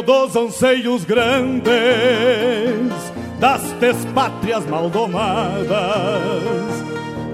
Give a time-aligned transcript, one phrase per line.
[0.00, 1.70] Dos anseios grandes
[3.38, 3.60] das
[4.14, 5.68] pátrias maldomadas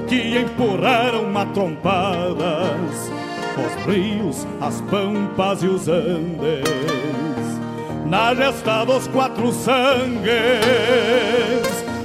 [0.09, 3.11] que empurraram matrompadas
[3.57, 6.65] os rios, as pampas e os andes.
[8.07, 10.29] Na gesta dos quatro sangues,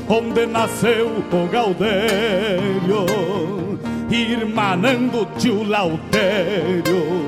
[0.07, 3.05] onde nasceu o Gaudério,
[4.09, 7.22] irmanando tio Lautério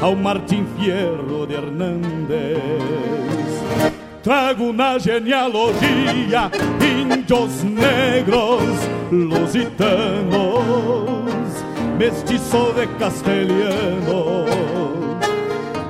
[0.00, 2.58] ao Martim Fierro de Hernández.
[4.22, 8.62] Trago na genealogia índios negros
[9.10, 10.24] lusitanos,
[11.98, 14.44] mestiço de castelhano,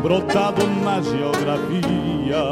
[0.02, 2.44] brotado na geografia.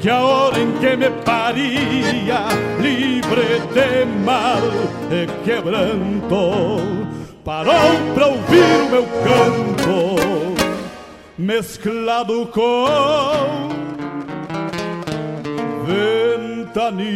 [0.00, 2.46] Que a hora em que me paria,
[2.80, 4.62] livre de mal
[5.10, 7.19] e quebranto,
[7.50, 10.14] parou pra ouvir o meu canto,
[11.36, 13.68] mesclado com
[16.70, 17.10] ventania.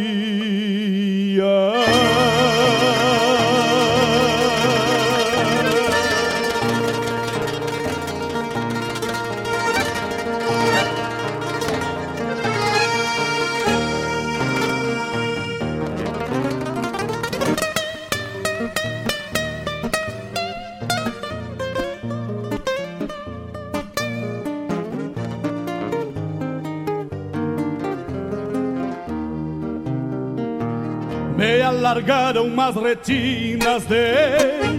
[31.85, 34.75] Me alargaram umas retinas de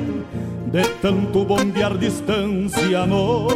[0.67, 3.47] de tanto bombear distância no,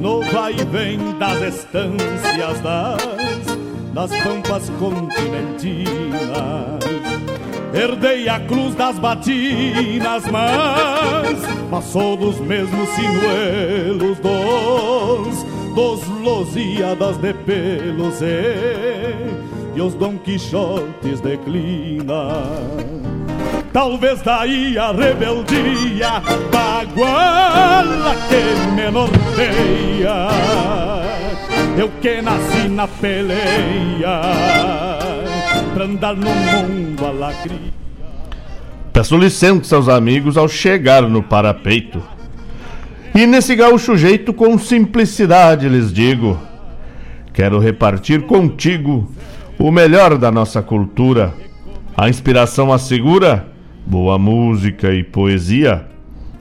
[0.00, 3.58] no vai e vem das estâncias das,
[3.92, 5.82] das pampas continentinas.
[7.74, 18.22] Herdei a cruz das batinas, mas passou dos mesmos sinuelos dos, dos losíadas de pelos
[18.22, 19.41] e
[19.74, 22.42] e os Dom Quixotes declina.
[23.72, 26.20] Talvez daí a rebeldia
[26.52, 30.28] baguala que me norteia.
[31.78, 34.20] Eu que nasci na peleia
[35.72, 37.72] pra andar no mundo alacria.
[38.92, 42.02] Peço licença aos amigos ao chegar no parapeito.
[43.14, 46.38] E nesse gaúcho jeito, com simplicidade lhes digo:
[47.32, 49.10] quero repartir contigo
[49.62, 51.32] o melhor da nossa cultura.
[51.96, 53.46] A inspiração assegura
[53.86, 55.86] boa música e poesia,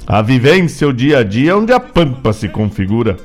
[0.08, 3.18] a vivência, o dia a dia onde a pampa se configura.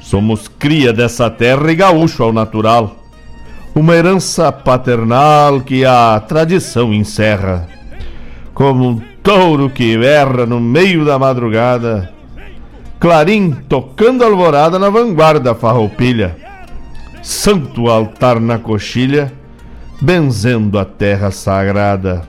[0.00, 2.96] Somos cria dessa terra e gaúcho ao natural,
[3.76, 7.68] uma herança paternal que a tradição encerra.
[8.52, 12.12] Como um touro que erra no meio da madrugada,
[12.98, 16.41] clarim tocando alvorada na vanguarda farroupilha
[17.22, 19.32] santo altar na coxilha,
[20.00, 22.22] benzendo a terra sagrada.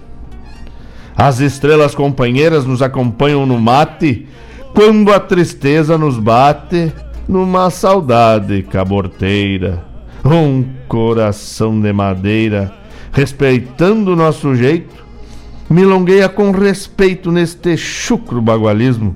[1.17, 4.27] As estrelas companheiras nos acompanham no mate,
[4.73, 6.91] quando a tristeza nos bate,
[7.27, 9.83] numa saudade caborteira.
[10.23, 12.73] Um coração de madeira,
[13.11, 15.03] respeitando o nosso jeito,
[15.69, 19.15] milongueia com respeito neste chucro bagualismo.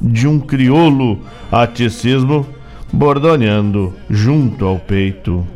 [0.00, 2.46] De um crioulo aticismo,
[2.92, 5.46] bordoneando junto ao peito.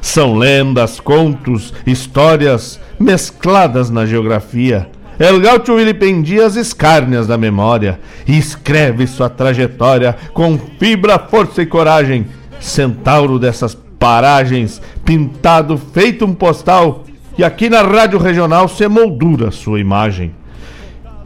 [0.00, 4.88] São lendas, contos, histórias mescladas na geografia.
[5.18, 11.66] El Gaucho vilipendia as escárnias da memória e escreve sua trajetória com fibra, força e
[11.66, 12.26] coragem.
[12.58, 17.04] Centauro dessas paragens, pintado feito um postal,
[17.36, 20.32] e aqui na Rádio Regional se moldura sua imagem.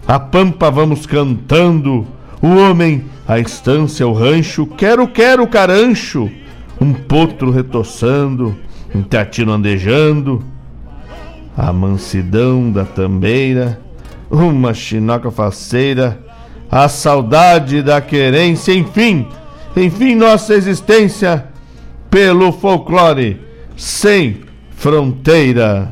[0.07, 2.07] A pampa vamos cantando,
[2.45, 6.31] o homem a estância, o rancho, quero, quero, carancho,
[6.79, 8.55] um potro retoçando,
[8.95, 10.45] um teatino andejando,
[11.57, 13.81] a mansidão da tambeira,
[14.31, 16.23] uma chinoca faceira,
[16.71, 19.27] a saudade da querência, enfim,
[19.75, 21.47] enfim, nossa existência
[22.11, 23.41] pelo folclore
[23.75, 24.41] sem
[24.77, 25.91] fronteira.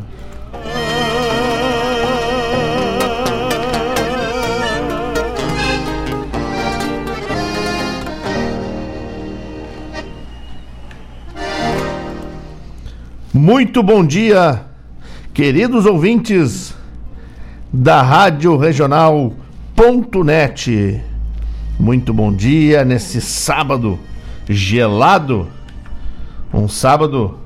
[13.35, 14.67] Muito bom dia,
[15.33, 16.77] queridos ouvintes
[17.73, 19.35] da Rádio Regional.net.
[21.81, 23.99] Muito bom dia nesse sábado
[24.47, 25.49] gelado,
[26.53, 27.39] um sábado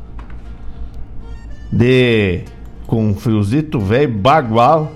[1.71, 2.41] de
[2.85, 4.91] com um friozito velho bagual.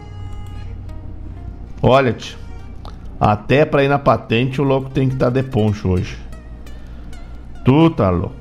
[1.81, 2.37] Olha, -te,
[3.21, 6.19] Até pra ir na patente o louco tem que estar tá de poncho hoje.
[7.65, 8.35] Tu tá louco.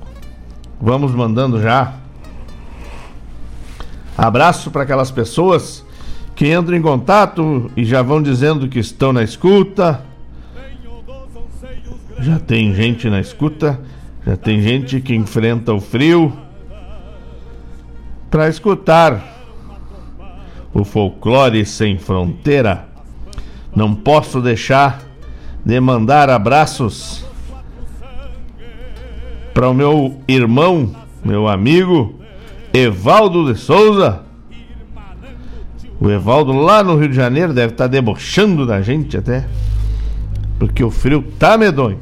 [0.82, 1.99] Vamos mandando já.
[4.20, 5.86] Abraço para aquelas pessoas
[6.36, 10.04] que entram em contato e já vão dizendo que estão na escuta.
[12.20, 13.80] Já tem gente na escuta,
[14.28, 16.38] já tem gente que enfrenta o frio
[18.30, 19.24] para escutar
[20.74, 22.90] o folclore sem fronteira.
[23.74, 25.02] Não posso deixar
[25.64, 27.26] de mandar abraços
[29.54, 30.94] para o meu irmão,
[31.24, 32.19] meu amigo
[32.74, 34.22] Evaldo de Souza.
[36.00, 39.46] O Evaldo lá no Rio de Janeiro deve estar tá debochando da gente até.
[40.58, 42.00] Porque o frio tá medonho.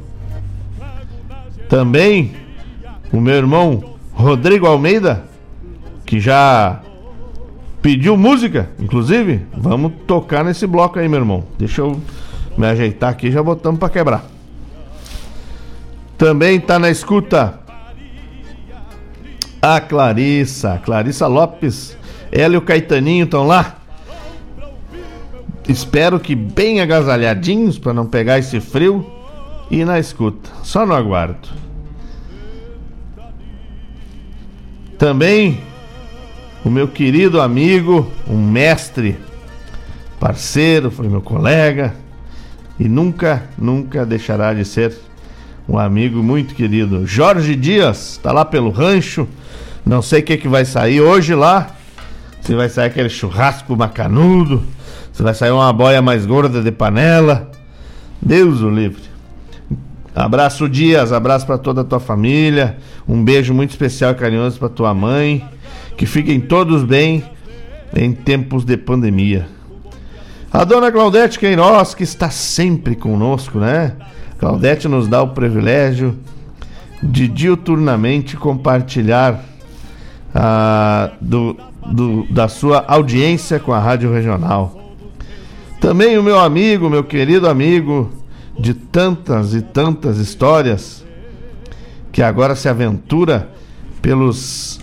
[1.68, 2.32] Também
[3.12, 5.24] o meu irmão Rodrigo Almeida,
[6.04, 6.80] que já
[7.80, 9.42] pediu música, inclusive.
[9.56, 11.44] Vamos tocar nesse bloco aí, meu irmão.
[11.58, 12.00] Deixa eu
[12.56, 14.24] me ajeitar aqui, já botamos para quebrar.
[16.16, 17.60] Também tá na escuta
[19.60, 21.96] a Clarissa, Clarissa Lopes.
[22.30, 23.76] Ela e o Caetaninho estão lá.
[25.68, 29.06] Espero que bem agasalhadinhos para não pegar esse frio
[29.70, 30.50] e na escuta.
[30.62, 31.48] Só no aguardo.
[34.96, 35.60] Também
[36.64, 39.16] o meu querido amigo, um mestre,
[40.18, 41.94] parceiro, foi meu colega
[42.78, 44.96] e nunca, nunca deixará de ser
[45.68, 47.06] um amigo muito querido.
[47.06, 49.28] Jorge Dias, está lá pelo rancho.
[49.88, 51.74] Não sei o que, que vai sair hoje lá.
[52.42, 54.62] Se vai sair aquele churrasco macanudo,
[55.14, 57.50] se vai sair uma boia mais gorda de panela.
[58.20, 59.00] Deus o livre.
[60.14, 62.76] Abraço Dias, abraço para toda a tua família.
[63.08, 65.42] Um beijo muito especial e carinhoso para tua mãe.
[65.96, 67.24] Que fiquem todos bem
[67.96, 69.48] em tempos de pandemia.
[70.52, 73.92] A dona Claudete Queiroz, que está sempre conosco, né?
[74.38, 76.14] Claudete nos dá o privilégio
[77.02, 79.48] de diuturnamente compartilhar
[80.40, 84.94] ah, do, do, da sua audiência com a Rádio Regional.
[85.80, 88.08] Também o meu amigo, meu querido amigo,
[88.56, 91.04] de tantas e tantas histórias,
[92.12, 93.48] que agora se aventura
[94.00, 94.78] pelos,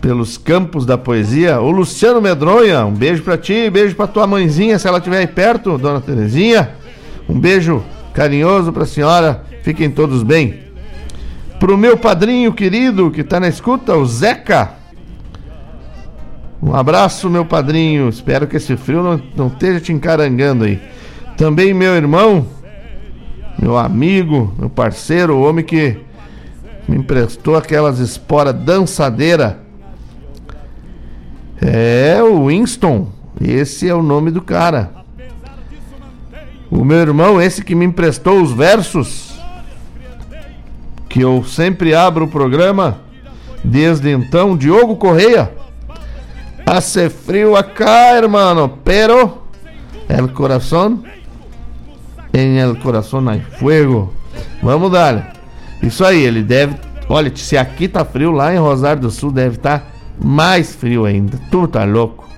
[0.00, 2.84] pelos campos da poesia, o Luciano Medronha.
[2.84, 6.70] Um beijo para ti, beijo para tua mãezinha, se ela estiver aí perto, dona Terezinha.
[7.28, 7.80] Um beijo
[8.12, 9.44] carinhoso para a senhora.
[9.62, 10.62] Fiquem todos bem.
[11.60, 14.75] Para o meu padrinho querido que está na escuta, o Zeca.
[16.62, 18.08] Um abraço, meu padrinho.
[18.08, 20.80] Espero que esse frio não, não esteja te encarangando aí.
[21.36, 22.46] Também meu irmão,
[23.58, 25.98] meu amigo, meu parceiro, o homem que
[26.88, 29.60] me emprestou aquelas esporas dançadeira.
[31.60, 33.08] É o Winston.
[33.40, 34.90] Esse é o nome do cara.
[36.70, 39.38] O meu irmão, esse que me emprestou os versos,
[41.08, 43.00] que eu sempre abro o programa,
[43.62, 45.50] desde então, Diogo Correia.
[46.66, 49.44] Hace frio acá, hermano, pero
[50.08, 51.04] el corazón,
[52.32, 54.12] en el corazón hay fuego.
[54.60, 55.32] Vamos dar.
[55.80, 56.74] Isso aí, ele deve.
[57.08, 59.86] Olha, se aqui tá frio, lá em Rosário do Sul deve estar tá
[60.20, 61.38] mais frio ainda.
[61.52, 62.28] Tu tá louco.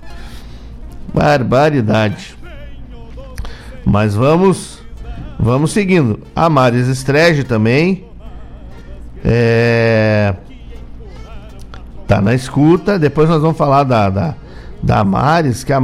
[1.11, 2.37] Barbaridade.
[3.83, 4.79] Mas vamos
[5.39, 6.19] vamos seguindo.
[6.35, 8.05] A Maris Estrege também.
[9.25, 10.35] É,
[12.09, 12.97] tá na escuta.
[12.97, 14.35] Depois nós vamos falar da, da,
[14.81, 15.05] da
[15.63, 15.79] que a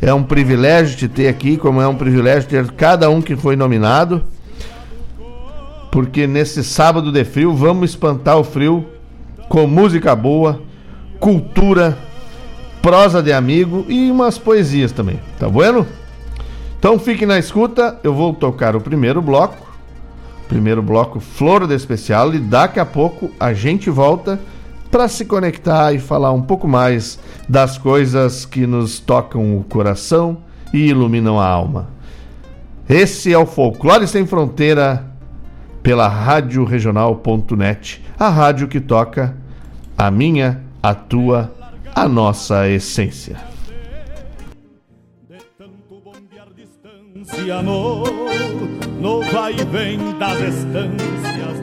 [0.00, 3.56] É um privilégio te ter aqui, como é um privilégio ter cada um que foi
[3.56, 4.22] nominado
[5.96, 8.84] porque nesse sábado de frio vamos espantar o frio
[9.48, 10.60] com música boa,
[11.18, 11.96] cultura,
[12.82, 15.86] prosa de amigo e umas poesias também, tá bueno?
[16.78, 19.66] Então fique na escuta, eu vou tocar o primeiro bloco,
[20.46, 24.38] primeiro bloco Flor de Especial e daqui a pouco a gente volta
[24.96, 30.38] para se conectar e falar um pouco mais das coisas que nos tocam o coração
[30.72, 31.88] e iluminam a alma.
[32.88, 35.04] Esse é o Folclore Sem Fronteira
[35.82, 39.36] pela radioregional.net, a rádio que toca
[39.98, 41.52] a minha, a tua,
[41.94, 43.36] a nossa essência.
[48.98, 51.55] No vai e vem das estâncias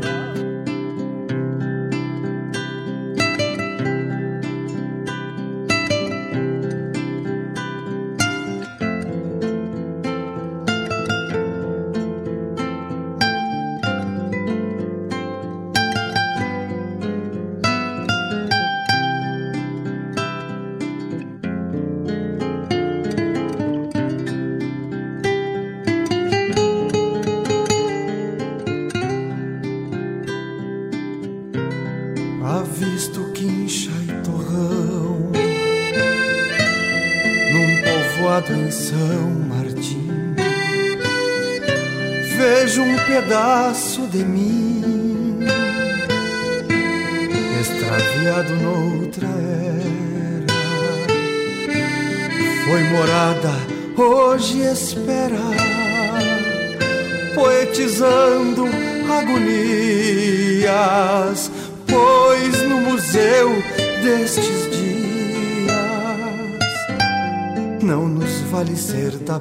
[69.04, 69.40] da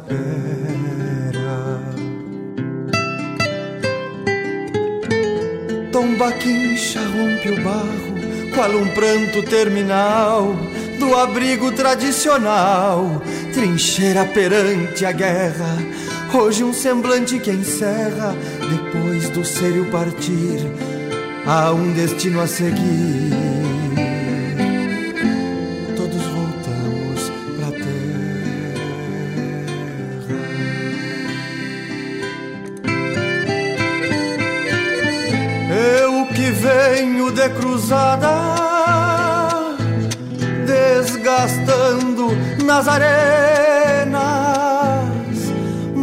[8.88, 10.54] pranto terminal
[10.98, 15.76] do abrigo tradicional, trincheira perante a guerra.
[16.34, 18.34] Hoje um semblante que encerra,
[18.70, 20.58] depois do sério partir,
[21.46, 23.61] há um destino a seguir.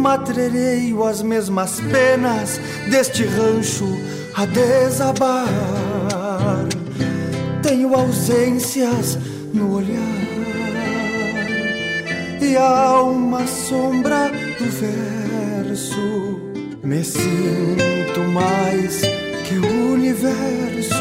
[0.00, 2.58] Matrereio as mesmas penas
[2.90, 3.86] deste rancho
[4.34, 5.46] a desabar.
[7.62, 9.18] Tenho ausências
[9.52, 9.98] no olhar
[12.40, 16.40] e há uma sombra do verso.
[16.82, 19.02] Me sinto mais
[19.46, 20.94] que o universo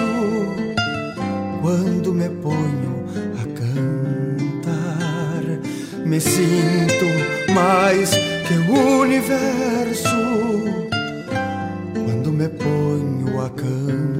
[1.61, 2.99] quando me ponho
[6.09, 7.05] me sinto
[7.53, 10.09] mais que o universo
[11.93, 14.18] quando me ponho a cantar.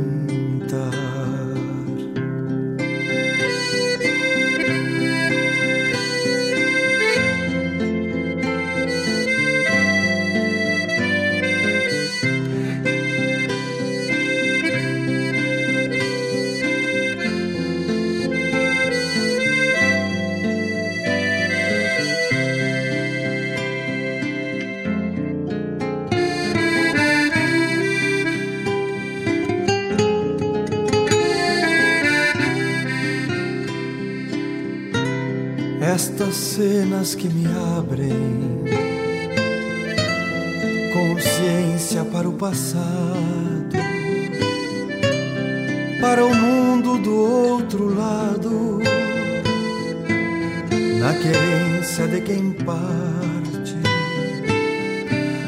[36.30, 37.46] Nestas cenas que me
[37.78, 38.64] abrem
[40.94, 43.76] consciência para o passado,
[46.00, 48.80] para o mundo do outro lado,
[51.00, 53.76] na querência de quem parte,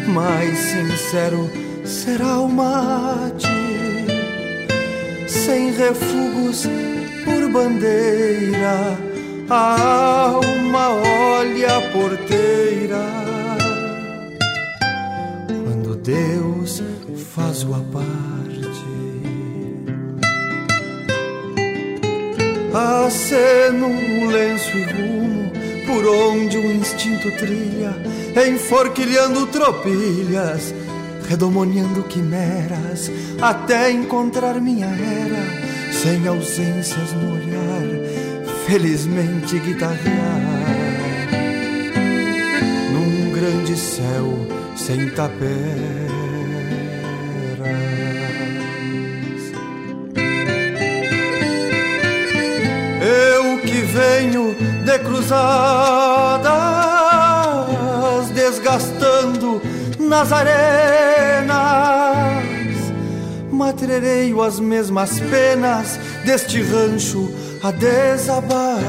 [0.08, 1.50] mais sincero
[1.86, 3.48] será o mate,
[5.28, 6.68] sem refugos
[7.24, 9.11] por bandeira,
[9.54, 13.06] a alma olha a porteira.
[15.46, 16.82] Quando Deus
[17.36, 18.72] faz o aparte,
[23.06, 25.52] aceno um lenço e rumo
[25.86, 27.94] por onde o instinto trilha,
[28.48, 30.74] enforquilhando tropilhas
[31.28, 33.10] redomoniando quimeras
[33.42, 37.51] até encontrar minha era, sem ausências no olhar,
[38.72, 40.40] felizmente guitarrear
[42.94, 44.48] num grande céu
[44.78, 45.52] sem taperas.
[53.02, 54.56] Eu que venho
[54.86, 56.50] de cruzadas
[58.30, 59.62] desgastando
[60.00, 61.60] nas arenas.
[63.52, 68.80] Matrereio as mesmas penas deste rancho a desabar.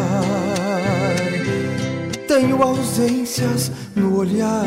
[2.26, 4.66] Tenho ausências no olhar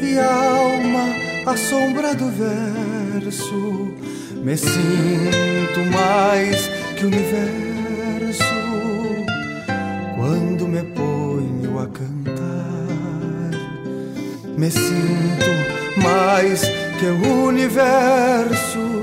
[0.00, 1.06] e a alma
[1.46, 3.94] a sombra do verso.
[4.42, 8.44] Me sinto mais que o universo
[10.16, 12.44] quando me ponho a cantar.
[14.56, 16.62] Me sinto mais
[16.98, 18.93] que o universo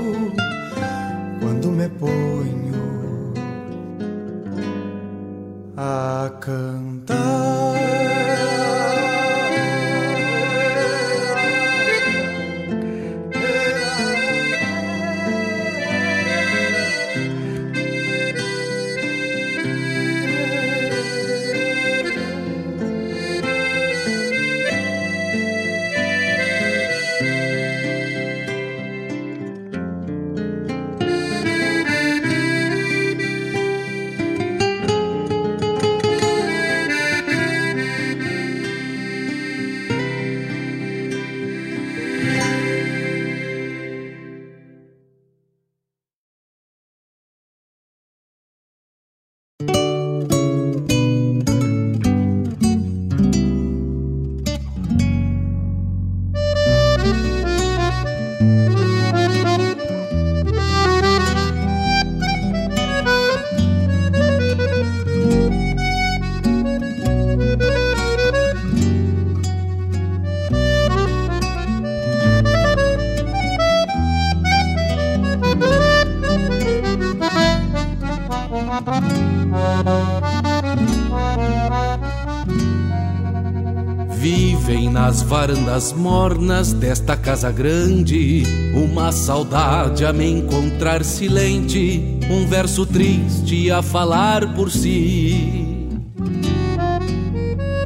[85.72, 88.42] varandas mornas desta casa grande.
[88.74, 95.88] Uma saudade a me encontrar silente Um verso triste a falar por si.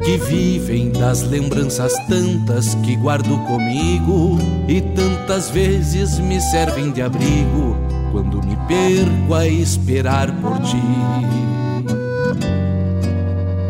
[0.03, 7.75] Que vivem das lembranças tantas que guardo comigo E tantas vezes me servem de abrigo
[8.13, 11.66] Quando me perco a esperar por ti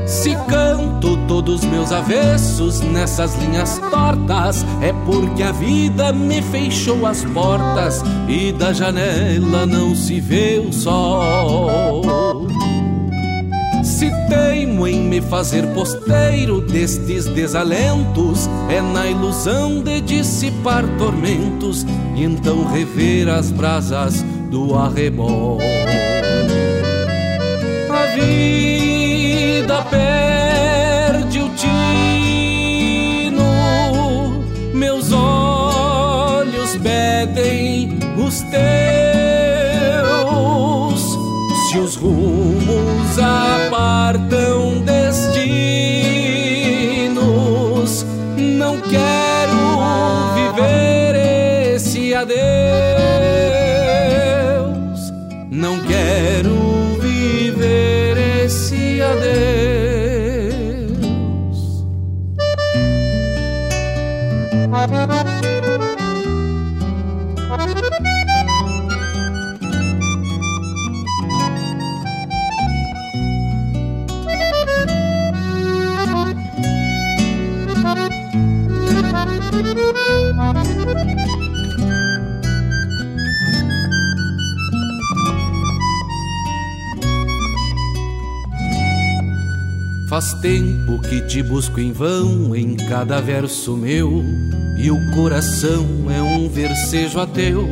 [0.08, 7.26] se canto todos meus avessos nessas linhas tortas, é porque a vida me fechou as
[7.26, 12.48] portas e da janela não se vê o sol.
[13.84, 22.24] Se teimo em me fazer posteiro destes desalentos, é na ilusão de dissipar tormentos e
[22.24, 25.58] então rever as brasas do arrebol.
[27.90, 28.67] A vida
[29.84, 31.74] perde o tino,
[34.74, 38.58] meus olhos pedem os teus.
[41.70, 44.27] Se os rumos apartam
[90.18, 94.24] Faz tempo que te busco em vão em cada verso meu,
[94.76, 97.68] e o coração é um versejo ateu,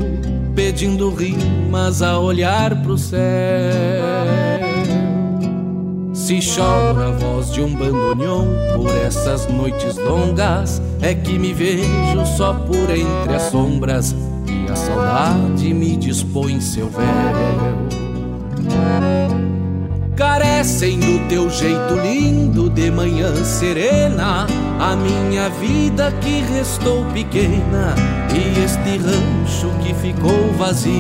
[0.54, 3.20] pedindo rimas a olhar pro céu.
[6.14, 12.28] Se chora a voz de um bandoneon por essas noites longas, é que me vejo
[12.38, 18.05] só por entre as sombras, e a saudade me dispõe seu véu
[20.66, 24.48] carecem do teu jeito lindo de manhã serena.
[24.80, 27.94] A minha vida que restou pequena
[28.34, 30.92] e este rancho que ficou vazio.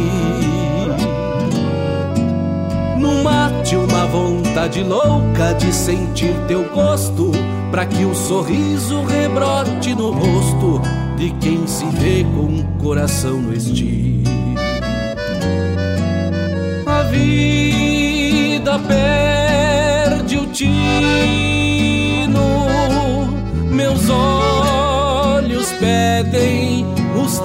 [3.00, 7.32] No mate, uma vontade louca de sentir teu gosto,
[7.72, 10.82] para que o sorriso rebrote no rosto
[11.18, 14.26] de quem se vê com o coração no estilo.
[16.86, 17.86] A vida
[18.66, 18.80] vida
[20.56, 20.64] perde o
[22.24, 22.48] tino,
[23.70, 26.86] meus olhos pedem
[27.22, 27.40] os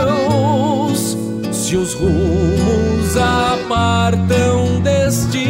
[0.00, 1.16] teus.
[1.50, 5.46] Se os rumos apartam destinos,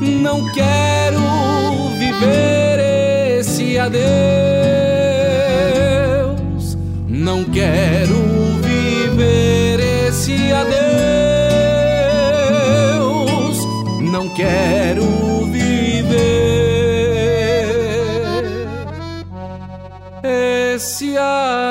[0.00, 1.20] não quero
[1.98, 2.80] viver
[3.38, 4.02] esse adeus.
[7.08, 8.16] Não quero
[8.62, 10.81] viver esse adeus.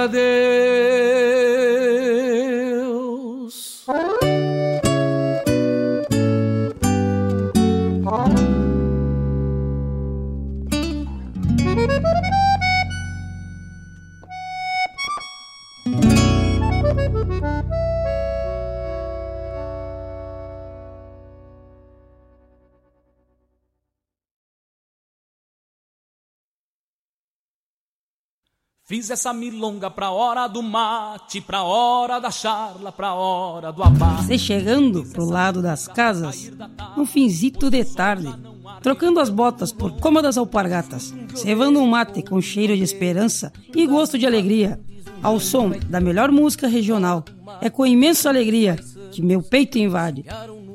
[0.04, 0.51] Adeus.
[28.92, 34.26] Fiz essa milonga pra hora do mate, pra hora da charla, pra hora do abate.
[34.26, 36.52] Você chegando pro lado das casas,
[36.98, 38.28] um finzito de tarde,
[38.82, 44.18] trocando as botas por cômodas alpargatas, cevando um mate com cheiro de esperança e gosto
[44.18, 44.78] de alegria,
[45.24, 47.24] ao som da melhor música regional.
[47.62, 48.76] É com imensa alegria
[49.10, 50.26] que meu peito invade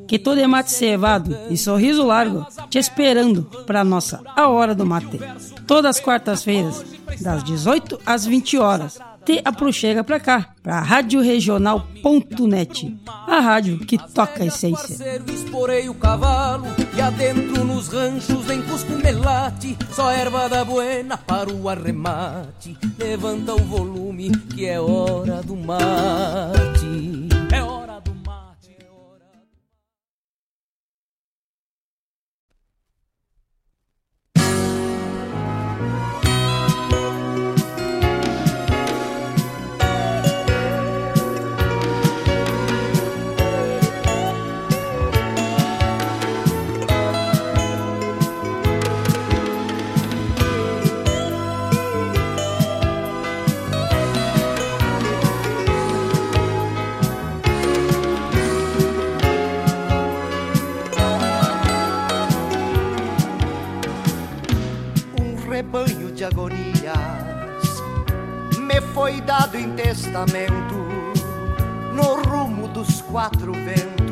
[0.06, 4.86] que todo é mate cevado e sorriso largo, te esperando para nossa A Hora do
[4.86, 5.18] Mate.
[5.66, 6.84] Todas as quartas-feiras,
[7.20, 9.00] das 18 às 20 horas.
[9.24, 15.20] Te aproxega pra cá, pra radioregional.net, a rádio que toca a essência.
[15.26, 18.46] Esporei o cavalo e adentro nos ranchos
[19.96, 22.76] só erva da buena para o arremate.
[22.98, 27.15] Levanta o volume que é hora do mate.
[71.92, 74.06] No rumo dos quatro ventos.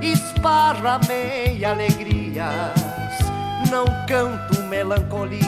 [0.00, 2.72] Esparramei alegrias,
[3.70, 5.44] não canto melancolias,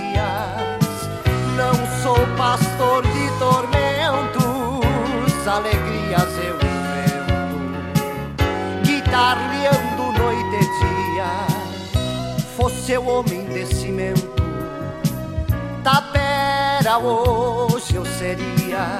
[1.56, 4.84] não sou pastor de tormentos,
[5.46, 7.72] alegrias eu invento,
[8.84, 10.64] guitarreando noite e
[11.14, 11.30] dia
[12.54, 14.42] fosse eu homem de cimento,
[15.82, 18.98] tapera hoje eu seria,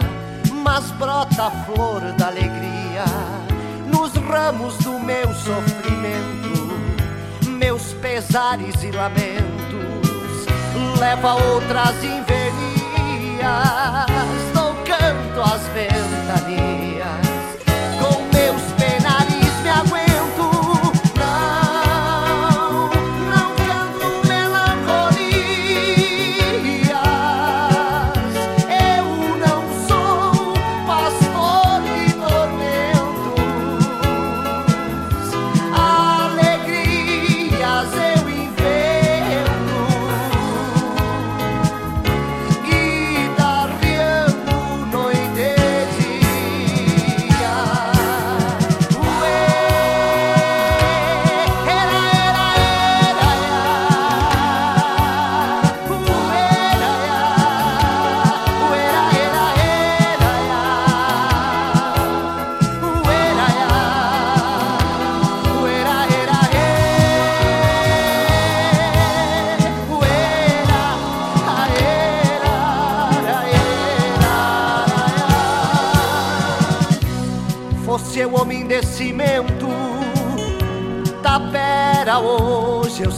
[0.62, 3.05] mas brota a flor da alegria
[3.87, 6.72] nos ramos do meu sofrimento,
[7.48, 10.46] meus pesares e lamentos,
[10.98, 12.53] leva outras enverias,
[14.55, 16.81] dou canto às ventanias,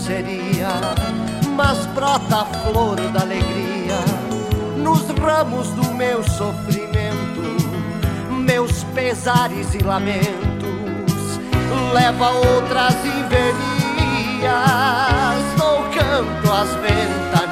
[0.05, 0.69] seria,
[1.57, 3.99] mas brota a flor da alegria
[4.77, 7.41] nos ramos do meu sofrimento,
[8.31, 11.41] meus pesares e lamentos,
[11.95, 13.55] leva outras enverias,
[15.57, 17.44] no canto às ventanias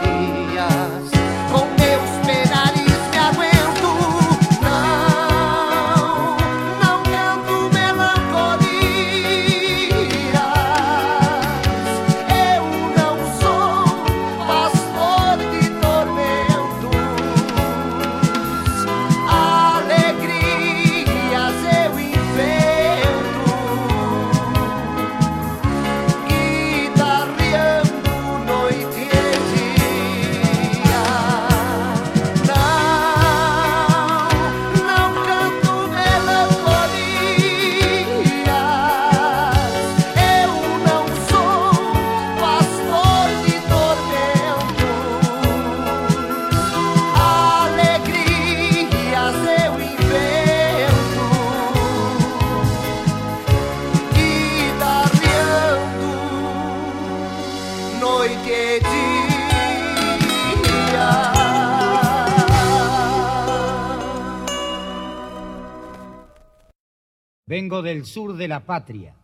[67.81, 69.17] del sur de la patria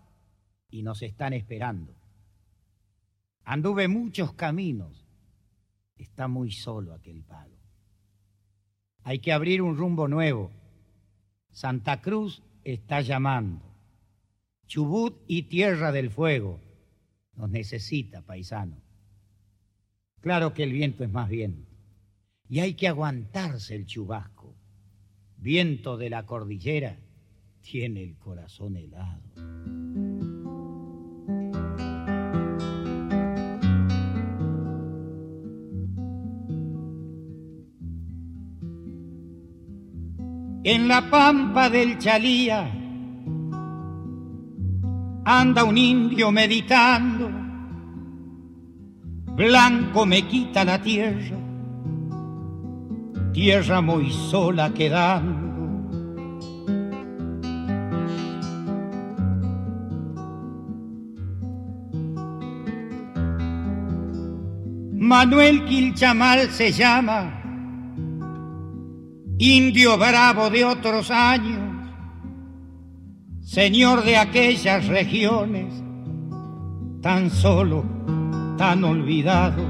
[0.70, 1.94] y nos están esperando.
[3.44, 5.04] Anduve muchos caminos,
[5.96, 7.56] está muy solo aquel palo.
[9.02, 10.50] Hay que abrir un rumbo nuevo.
[11.50, 13.64] Santa Cruz está llamando.
[14.66, 16.60] Chubut y Tierra del Fuego
[17.34, 18.76] nos necesita, paisano.
[20.20, 21.68] Claro que el viento es más viento
[22.48, 24.54] y hay que aguantarse el chubasco.
[25.36, 26.98] Viento de la cordillera
[27.70, 29.20] tiene el corazón helado.
[40.64, 42.70] En la pampa del Chalía
[45.24, 47.30] anda un indio meditando,
[49.36, 51.36] blanco me quita la tierra,
[53.32, 55.47] tierra muy sola quedando
[65.08, 67.40] Manuel Quilchamal se llama,
[69.38, 71.88] indio bravo de otros años,
[73.40, 75.72] señor de aquellas regiones,
[77.00, 77.86] tan solo,
[78.58, 79.64] tan olvidado.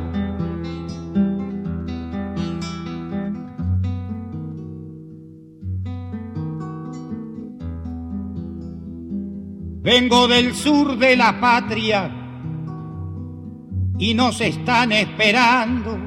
[9.82, 12.17] Vengo del sur de la patria
[13.98, 15.98] y nos están esperando.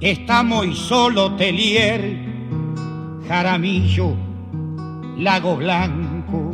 [0.00, 2.18] Está muy solo Telier,
[3.26, 4.14] Jaramillo,
[5.16, 6.52] Lago Blanco.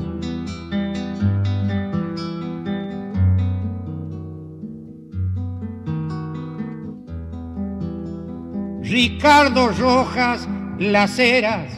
[8.82, 11.70] Ricardo Rojas, Las Heras,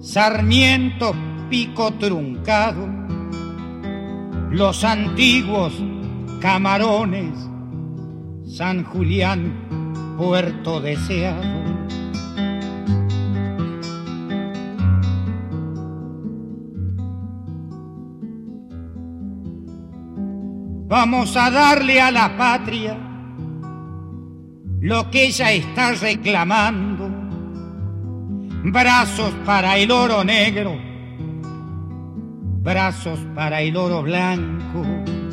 [0.00, 1.14] Sarmiento,
[1.50, 2.88] Pico Truncado,
[4.50, 5.74] los antiguos
[6.46, 7.34] Camarones,
[8.46, 11.42] San Julián, puerto deseado.
[20.86, 22.96] Vamos a darle a la patria
[24.80, 27.10] lo que ella está reclamando.
[28.70, 30.78] Brazos para el oro negro,
[32.62, 35.25] brazos para el oro blanco.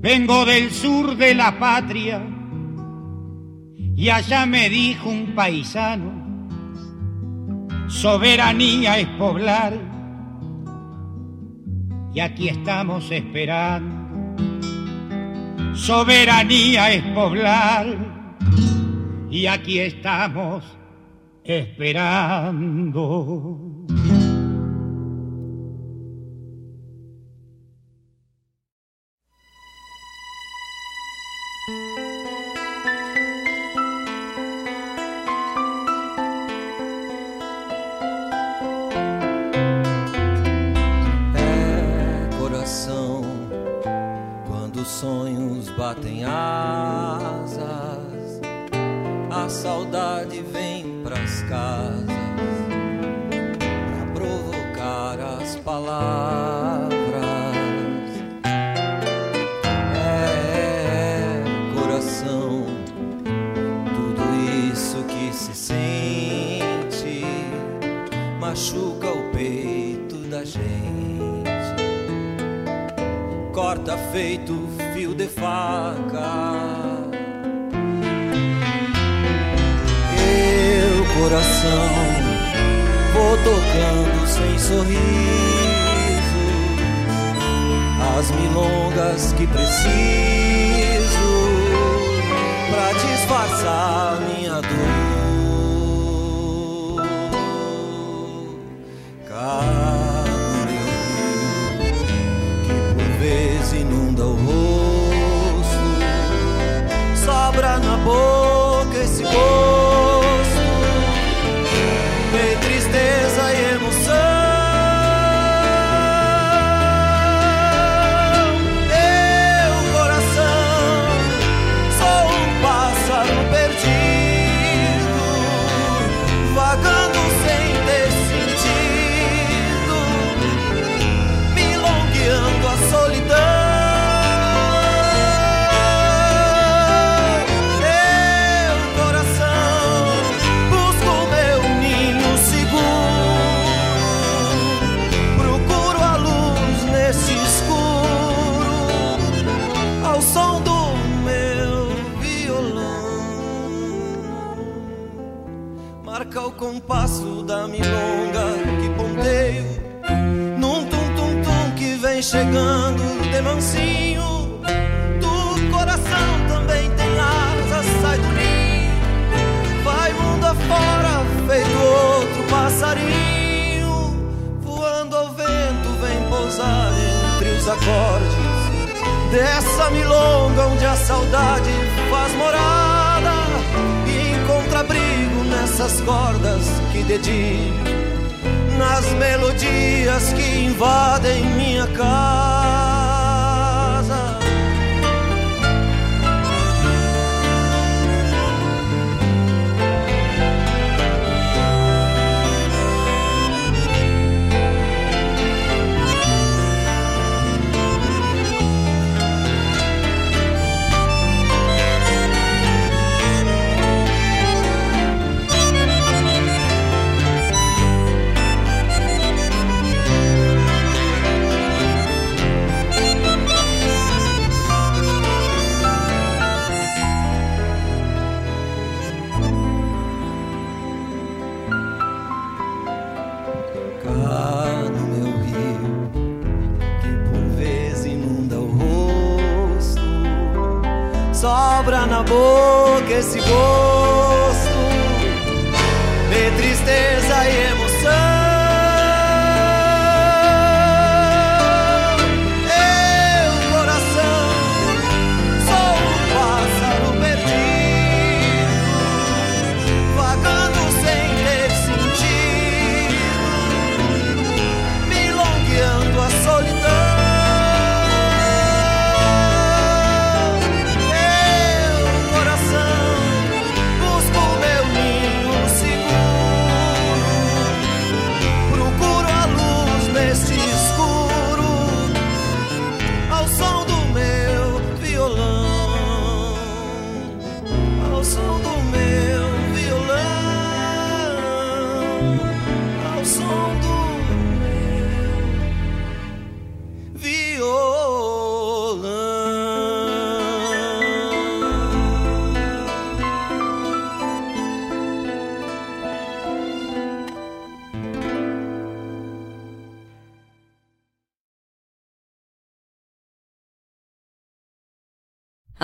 [0.00, 2.22] Vengo del sur de la patria
[3.96, 6.12] y allá me dijo un paisano,
[7.88, 9.72] soberanía es poblar
[12.14, 13.96] y aquí estamos esperando.
[15.74, 17.86] Soberanía es poblar
[19.30, 20.64] y aquí estamos
[21.42, 22.58] esperando.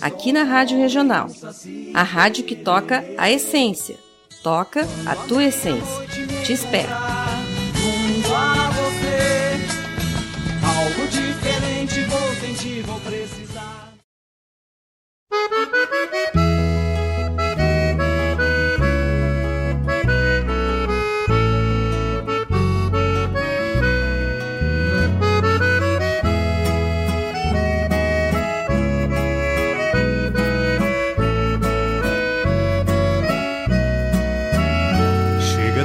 [0.00, 1.28] aqui na Rádio Regional.
[1.94, 3.96] A rádio que toca a essência.
[4.42, 6.06] Toca a tua essência.
[6.44, 7.19] Te espero.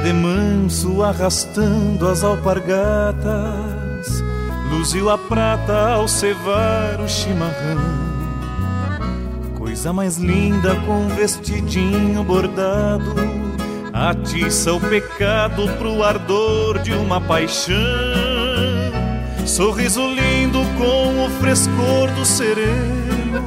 [0.06, 4.22] De manso arrastando as alpargatas,
[4.70, 8.06] luziu a prata ao cevar o chimarrão.
[9.58, 13.16] Coisa mais linda com vestidinho bordado,
[13.92, 17.74] atiça o pecado pro ardor de uma paixão.
[19.44, 23.42] Sorriso lindo com o frescor do sereno,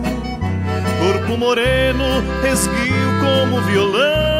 [0.99, 2.03] corpo moreno,
[2.43, 4.38] esguio como violão.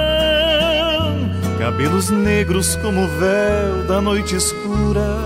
[1.70, 5.20] Cabelos negros como véu da noite escura,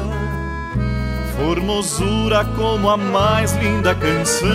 [1.37, 4.49] formosura como a mais linda canção.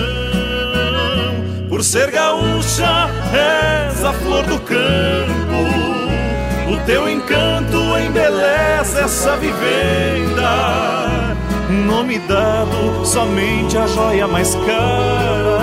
[1.67, 5.65] Por ser gaúcha, és a flor do campo,
[6.71, 11.37] o teu encanto embeleza essa vivenda.
[11.87, 15.63] Nome dado somente a joia mais cara,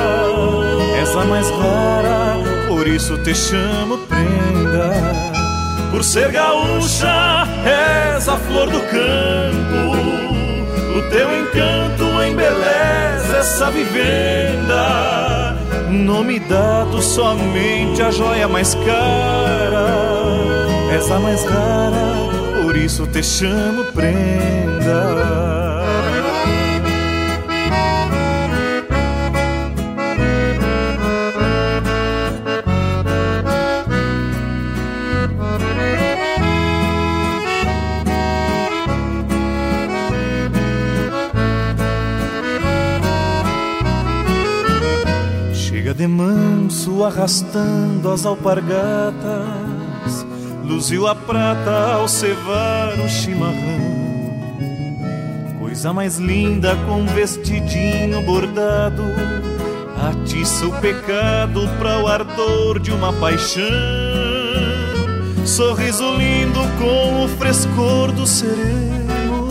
[0.99, 4.14] és a mais rara, por isso te chamo.
[5.95, 9.95] Por ser gaúcha, és a flor do campo.
[10.93, 15.55] O teu encanto embeleza essa vivenda.
[15.89, 20.35] Nome dado somente a joia mais cara.
[20.93, 25.54] És a mais rara, por isso te chamo prenda.
[46.05, 49.15] De manso arrastando as alpargatas,
[50.63, 53.95] luziu a prata ao cevar o chimarrão.
[55.59, 59.01] Coisa mais linda com vestidinho bordado,
[60.07, 63.65] atiça o pecado para o ardor de uma paixão.
[65.43, 69.47] Sorriso lindo com o frescor do sereno,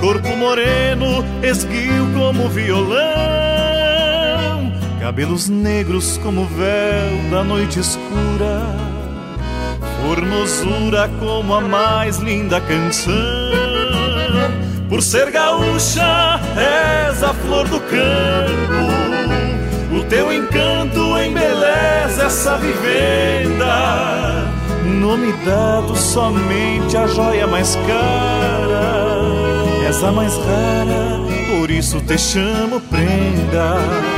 [0.00, 3.47] corpo moreno, esguio como violão.
[5.08, 8.60] Cabelos negros como véu da noite escura,
[10.04, 13.14] formosura como a mais linda canção.
[14.86, 18.84] Por ser gaúcha, és a flor do campo,
[19.98, 24.44] o teu encanto embeleza essa vivenda.
[24.84, 29.22] Nome dado somente a joia mais cara,
[29.86, 31.18] és a mais rara,
[31.56, 34.17] por isso te chamo prenda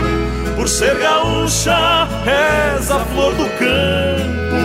[0.60, 4.60] por ser gaúcha, és a flor do campo.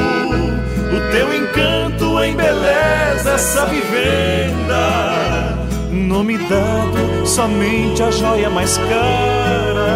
[0.93, 5.55] O teu encanto embeleza essa vivenda.
[5.89, 9.87] Nome dado somente a joia mais cara.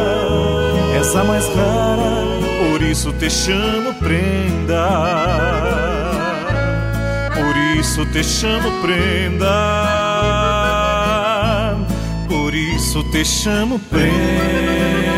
[0.97, 2.25] És a mais rara,
[2.71, 4.87] por isso te chamo prenda.
[7.35, 9.49] Por isso te chamo prenda.
[12.29, 15.08] Por isso te chamo prenda.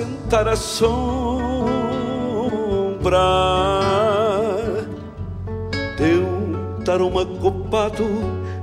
[0.00, 0.90] Sentar à sombra
[5.98, 8.06] de um taroma copado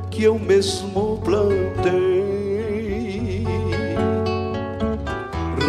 [0.10, 2.18] que eu mesmo plantei.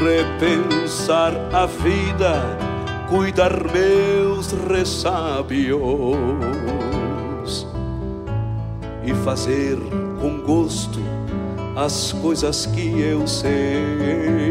[0.03, 2.43] Repensar a vida,
[3.11, 5.77] cuidar meus ressábios
[9.05, 9.77] e fazer
[10.19, 11.01] com gosto
[11.77, 14.49] as coisas que eu sei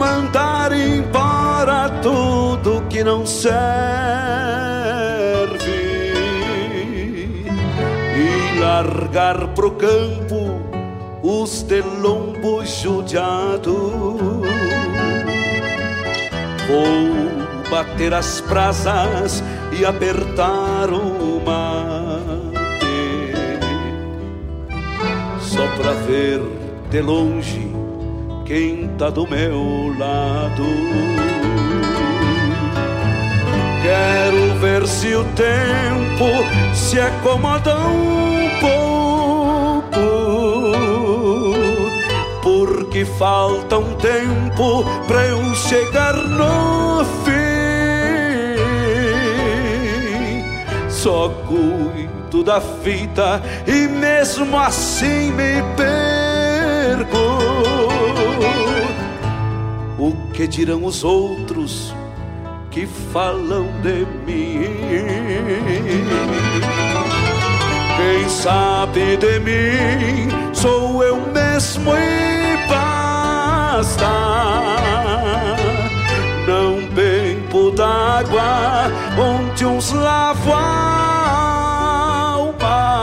[0.00, 3.50] mandar embora tudo que não serve
[8.16, 10.58] e largar pro campo
[11.22, 12.62] os de lombo.
[16.66, 19.44] Vou bater as brasas
[19.78, 22.40] e apertar o mate
[25.40, 26.40] só pra ver
[26.90, 27.69] de longe
[28.50, 30.64] quem tá do meu lado.
[33.80, 36.26] Quero ver se o tempo
[36.74, 40.00] se acomoda um pouco,
[42.42, 47.30] porque falta um tempo pra eu chegar no fim.
[50.88, 56.09] Só cuido da fita e mesmo assim me perco.
[60.40, 61.94] Que dirão os outros
[62.70, 64.62] que falam de mim?
[67.98, 74.08] Quem sabe de mim sou eu mesmo e basta.
[76.48, 81.36] Não bebo d'água onde uns lavam a
[82.32, 82.96] alma,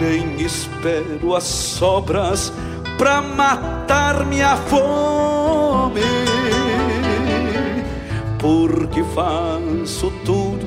[0.00, 2.52] nem espero as sobras
[3.00, 6.02] pra matar minha fome,
[8.38, 10.66] porque faço tudo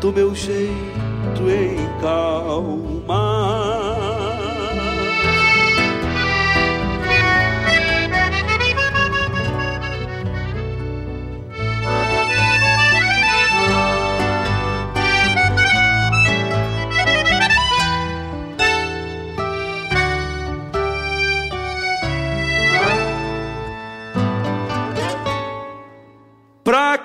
[0.00, 3.83] do meu jeito em calma.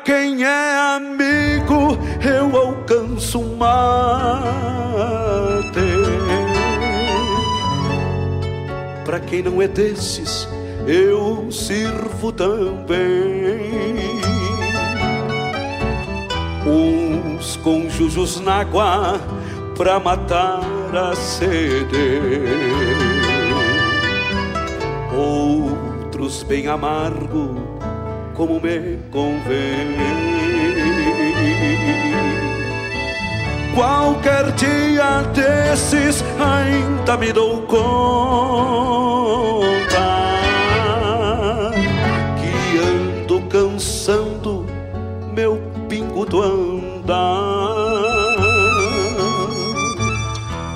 [0.09, 1.95] Quem é amigo,
[2.27, 3.69] eu alcanço mate.
[9.05, 10.47] Pra quem não é desses,
[10.87, 12.89] eu sirvo também.
[16.65, 19.21] Uns com jujos na água
[19.77, 22.25] pra matar a sede.
[25.15, 27.88] Outros bem amargo
[28.39, 29.97] como me convém.
[33.75, 37.99] Qualquer dia desses ainda me dou conta
[42.39, 44.65] que ando cansando
[45.33, 47.17] meu pingo do andar,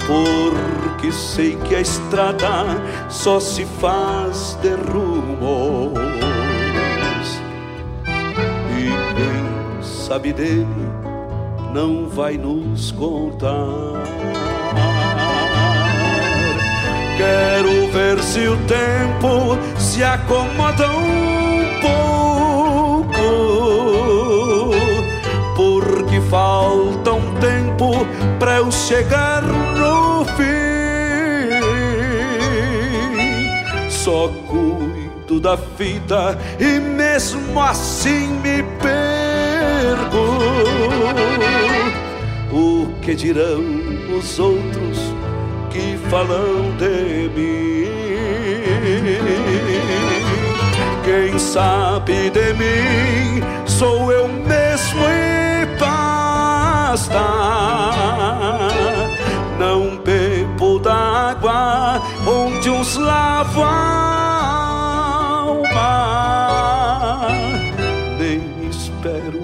[0.05, 2.65] porque sei que a estrada
[3.07, 4.75] só se faz de
[10.13, 10.67] sabe dele
[11.73, 14.03] não vai nos contar.
[17.17, 23.15] Quero ver se o tempo se acomoda um pouco,
[25.55, 28.05] porque falta um tempo
[28.37, 30.43] para eu chegar no fim.
[33.89, 39.12] Só cuido da vida e mesmo assim me perco
[42.51, 43.63] o que dirão
[44.17, 45.13] os outros
[45.69, 47.73] que falam de mim?
[51.03, 57.19] Quem sabe de mim sou eu mesmo e basta.
[59.59, 64.22] Não bebo d'água onde uns lavam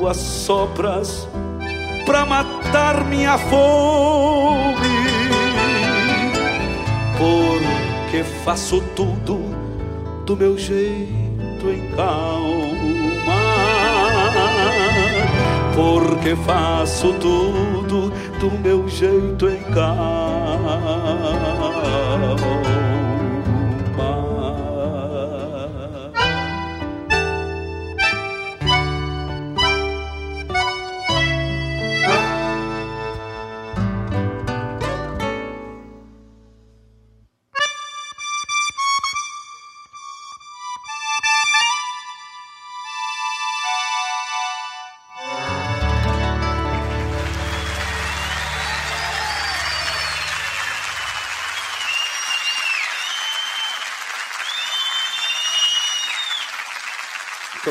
[0.07, 1.27] as sobras
[2.05, 4.87] pra matar minha fome,
[7.17, 9.39] porque faço tudo
[10.25, 13.35] do meu jeito em calma,
[15.75, 20.38] porque faço tudo do meu jeito em calma.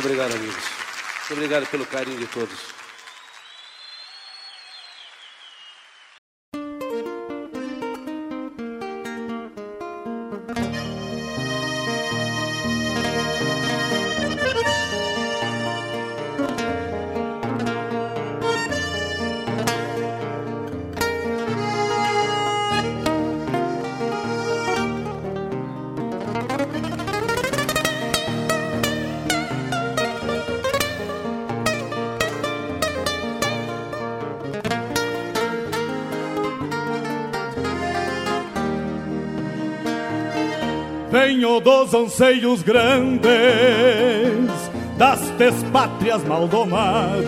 [0.08, 0.56] Obrigado, amigos.
[0.56, 2.77] Muito obrigado pelo carinho de todos.
[41.68, 43.28] Dos anseios grandes
[44.96, 47.26] das despátrias maldomadas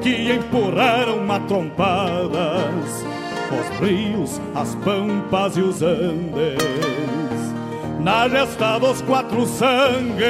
[0.00, 3.04] que empurraram matrompadas
[3.50, 6.62] os rios, as pampas e os andes
[7.98, 10.20] na gesta dos quatro sangues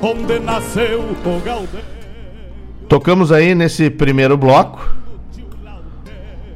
[0.00, 1.84] onde nasceu o Galdês.
[2.88, 4.96] Tocamos aí nesse primeiro bloco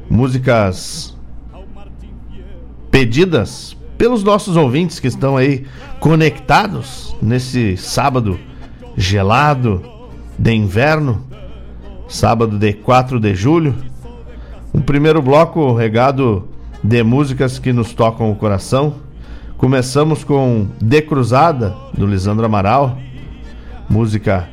[0.09, 1.15] músicas
[2.89, 5.65] pedidas pelos nossos ouvintes que estão aí
[5.99, 8.39] conectados nesse sábado
[8.95, 9.83] gelado
[10.37, 11.25] de inverno,
[12.07, 13.75] sábado de 4 de julho.
[14.73, 16.47] Um primeiro bloco regado
[16.81, 18.95] de músicas que nos tocam o coração.
[19.57, 22.97] Começamos com De Cruzada, do Lisandro Amaral,
[23.89, 24.47] música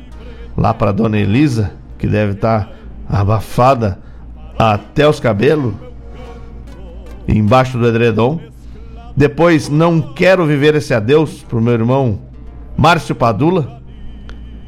[0.57, 2.71] lá para Dona Elisa, que deve estar tá
[3.07, 3.97] abafada
[4.59, 5.73] até os cabelos,
[7.25, 8.41] embaixo do edredom.
[9.17, 12.21] Depois, Não Quero Viver Esse Adeus, pro meu irmão
[12.77, 13.81] Márcio Padula,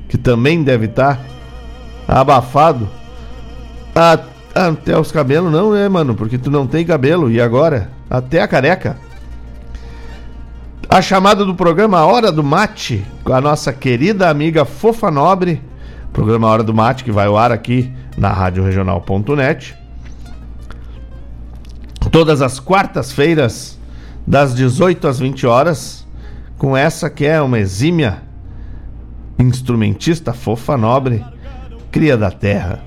[0.07, 1.17] que também deve estar
[2.07, 2.89] tá abafado
[4.55, 6.15] até os cabelos, não, né, mano?
[6.15, 7.29] Porque tu não tem cabelo.
[7.29, 7.91] E agora?
[8.09, 8.97] Até a careca.
[10.89, 15.61] A chamada do programa Hora do Mate, com a nossa querida amiga Fofa Nobre.
[16.11, 18.63] Programa Hora do Mate, que vai ao ar aqui na Rádio.
[22.11, 23.78] Todas as quartas-feiras,
[24.29, 26.07] das 18 às 20 horas,
[26.55, 28.21] com essa que é uma exímia
[29.39, 31.25] instrumentista fofa nobre,
[31.89, 32.83] cria da terra.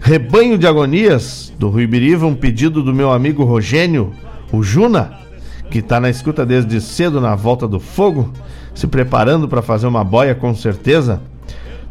[0.00, 4.14] Rebanho de Agonias, do Rui Biriva, um pedido do meu amigo Rogênio,
[4.50, 5.12] o Juna,
[5.70, 8.32] que está na escuta desde cedo na volta do fogo,
[8.74, 11.20] se preparando para fazer uma boia com certeza.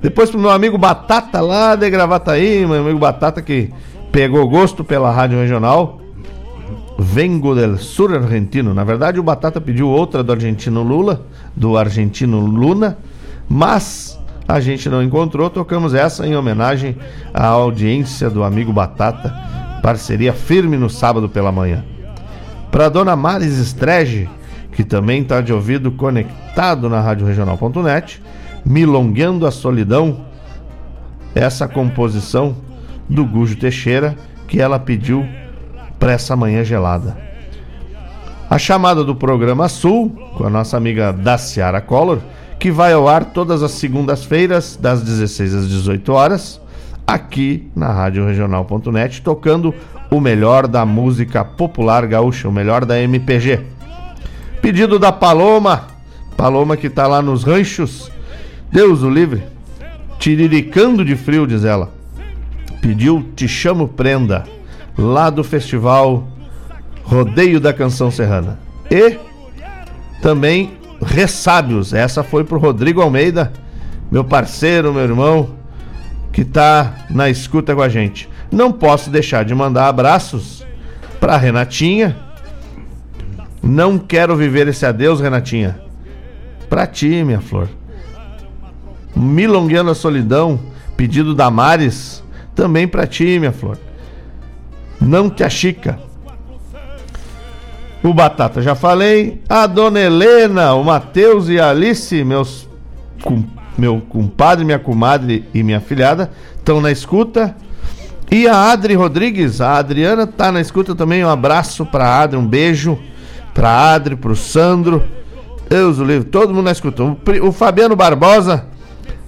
[0.02, 3.70] Depois pro meu amigo Batata lá de Gravataí, meu amigo Batata que
[4.12, 5.99] pegou gosto pela rádio regional.
[7.02, 8.74] Vengo del Sur argentino.
[8.74, 11.22] Na verdade, o Batata pediu outra do argentino Lula,
[11.56, 12.98] do argentino Luna,
[13.48, 15.50] mas a gente não encontrou.
[15.50, 16.98] Tocamos essa em homenagem
[17.34, 19.34] à audiência do amigo Batata,
[19.82, 21.86] parceria firme no sábado pela manhã.
[22.70, 24.30] Para dona Maris Strege,
[24.74, 28.22] que também está de ouvido conectado na rádio regional.net,
[28.66, 30.26] Milongueando a Solidão,
[31.34, 32.58] essa composição
[33.08, 34.18] do Gujo Teixeira
[34.50, 35.26] que ela pediu
[36.00, 37.18] para essa manhã gelada.
[38.50, 42.20] A chamada do programa Sul, com a nossa amiga Daciara Collor,
[42.58, 46.62] que vai ao ar todas as segundas-feiras, das 16 às 18 horas,
[47.06, 49.74] aqui na Rádio Regional.net, tocando
[50.10, 53.60] o melhor da música popular gaúcha, o melhor da MPG.
[54.62, 55.88] Pedido da Paloma,
[56.36, 58.12] Paloma que está lá nos ranchos,
[58.72, 59.44] Deus o livre,
[60.18, 62.00] tiriricando de frio, diz ela
[62.82, 64.46] pediu Te Chamo Prenda,
[65.00, 66.28] lá do festival
[67.04, 68.60] Rodeio da Canção Serrana.
[68.92, 69.18] E
[70.22, 73.54] também Ressábios, essa foi pro Rodrigo Almeida,
[74.12, 75.52] meu parceiro, meu irmão,
[76.32, 78.30] que tá na escuta com a gente.
[78.52, 80.66] Não posso deixar de mandar abraços
[81.20, 82.18] pra Renatinha.
[83.64, 85.80] Não quero viver esse adeus, Renatinha.
[86.70, 87.70] Pra ti, minha flor.
[89.16, 90.60] Milongueando a solidão,
[90.98, 92.24] pedido da Mares
[92.54, 93.78] também para ti, minha flor.
[95.00, 96.00] Não te achica.
[98.04, 99.42] O Batata já falei.
[99.48, 102.68] A dona Helena, o Matheus e a Alice, meus
[103.24, 103.44] com,
[103.78, 107.56] meu compadre, minha comadre e minha filhada, estão na escuta.
[108.32, 111.26] E a Adri Rodrigues, a Adriana tá na escuta também.
[111.26, 112.98] Um abraço pra Adri, um beijo
[113.54, 115.04] pra Adri, pro Sandro.
[115.68, 117.04] Deus o livre, todo mundo na escuta.
[117.04, 118.66] O, o Fabiano Barbosa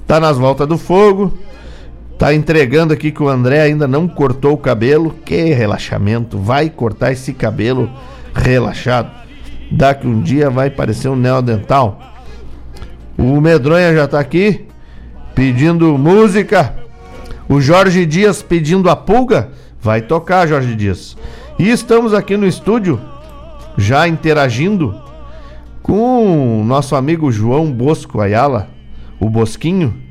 [0.07, 1.37] tá nas voltas do fogo.
[2.21, 5.15] Tá entregando aqui que o André ainda não cortou o cabelo.
[5.25, 6.37] Que relaxamento.
[6.37, 7.89] Vai cortar esse cabelo
[8.31, 9.09] relaxado.
[9.71, 11.99] Daqui um dia vai parecer um neodental.
[13.17, 14.67] O Medronha já tá aqui
[15.33, 16.75] pedindo música.
[17.49, 19.49] O Jorge Dias pedindo a pulga.
[19.81, 21.17] Vai tocar, Jorge Dias.
[21.57, 23.01] E estamos aqui no estúdio
[23.75, 24.95] já interagindo
[25.81, 28.69] com o nosso amigo João Bosco Ayala,
[29.19, 30.10] o Bosquinho,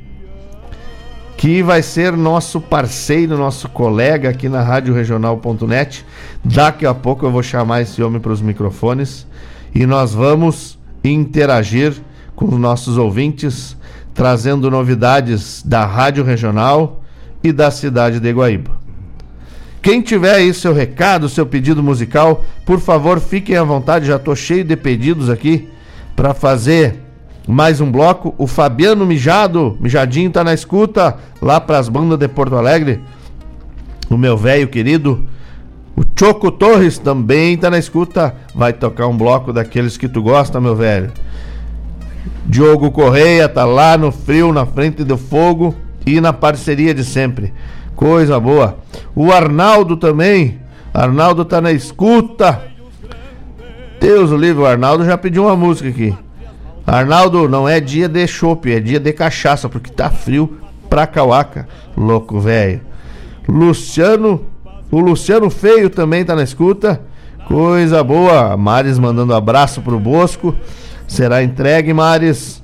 [1.41, 6.05] que vai ser nosso parceiro, nosso colega aqui na Rádio Regional.net.
[6.45, 9.27] Daqui a pouco eu vou chamar esse homem para os microfones
[9.75, 11.95] e nós vamos interagir
[12.37, 13.75] com os nossos ouvintes,
[14.13, 17.03] trazendo novidades da Rádio Regional
[17.43, 18.73] e da cidade de Guaíba.
[19.81, 24.37] Quem tiver aí seu recado, seu pedido musical, por favor, fiquem à vontade, já estou
[24.37, 25.71] cheio de pedidos aqui
[26.15, 27.01] para fazer
[27.51, 28.35] mais um bloco.
[28.39, 33.01] O Fabiano Mijado, Mijadinho tá na escuta, lá para as bandas de Porto Alegre.
[34.09, 35.27] O meu velho querido,
[35.97, 40.61] o Choco Torres também tá na escuta, vai tocar um bloco daqueles que tu gosta,
[40.61, 41.13] meu velho.
[42.47, 45.75] Diogo Correia tá lá no frio, na frente do fogo
[46.07, 47.53] e na parceria de sempre.
[47.95, 48.79] Coisa boa.
[49.15, 50.59] O Arnaldo também.
[50.93, 52.63] Arnaldo tá na escuta.
[54.01, 56.15] Deus o livre, o Arnaldo já pediu uma música aqui.
[56.87, 60.59] Arnaldo, não é dia de chopp, é dia de cachaça, porque tá frio
[60.89, 61.69] pra cauaca.
[61.97, 62.81] Louco, velho.
[63.49, 64.45] Luciano,
[64.91, 67.01] o Luciano Feio também tá na escuta.
[67.47, 68.57] Coisa boa.
[68.57, 70.55] Mares mandando abraço pro Bosco.
[71.07, 72.63] Será entregue, Mares.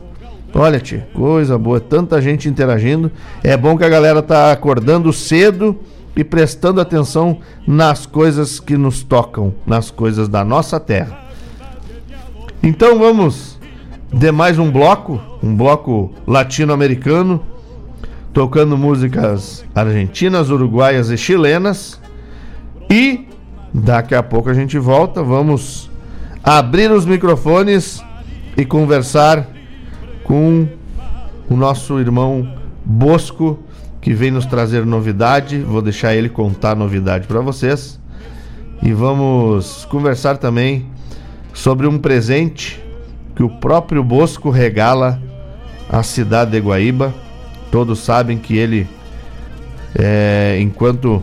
[0.54, 1.80] Olha, tia, coisa boa.
[1.80, 3.10] Tanta gente interagindo.
[3.42, 5.78] É bom que a galera tá acordando cedo
[6.16, 11.26] e prestando atenção nas coisas que nos tocam, nas coisas da nossa terra.
[12.62, 13.55] Então vamos
[14.12, 17.44] de mais um bloco, um bloco latino-americano,
[18.32, 22.00] tocando músicas argentinas, uruguaias e chilenas.
[22.88, 23.26] E
[23.72, 25.90] daqui a pouco a gente volta, vamos
[26.42, 28.02] abrir os microfones
[28.56, 29.46] e conversar
[30.24, 30.68] com
[31.48, 32.48] o nosso irmão
[32.84, 33.58] Bosco,
[34.00, 35.58] que vem nos trazer novidade.
[35.58, 38.00] Vou deixar ele contar novidade para vocês.
[38.82, 40.86] E vamos conversar também
[41.52, 42.85] sobre um presente
[43.36, 45.20] que o próprio Bosco regala
[45.88, 47.14] à cidade de Guaíba.
[47.70, 48.88] Todos sabem que ele,
[49.94, 51.22] é, enquanto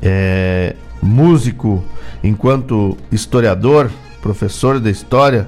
[0.00, 1.84] é, músico,
[2.24, 3.90] enquanto historiador,
[4.22, 5.46] professor de história,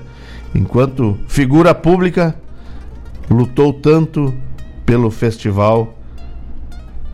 [0.55, 2.35] enquanto figura pública,
[3.31, 4.35] lutou tanto
[4.85, 5.95] pelo festival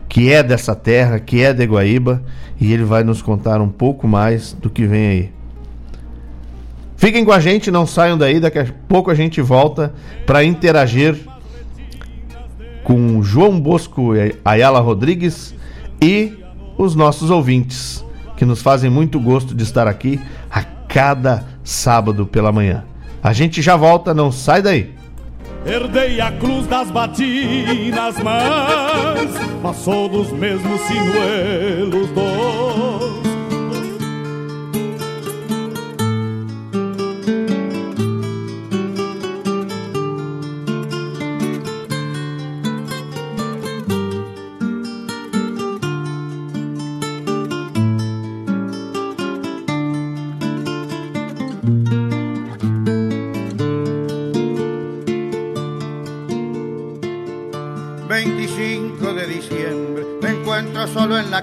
[0.09, 2.21] que é dessa terra, que é de Guaíba,
[2.59, 5.38] e ele vai nos contar um pouco mais do que vem aí.
[6.99, 9.93] Fiquem com a gente, não saiam daí, daqui a pouco a gente volta
[10.25, 11.17] para interagir
[12.83, 14.11] com João Bosco
[14.43, 15.55] Ayala Rodrigues
[16.01, 16.33] e
[16.77, 18.03] os nossos ouvintes,
[18.35, 20.19] que nos fazem muito gosto de estar aqui
[20.51, 22.83] a cada sábado pela manhã.
[23.23, 24.93] A gente já volta, não sai daí.
[25.65, 32.88] Herdei a cruz das batinas mãos, passou dos mesmos sinuelos dos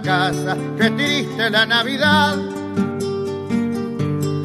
[0.00, 2.36] casa, qué triste la Navidad.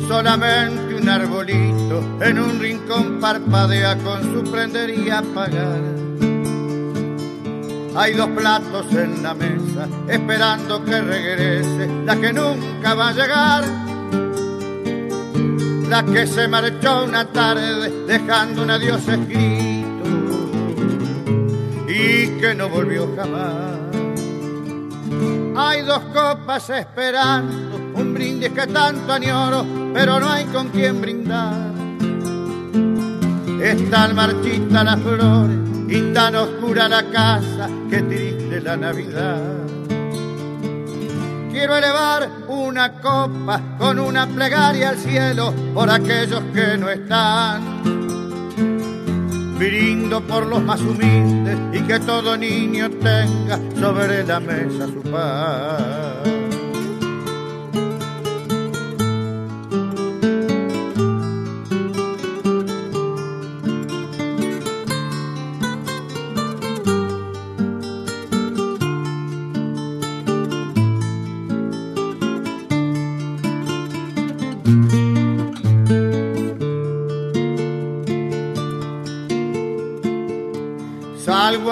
[0.07, 6.01] Solamente un arbolito en un rincón parpadea con su prendería apagada.
[7.95, 13.63] Hay dos platos en la mesa esperando que regrese la que nunca va a llegar.
[15.89, 19.81] La que se marchó una tarde dejando un adiós escrito
[21.87, 23.80] y que no volvió jamás.
[25.64, 31.72] Hay dos copas esperando, un brindis que tanto añoro, pero no hay con quien brindar.
[33.62, 35.57] Están marchitas las flores
[35.88, 39.39] y tan oscura la casa, que triste la Navidad.
[41.51, 48.00] Quiero elevar una copa con una plegaria al cielo por aquellos que no están
[49.62, 56.40] brindo por los más humildes y que todo niño tenga sobre la mesa su paz.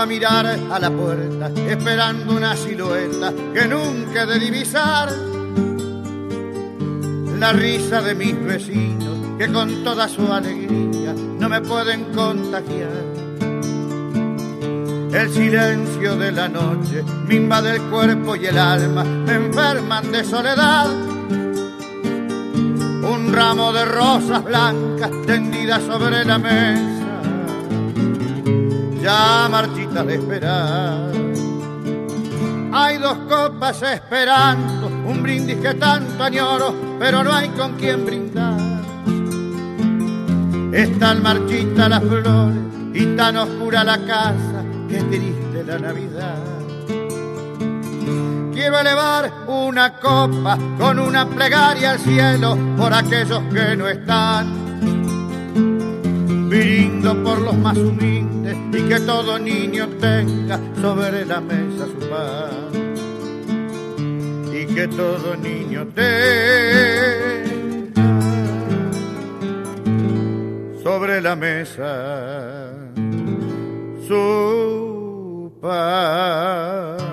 [0.01, 5.09] A mirar a la puerta, esperando una silueta que nunca he de divisar.
[7.39, 13.19] La risa de mis vecinos que con toda su alegría no me pueden contagiar.
[15.13, 20.23] El silencio de la noche me invade el cuerpo y el alma, me enferman de
[20.25, 20.87] soledad.
[23.01, 27.21] Un ramo de rosas blancas tendidas sobre la mesa,
[29.01, 29.47] ya
[29.93, 31.11] marchita esperar.
[32.71, 38.59] Hay dos copas esperando, un brindis que tanto añoro, pero no hay con quien brindar.
[40.71, 42.57] Están marchitas las flores
[42.93, 46.37] y tan oscura la casa, que triste la Navidad.
[48.53, 54.58] Quiero elevar una copa con una plegaria al cielo por aquellos que no están.
[57.01, 62.71] Por los más humildes y que todo niño tenga sobre la mesa su pan.
[64.53, 67.19] Y que todo niño tenga
[70.83, 72.71] sobre la mesa
[74.07, 77.08] su pan.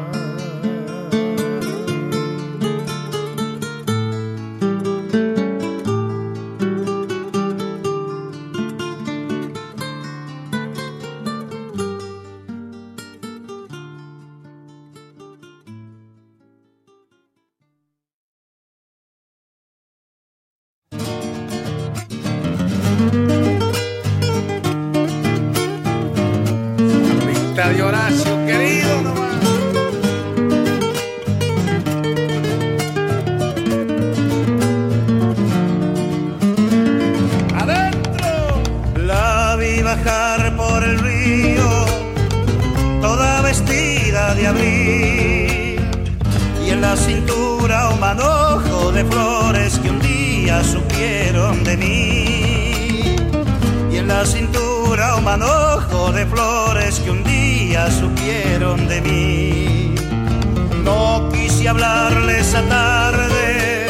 [62.38, 63.86] Esa tarde,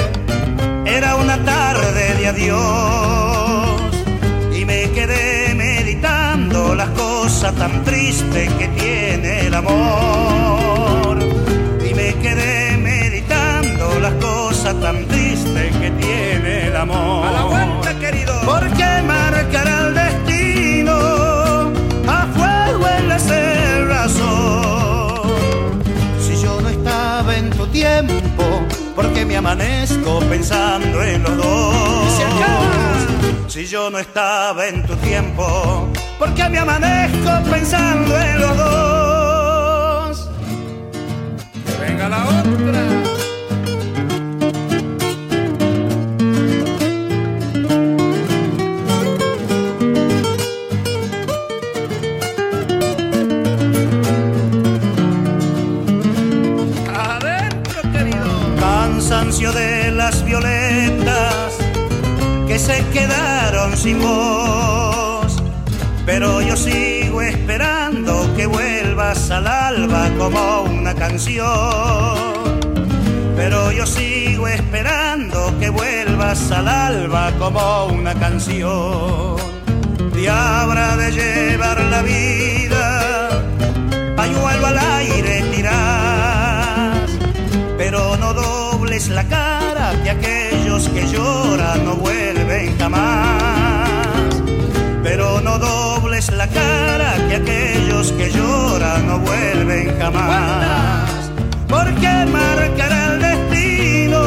[0.84, 3.80] era una tarde de adiós.
[4.54, 11.18] Y me quedé meditando las cosas tan tristes que tiene el amor.
[11.88, 17.26] Y me quedé meditando las cosas tan tristes que tiene el amor.
[17.26, 18.40] A la vuelta, querido.
[18.44, 21.72] porque marcará el destino.
[22.06, 24.55] A fuego en la cerrazón
[28.04, 28.44] tiempo
[28.94, 32.22] porque me amanezco pensando en los dos.
[33.48, 35.88] Si yo no estaba en tu tiempo
[36.18, 40.30] porque me amanezco pensando en los dos.
[41.64, 43.15] Que venga la otra.
[59.56, 61.56] De las violetas
[62.46, 65.42] que se quedaron sin voz.
[66.04, 71.44] Pero yo sigo esperando que vuelvas al alba como una canción.
[73.34, 79.36] Pero yo sigo esperando que vuelvas al alba como una canción.
[80.16, 83.42] Y habrá de llevar la vida,
[84.16, 86.06] pañuelo al aire tirás
[87.76, 88.32] pero no
[88.96, 94.06] dobles la cara que aquellos que lloran no vuelven jamás.
[95.02, 101.30] Pero no dobles la cara que aquellos que lloran no vuelven jamás.
[101.68, 104.18] Porque marcará el destino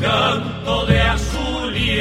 [0.00, 2.00] canto de azul y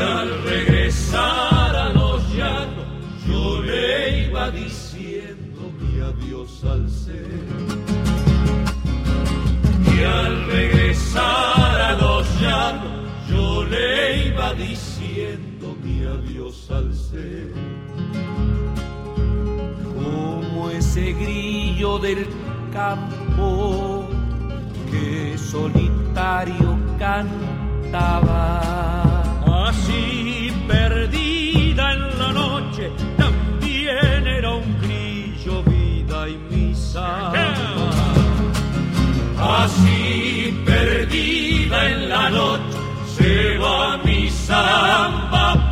[0.00, 2.86] al regresar a los llanos
[3.26, 7.40] yo le iba diciendo mi adiós al ser.
[9.96, 17.52] Y al regresar a los llanos yo le iba diciendo mi adiós al ser.
[19.94, 22.26] Como ese grillo del
[22.72, 24.07] campo
[24.90, 28.60] que solitario cantaba.
[29.68, 37.32] Así perdida en la noche, también era un grillo, vida y misa.
[39.40, 42.78] Así perdida en la noche,
[43.16, 45.67] se va mi samba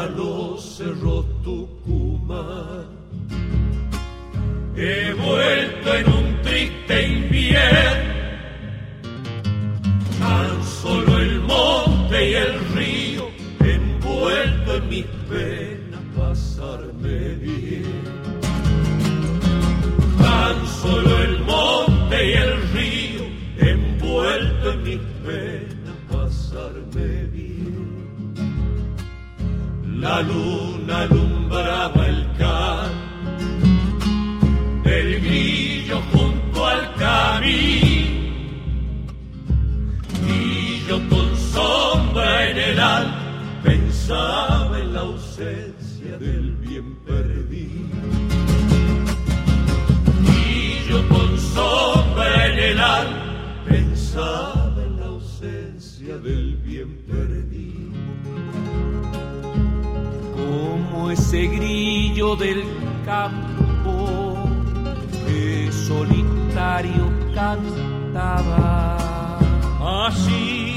[0.00, 2.86] a los cerros Tucumán.
[4.74, 5.59] He vuelto
[62.36, 62.62] del
[63.04, 64.36] campo
[65.26, 68.98] que solitario cantaba.
[70.06, 70.69] Así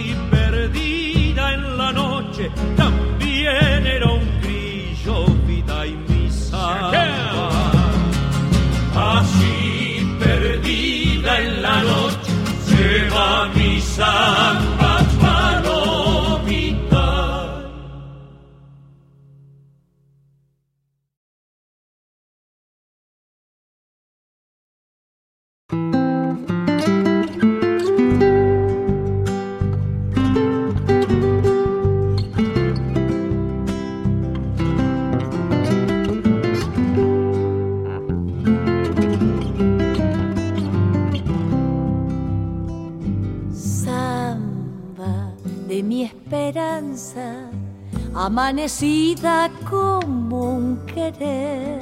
[49.14, 51.82] amanecida como un querer.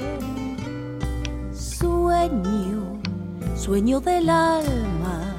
[1.54, 3.00] Sueño,
[3.56, 5.36] sueño del alma,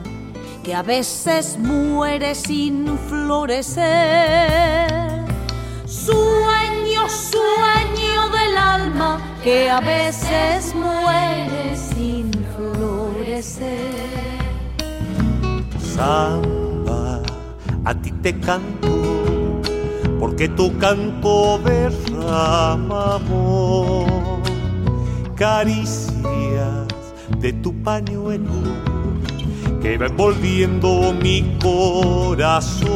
[0.62, 4.90] que a veces muere sin florecer.
[5.86, 13.93] Sueño, sueño del alma, que a veces muere sin florecer.
[15.95, 17.22] Samba,
[17.84, 18.81] a ti te canto,
[20.22, 24.06] porque tu canto derrama amor,
[25.34, 26.86] caricias
[27.38, 28.52] de tu pañuelo
[29.82, 32.86] que va envolviendo mi corazón,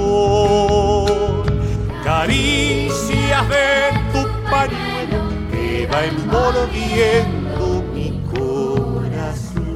[2.05, 5.19] caricias de tu pañuelo
[5.51, 9.67] que va envolviendo mi corazón.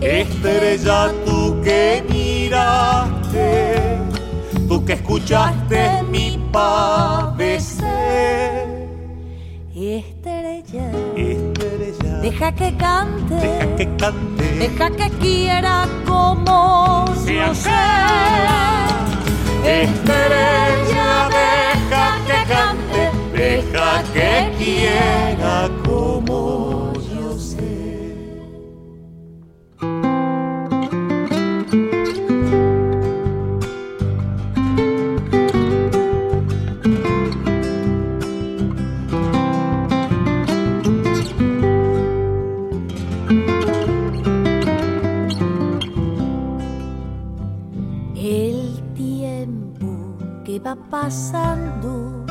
[0.00, 3.63] Estrella tú que miraste,
[4.74, 7.86] tú que escuchaste mi padecer.
[9.72, 17.70] Estrella, estrella, deja que cante, deja que cante, deja que quiera como sea yo sé.
[19.82, 23.02] Estrella, deja que cante,
[23.32, 26.73] deja que quiera como
[50.94, 52.24] pasando,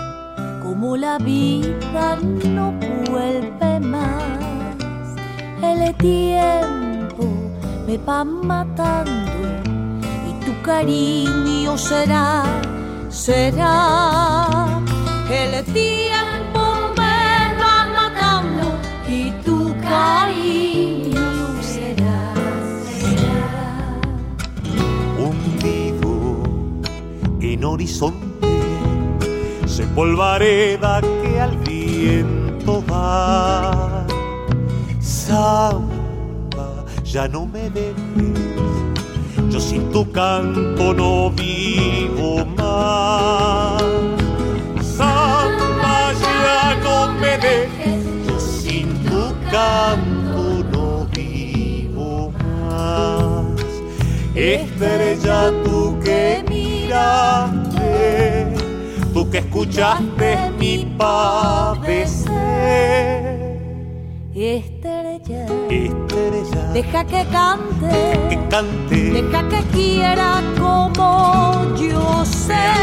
[0.63, 2.17] como la vida
[2.55, 2.71] no
[3.09, 4.39] vuelve más.
[5.61, 7.25] El tiempo
[7.85, 9.41] me va matando
[10.29, 12.43] y tu cariño será,
[13.09, 14.81] será.
[15.29, 16.63] El tiempo
[16.97, 17.19] me
[17.61, 18.65] va matando
[19.09, 21.27] y tu cariño
[21.61, 22.33] será,
[23.01, 23.43] será.
[25.19, 26.43] hundido
[27.41, 28.22] en horizonte,
[29.73, 34.05] se polvareda que al viento va.
[34.99, 38.37] Samba, ya no me dejes,
[39.49, 43.81] yo sin tu canto no vivo más.
[44.95, 52.31] Samba, ya no me dejes, yo sin tu canto no vivo
[52.69, 53.45] más.
[54.35, 57.62] Estrella tú que miraste, tú
[59.33, 62.29] que escuchaste mi padecer.
[64.35, 72.82] Estrella, Estrella, deja que cante, que cante, deja que quiera como yo sé.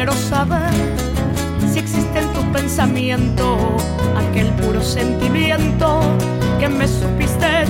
[0.00, 0.72] Quiero saber
[1.70, 3.58] si existe en tu pensamiento
[4.16, 6.00] aquel puro sentimiento
[6.58, 7.66] que me supiste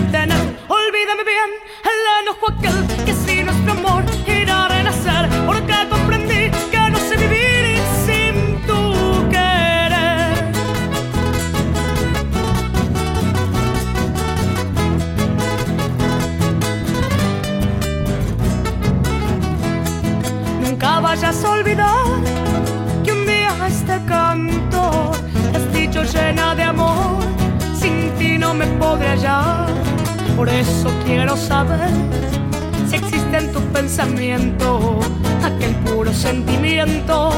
[32.88, 35.00] si existe en tu pensamiento
[35.44, 37.30] aquel puro sentimiento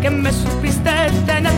[0.00, 0.90] que me supiste
[1.26, 1.52] tener.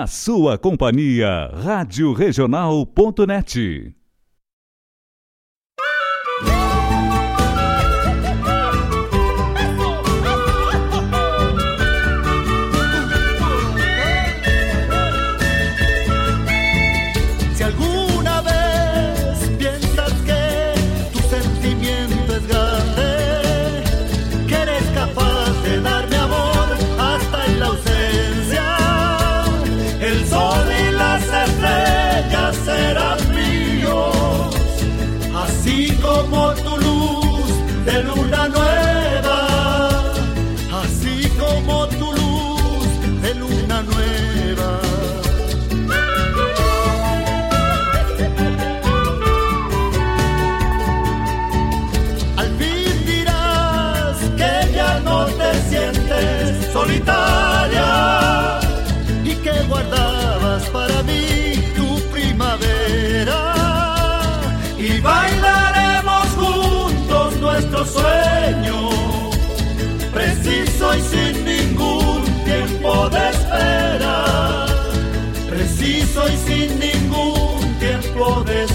[0.00, 3.99] Na sua companhia, Rádio Regional.net.
[78.30, 78.69] tiempo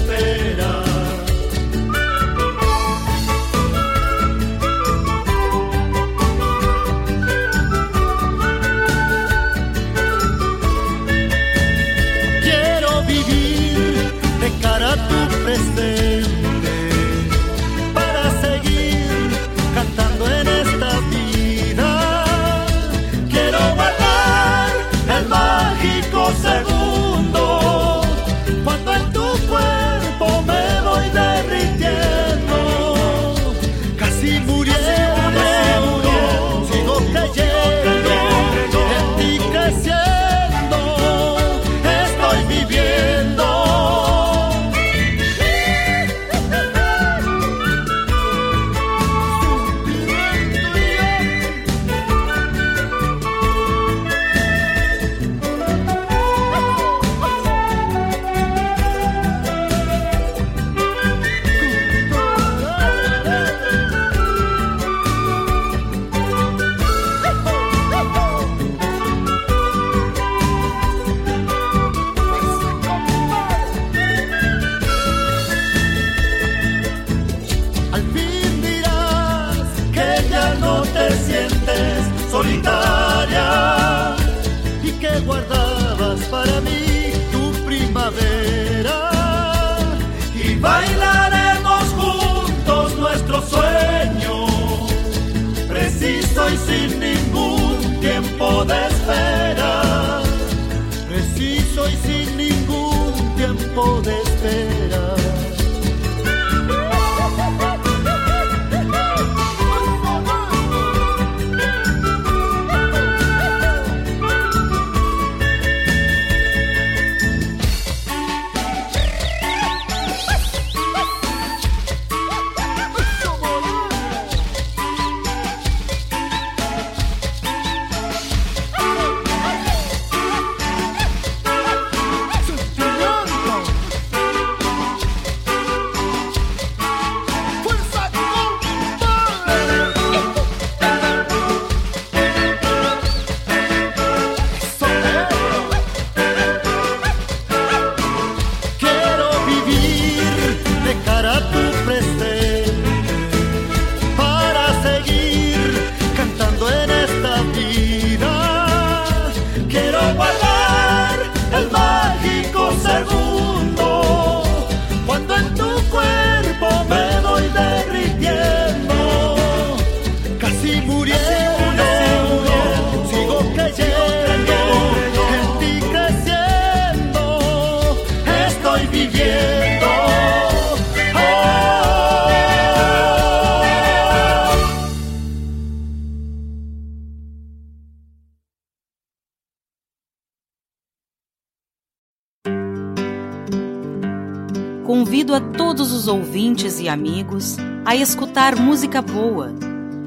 [196.86, 199.52] e amigos a escutar música boa,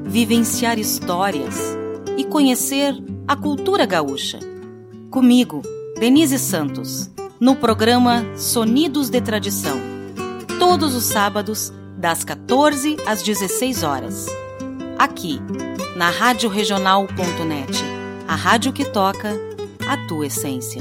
[0.04, 1.56] vivenciar histórias
[2.16, 2.94] e conhecer
[3.26, 4.38] a cultura gaúcha.
[5.10, 5.60] Comigo,
[5.98, 7.10] Denise Santos,
[7.40, 9.76] no programa Sonidos de Tradição,
[10.60, 14.26] todos os sábados, das 14 às 16 horas.
[14.96, 15.40] Aqui,
[15.96, 17.72] na Rádio Regional.net,
[18.28, 19.32] a rádio que toca
[19.88, 20.80] a tua essência.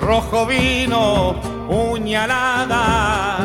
[0.00, 3.38] Rojo vino, puñalada,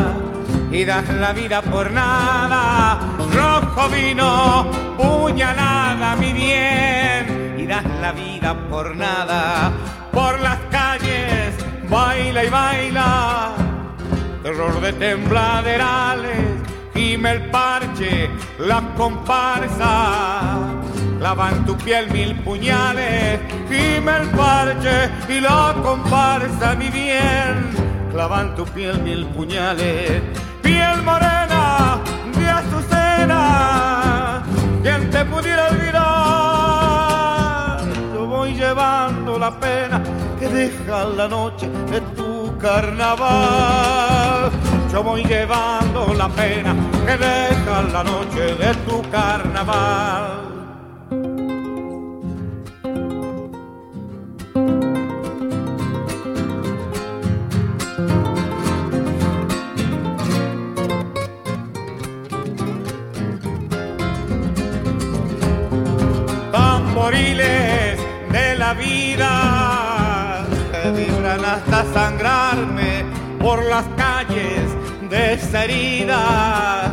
[0.71, 2.99] y das la vida por nada,
[3.33, 4.65] rojo vino,
[4.97, 9.71] puñalada, mi bien, y das la vida por nada,
[10.11, 11.55] por las calles,
[11.89, 13.51] baila y baila,
[14.43, 16.61] terror de tembladerales
[16.93, 18.29] gime el parche,
[18.59, 20.59] la comparsa,
[21.19, 23.39] clavan tu piel mil puñales,
[23.69, 27.71] gime el parche y la comparsa mi bien,
[28.11, 30.21] clavan tu piel mil puñales,
[30.61, 31.99] piel morena
[32.37, 34.43] de azucena,
[34.83, 36.01] quien te pudiera olvidar,
[38.13, 40.01] yo voy llevando la pena
[40.39, 44.51] que deja la noche de tu carnaval.
[44.91, 46.75] Yo voy llevando la pena
[47.05, 50.40] que deja la noche de tu carnaval.
[71.51, 73.05] Hasta sangrarme
[73.39, 74.63] por las calles
[75.09, 76.91] de herida.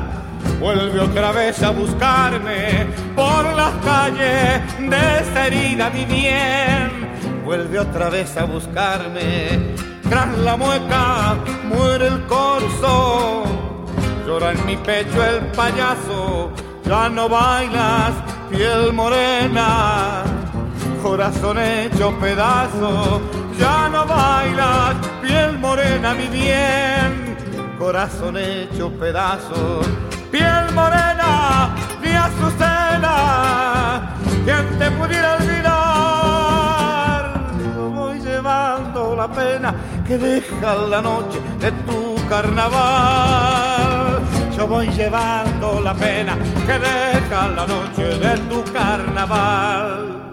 [0.58, 7.44] Vuelve otra vez a buscarme por las calles de esa herida, mi bien.
[7.44, 9.76] Vuelve otra vez a buscarme.
[10.08, 13.44] Tras la mueca muere el corzo.
[14.26, 16.50] Llora en mi pecho el payaso.
[16.84, 18.12] Ya no bailas,
[18.50, 20.27] piel morena.
[21.02, 23.20] Corazón hecho pedazo.
[23.58, 27.36] Ya no bailas, piel morena, mi bien.
[27.78, 29.80] Corazón hecho pedazo.
[30.30, 34.14] Piel morena, mi azucena.
[34.44, 35.72] Quien te pudiera olvidar.
[37.74, 39.74] Yo voy llevando la pena
[40.06, 44.20] que deja la noche de tu carnaval.
[44.56, 50.27] Yo voy llevando la pena que deja la noche de tu carnaval.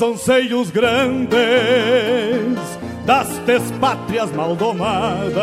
[0.00, 1.38] Dos anseios grandes
[3.04, 5.34] das despátrias maldomadas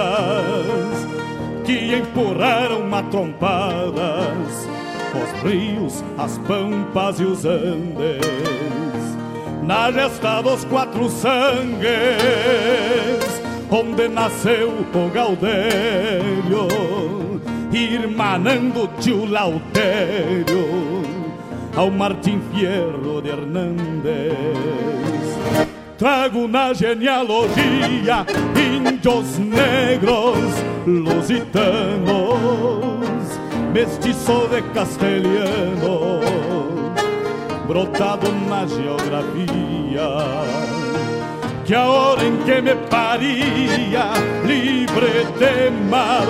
[1.63, 4.67] que empurraram matrompadas
[5.13, 8.25] os rios, as pampas e os andes.
[9.61, 11.85] Na gesta dos quatro sangues
[13.69, 16.67] onde nasceu o Gaudério
[17.71, 21.06] irmanando tio Lautério
[21.77, 24.33] ao Martim Fierro de Hernández.
[25.97, 28.25] Trago na genealogia
[28.55, 30.37] índios negros
[30.85, 32.39] lusitanos,
[33.71, 36.19] mestiço de castelhano,
[37.67, 40.07] brotado na geografia.
[41.63, 44.13] Que a hora em que me paria,
[44.45, 46.25] livre de mal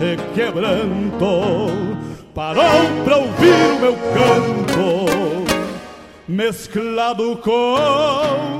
[0.00, 1.91] e quebranto,
[2.34, 5.06] parou pra ouvir o meu canto,
[6.26, 8.58] mesclado com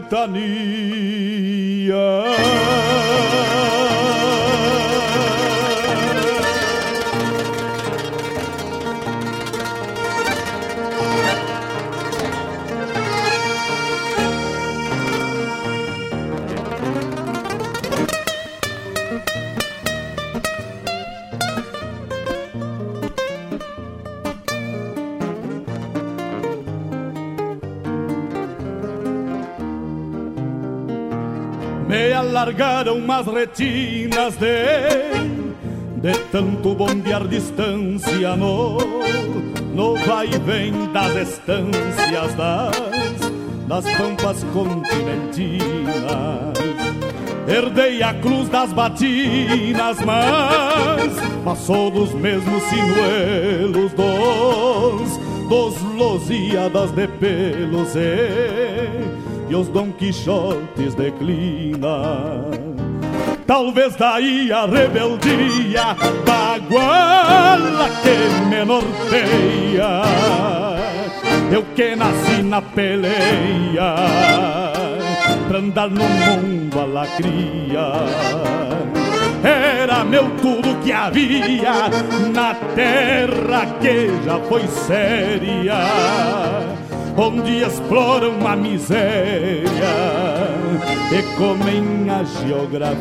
[0.00, 0.68] ventania.
[32.38, 35.10] Me alargaram umas retinas de
[36.00, 38.78] de tanto bombear distância no
[39.74, 43.26] no vai e vem das estâncias das
[43.66, 45.98] das pampas continentinas.
[47.48, 57.96] Herdei a cruz das batinas, mas passou dos mesmos sinuelos dos dos Losíadas de pelos
[57.96, 62.44] e, e os Dom Quixotes declina.
[63.46, 65.96] Talvez daí a rebeldia
[66.26, 70.02] baguala que me norteia.
[71.50, 73.94] Eu que nasci na peleia
[75.48, 77.92] pra andar no mundo a lacria.
[79.42, 81.88] Era meu tudo que havia
[82.34, 86.87] na terra que já foi séria
[87.18, 89.64] onde exploram a miséria
[91.10, 92.98] e comem a geografia.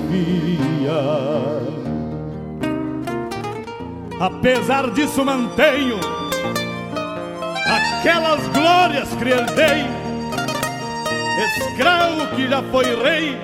[4.20, 6.00] Apesar disso, mantenho
[7.68, 9.86] aquelas glórias que herdei.
[11.60, 13.38] Escravo que já foi rei,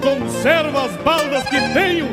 [0.00, 2.06] conservo as baldas que tenho,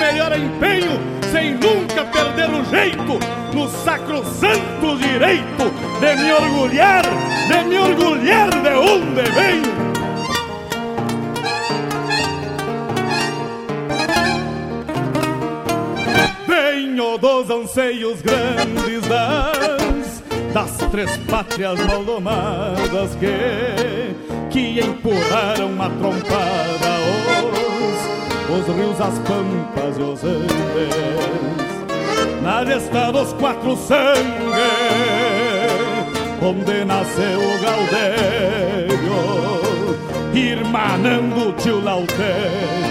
[0.00, 0.98] melhor empenho,
[1.30, 3.20] sem nunca perder o jeito,
[3.54, 5.70] no sacrosanto direito
[6.00, 7.02] de me orgulhar,
[7.46, 9.80] de me orgulhar de onde venho.
[16.48, 20.22] Venho dos anseios grandes das,
[20.54, 24.16] das três pátrias maldomadas que,
[24.50, 26.90] que empurraram a trompada
[27.52, 27.59] os,
[28.50, 31.70] os rios, as pampas e os andes.
[32.42, 34.20] Na gesta dos quatro sangue,
[36.42, 39.20] onde nasceu o Gaudério,
[40.34, 42.90] irmanando o tio Lautério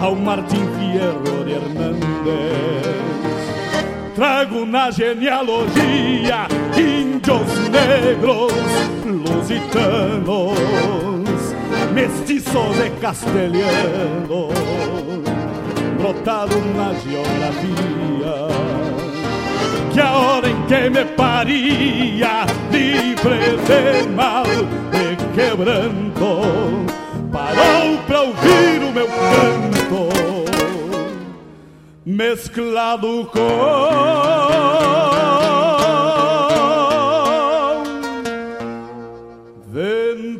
[0.00, 2.94] ao Martim Fierro de Hernández.
[4.14, 6.46] Trago na genealogia
[6.76, 8.52] índios negros,
[9.04, 10.58] lusitanos,
[11.94, 14.52] mestiços e castelhanos,
[15.96, 18.34] brotado na geografia.
[19.92, 24.44] Que a hora em que me paria, livre de mal
[24.92, 26.42] e quebranto,
[27.30, 30.08] parou pra ouvir o meu canto,
[32.04, 35.13] mesclado com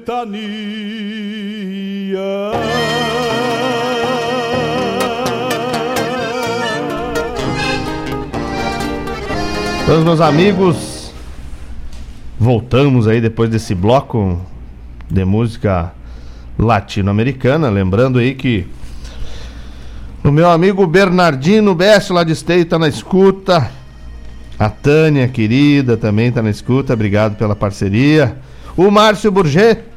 [0.05, 0.52] ventania.
[9.82, 11.12] Então, meus amigos,
[12.39, 14.39] voltamos aí depois desse bloco
[15.10, 15.93] de música
[16.59, 17.70] latino-americana.
[17.70, 18.66] Lembrando aí que
[20.22, 23.70] o meu amigo Bernardino Bess lá de Esteio tá na escuta.
[24.59, 26.93] A Tânia, querida, também tá na escuta.
[26.93, 28.36] Obrigado pela parceria.
[28.76, 29.93] O Márcio Burget,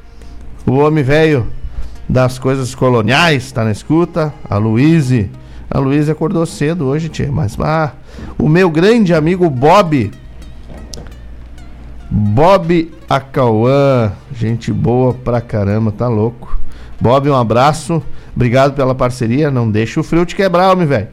[0.68, 1.48] o homem velho
[2.10, 4.34] das coisas coloniais, tá na escuta.
[4.50, 5.32] A Luíse.
[5.70, 7.94] A Luíse acordou cedo hoje, tia, mas ah,
[8.38, 10.12] o meu grande amigo Bob.
[12.10, 16.60] Bob Acauã, gente boa pra caramba, tá louco.
[17.00, 18.02] Bob, um abraço.
[18.36, 19.50] Obrigado pela parceria.
[19.50, 21.08] Não deixa o frio te quebrar, homem, velho.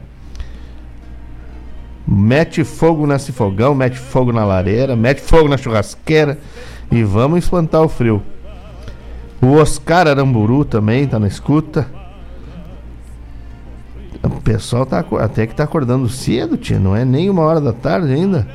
[2.07, 6.37] Mete fogo nesse fogão, mete fogo na lareira, mete fogo na churrasqueira
[6.91, 8.21] e vamos espantar o frio.
[9.41, 11.87] O Oscar Aramburu também tá na escuta.
[14.23, 16.79] O pessoal tá até que tá acordando cedo, tia.
[16.79, 18.47] Não é nem uma hora da tarde ainda.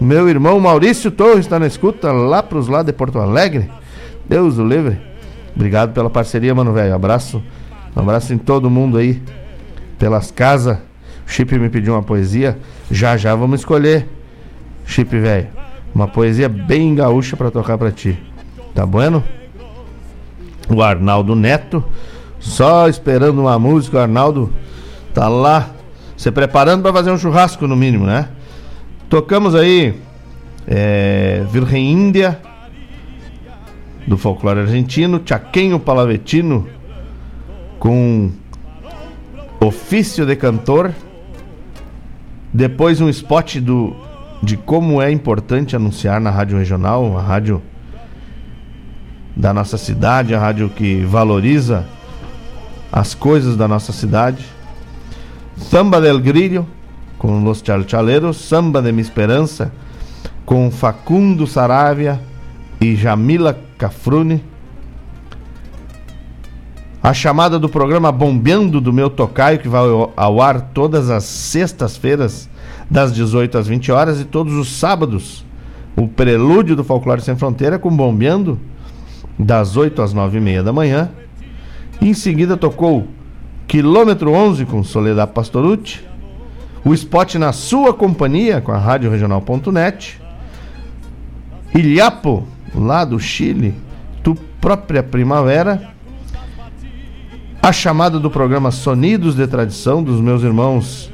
[0.00, 3.70] Meu irmão Maurício Torres está na escuta lá pros lados de Porto Alegre.
[4.28, 5.00] Deus o livre.
[5.54, 6.94] Obrigado pela parceria, mano, velho.
[6.94, 7.42] Abraço.
[7.96, 9.22] Um abraço em todo mundo aí.
[9.98, 10.76] Pelas casas.
[11.26, 12.58] O Chip me pediu uma poesia.
[12.90, 14.06] Já já vamos escolher.
[14.84, 15.48] Chip, velho.
[15.94, 18.18] Uma poesia bem gaúcha pra tocar pra ti.
[18.74, 19.24] Tá bueno?
[20.68, 21.84] O Arnaldo Neto.
[22.38, 24.52] Só esperando uma música, o Arnaldo
[25.14, 25.70] tá lá
[26.16, 28.28] se preparando pra fazer um churrasco no mínimo, né?
[29.08, 29.94] Tocamos aí
[30.66, 32.38] é, Virgem Índia
[34.06, 36.68] do folclore argentino, Chaquenho Palavetino
[37.78, 38.30] com
[39.60, 40.92] ofício de cantor.
[42.52, 43.94] Depois um spot do
[44.42, 47.62] de como é importante anunciar na rádio regional, a rádio
[49.36, 51.84] da nossa cidade, a rádio que valoriza
[52.90, 54.44] as coisas da nossa cidade.
[55.56, 56.66] Samba del Grillo
[57.18, 59.72] com Los Chalchaleros, Samba de Mi Esperança
[60.44, 62.20] com Facundo Saravia
[62.80, 64.42] e Jamila Cafrune.
[67.02, 69.80] A chamada do programa Bombeando do meu tocaio, que vai
[70.16, 72.48] ao- ar todas as sextas-feiras,
[72.90, 75.44] das 18 às 20 horas, e todos os sábados.
[75.96, 78.58] O prelúdio do Folclore Sem Fronteira com Bombeando,
[79.38, 81.10] das 8 às 9 e meia da manhã.
[82.00, 83.08] Em seguida tocou
[83.66, 86.04] Quilômetro 11 com Soledad Pastorucci.
[86.84, 90.20] O spot na sua companhia com a Rádio Regional.net.
[91.74, 93.74] Ilhapo, lá do Chile,
[94.22, 95.90] Tu Própria Primavera.
[97.60, 101.10] A chamada do programa Sonidos de Tradição dos meus irmãos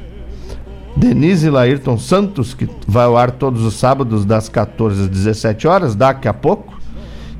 [0.95, 5.67] Denise e Laírton Santos, que vai ao ar todos os sábados das 14 às 17
[5.67, 6.72] horas, daqui a pouco.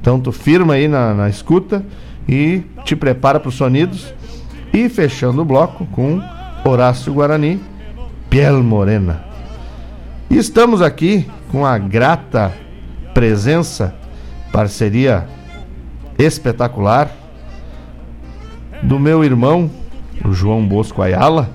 [0.03, 1.81] Então tu firma aí na, na escuta
[2.27, 4.13] e te prepara para os sonidos.
[4.73, 6.21] E fechando o bloco com
[6.65, 7.61] Horácio Guarani,
[8.29, 9.23] Piel Morena.
[10.29, 12.51] E estamos aqui com a grata
[13.13, 13.95] presença,
[14.51, 15.25] parceria
[16.19, 17.09] espetacular
[18.81, 19.71] do meu irmão,
[20.25, 21.49] o João Bosco Ayala,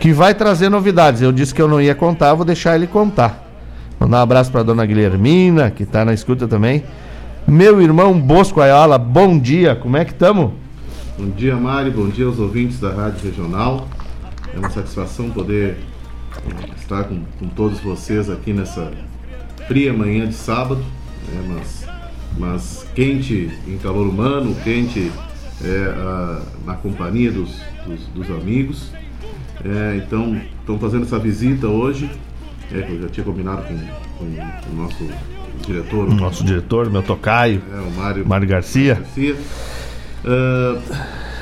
[0.00, 1.20] que vai trazer novidades.
[1.20, 3.44] Eu disse que eu não ia contar, vou deixar ele contar.
[4.00, 6.82] Mandar um abraço para dona Guilhermina, que está na escuta também.
[7.48, 10.50] Meu irmão Bosco Ayala, bom dia, como é que estamos?
[11.16, 13.86] Bom dia, Mari, bom dia aos ouvintes da Rádio Regional.
[14.52, 15.76] É uma satisfação poder
[16.38, 18.90] eh, estar com, com todos vocês aqui nessa
[19.68, 20.82] fria manhã de sábado,
[21.28, 21.86] né, mas,
[22.36, 25.12] mas quente em calor humano, quente
[25.62, 28.90] é, a, na companhia dos, dos, dos amigos.
[29.64, 32.10] É, então, estão fazendo essa visita hoje,
[32.72, 33.78] é, que eu já tinha combinado com,
[34.18, 35.08] com o nosso
[35.64, 36.08] diretor.
[36.08, 38.94] O nosso diretor, meu tocaio, é, o Mário, Mário Garcia.
[38.94, 39.34] Garcia.
[39.34, 40.82] Uh,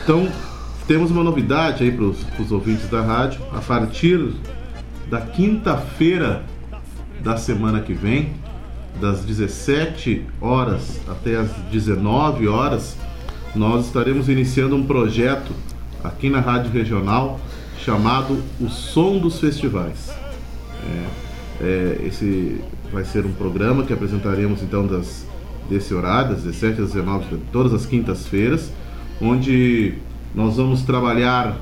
[0.02, 0.28] então,
[0.86, 3.40] temos uma novidade aí para os ouvintes da rádio.
[3.52, 4.32] A partir
[5.10, 6.44] da quinta-feira
[7.22, 8.32] da semana que vem,
[9.00, 12.96] das 17 horas até as 19 horas,
[13.54, 15.52] nós estaremos iniciando um projeto
[16.02, 17.40] aqui na Rádio Regional
[17.78, 20.10] chamado O Som dos Festivais.
[20.86, 22.60] É, é, esse
[22.94, 25.26] vai ser um programa que apresentaremos então das,
[25.68, 28.70] desse horário, das 17 às 19, todas as quintas-feiras,
[29.20, 29.94] onde
[30.32, 31.56] nós vamos trabalhar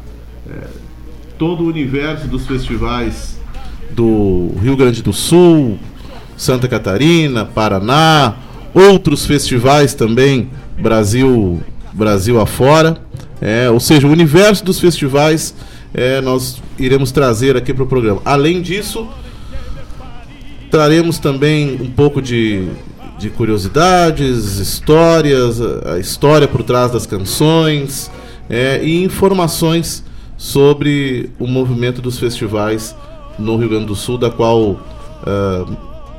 [0.46, 0.66] é,
[1.38, 3.38] todo o universo dos festivais
[3.90, 5.78] do Rio Grande do Sul,
[6.36, 8.34] Santa Catarina, Paraná,
[8.74, 11.62] outros festivais também, Brasil,
[11.94, 12.98] Brasil afora.
[13.40, 15.54] É, ou seja, o universo dos festivais
[15.94, 18.20] é, nós iremos trazer aqui para o programa.
[18.24, 19.08] Além disso,
[20.72, 22.66] traremos também um pouco de,
[23.18, 28.10] de curiosidades, histórias, a história por trás das canções
[28.48, 30.02] é, e informações
[30.38, 32.96] sobre o movimento dos festivais
[33.38, 35.76] no Rio Grande do Sul, da qual uh,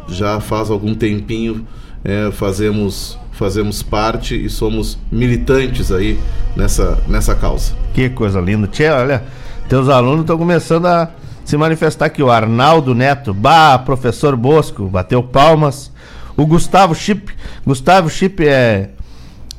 [0.07, 1.65] já faz algum tempinho
[2.03, 6.19] é, fazemos fazemos parte e somos militantes aí
[6.55, 7.73] nessa, nessa causa.
[7.91, 8.67] Que coisa linda.
[8.67, 9.23] Tchê, olha,
[9.67, 11.09] teus alunos estão começando a
[11.43, 12.21] se manifestar aqui.
[12.21, 15.91] O Arnaldo Neto, bah, professor Bosco, bateu palmas.
[16.35, 17.31] O Gustavo Chip,
[17.65, 18.89] Gustavo Chip é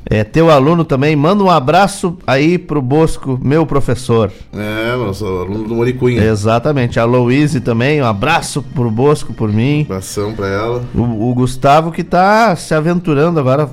[0.09, 4.31] é, teu aluno também, manda um abraço aí pro Bosco, meu professor.
[4.53, 6.23] É, nosso aluno do Moricunha.
[6.23, 7.01] Exatamente.
[7.01, 9.81] A Louise também, um abraço pro Bosco por mim.
[9.81, 10.85] Um abração pra ela.
[10.95, 13.71] O, o Gustavo que tá se aventurando agora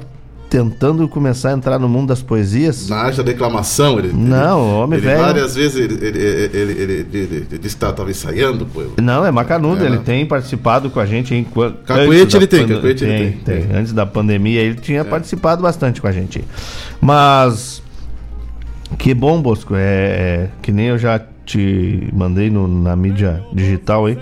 [0.52, 2.90] tentando começar a entrar no mundo das poesias.
[2.90, 4.12] Na arte da declamação, ele.
[4.12, 5.22] Não, homem ele, velho.
[5.22, 8.84] Várias vezes ele, ele, ele, ele, estava ensaiando, pô.
[9.02, 13.06] Não, é macanudo, é, ele tem participado com a gente em Cacuete ele tem, cacuete
[13.06, 13.78] ele tem, tem.
[13.78, 15.04] Antes da pandemia ele tinha é.
[15.06, 16.44] participado bastante com a gente.
[17.00, 17.82] Mas
[18.98, 24.08] que bom, Bosco, é, é que nem eu já te mandei no, na mídia digital
[24.08, 24.18] aí.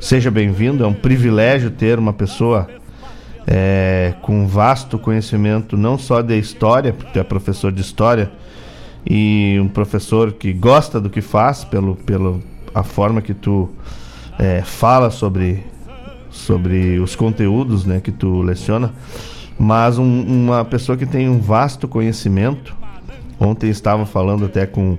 [0.00, 2.68] Seja bem-vindo, é um privilégio ter uma pessoa
[3.46, 8.30] é, com vasto conhecimento não só de história, porque é professor de história,
[9.08, 12.42] e um professor que gosta do que faz, pelo, pelo
[12.74, 13.68] a forma que tu
[14.38, 15.62] é, fala sobre,
[16.30, 18.92] sobre os conteúdos né, que tu leciona,
[19.58, 22.74] mas um, uma pessoa que tem um vasto conhecimento.
[23.38, 24.96] Ontem estava falando até com,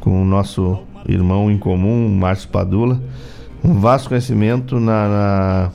[0.00, 3.00] com o nosso irmão em comum, Márcio Padula,
[3.62, 5.72] um vasto conhecimento na, na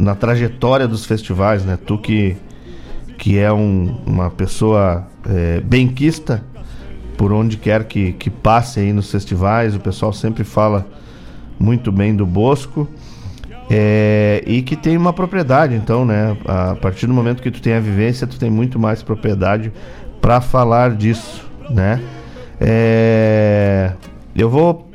[0.00, 1.78] na trajetória dos festivais, né?
[1.86, 2.36] Tu que,
[3.18, 6.42] que é um, uma pessoa é, benquista
[7.16, 10.86] por onde quer que, que passe aí nos festivais, o pessoal sempre fala
[11.58, 12.88] muito bem do Bosco.
[13.72, 16.36] É, e que tem uma propriedade, então, né?
[16.44, 19.70] A partir do momento que tu tem a vivência, tu tem muito mais propriedade
[20.20, 22.02] para falar disso, né?
[22.60, 23.92] É,
[24.34, 24.90] eu vou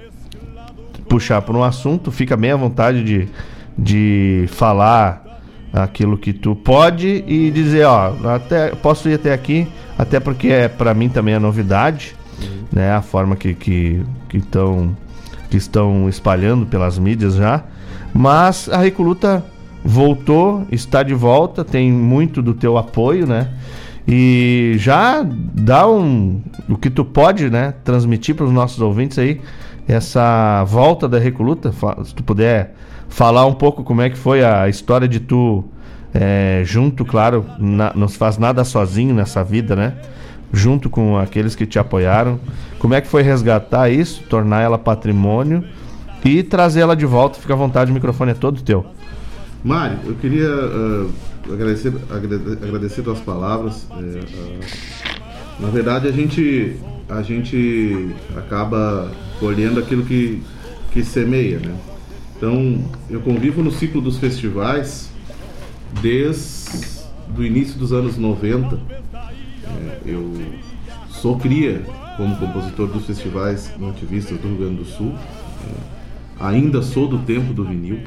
[1.08, 3.30] puxar por um assunto, fica bem à vontade de,
[3.78, 5.24] de falar
[5.74, 10.68] aquilo que tu pode e dizer, ó, até posso ir até aqui, até porque é
[10.68, 12.16] para mim também é novidade,
[12.72, 12.94] né?
[12.94, 14.42] A forma que que que,
[15.50, 17.64] que estão espalhando pelas mídias já,
[18.14, 19.44] mas a Recoluta
[19.84, 23.50] voltou, está de volta, tem muito do teu apoio, né?
[24.08, 29.42] E já dá um o que tu pode, né, transmitir para os nossos ouvintes aí
[29.88, 31.74] essa volta da Recoluta,
[32.04, 32.74] se tu puder
[33.10, 35.64] falar um pouco como é que foi a história de tu
[36.14, 39.98] é, junto, claro, na, não se faz nada sozinho nessa vida, né?
[40.54, 42.40] Junto com aqueles que te apoiaram.
[42.80, 45.66] Como é que foi resgatar isso, tornar ela patrimônio
[46.24, 47.38] e trazer ela de volta?
[47.38, 48.86] Fica à vontade, o microfone é todo teu.
[49.62, 51.12] Mário, eu queria uh,
[51.52, 51.92] agradecer,
[52.64, 53.86] agradecer tuas palavras.
[53.92, 54.60] É, uh,
[55.60, 56.78] na verdade, a gente,
[57.10, 60.42] a gente acaba colhendo aquilo que,
[60.92, 61.76] que semeia, né?
[62.38, 65.10] Então, eu convivo no ciclo dos festivais
[66.02, 67.06] desde
[67.36, 68.78] o início dos anos 90.
[69.64, 70.34] É, eu
[71.10, 71.82] sou cria
[72.18, 75.14] como compositor dos festivais nativistas do Rio Grande do Sul.
[75.14, 78.00] É, ainda sou do tempo do vinil.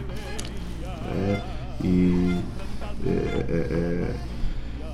[0.85, 1.41] É,
[1.83, 2.37] e,
[3.07, 4.15] é, é, é,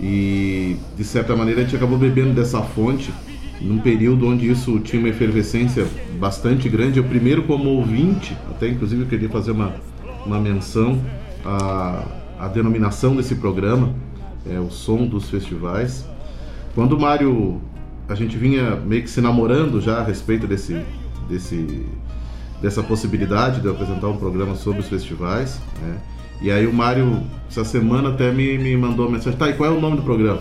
[0.00, 3.12] e de certa maneira a gente acabou bebendo dessa fonte
[3.60, 5.86] num período onde isso tinha uma efervescência
[6.18, 6.98] bastante grande.
[6.98, 9.74] Eu primeiro como ouvinte, até inclusive eu queria fazer uma,
[10.26, 11.00] uma menção
[11.44, 12.04] à,
[12.38, 13.94] à denominação desse programa,
[14.48, 16.06] é o som dos festivais.
[16.74, 17.60] Quando o Mário,
[18.08, 20.82] a gente vinha meio que se namorando já a respeito desse,
[21.28, 21.86] desse,
[22.60, 25.98] dessa possibilidade de eu apresentar um programa sobre os festivais, né?
[26.42, 29.72] E aí o Mário, essa semana até me, me mandou uma mensagem, tá, e qual
[29.72, 30.40] é o nome do programa?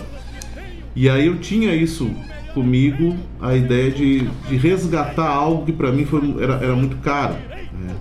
[0.96, 2.10] E aí eu tinha isso
[2.54, 7.34] comigo, a ideia de, de resgatar algo que para mim foi, era, era muito caro.
[7.34, 7.96] Né?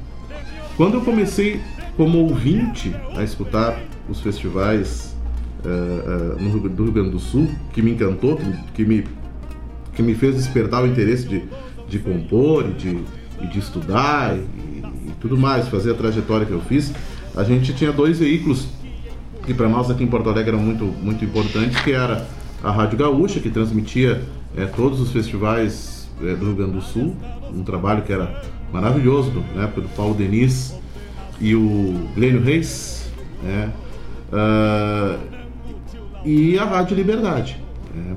[0.76, 1.60] Quando eu comecei
[1.96, 5.16] como ouvinte a escutar os festivais
[5.64, 9.04] uh, uh, no Rio, do Rio Grande do Sul, que me encantou, que, que, me,
[9.94, 11.44] que me fez despertar o interesse de,
[11.88, 12.98] de compor e de,
[13.40, 16.92] e de estudar e, e tudo mais, fazer a trajetória que eu fiz,
[17.34, 18.68] a gente tinha dois veículos
[19.44, 22.26] que para nós aqui em Porto Alegre eram muito, muito importantes, que era
[22.62, 24.22] a Rádio Gaúcha, que transmitia
[24.56, 27.16] é, todos os festivais é, do Rio Grande do Sul,
[27.52, 28.42] um trabalho que era
[28.72, 30.74] maravilhoso, época do Paulo Denis
[31.40, 33.10] e o Glênio Reis,
[33.42, 33.70] né?
[34.32, 35.18] Uh,
[36.24, 37.60] e a Rádio Liberdade.
[37.94, 38.16] Né?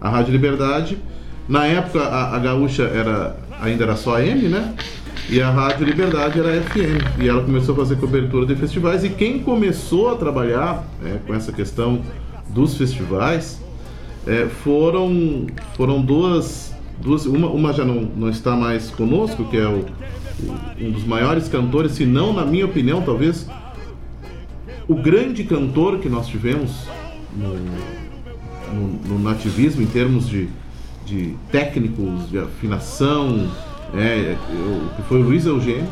[0.00, 0.98] A Rádio Liberdade,
[1.48, 4.74] na época a, a Gaúcha era, ainda era só M, né?
[5.30, 7.20] E a Rádio Liberdade era FM.
[7.20, 9.04] E ela começou a fazer cobertura de festivais.
[9.04, 12.02] E quem começou a trabalhar é, com essa questão
[12.48, 13.60] dos festivais
[14.28, 16.74] é, foram, foram duas.
[17.00, 19.86] duas uma, uma já não, não está mais conosco, que é o,
[20.80, 23.48] um dos maiores cantores, se não, na minha opinião, talvez
[24.86, 26.86] o grande cantor que nós tivemos
[27.34, 27.54] no,
[28.74, 30.48] no, no nativismo em termos de,
[31.06, 33.50] de técnicos, de afinação,
[33.94, 35.88] é, o que foi o Luiz Eugênio.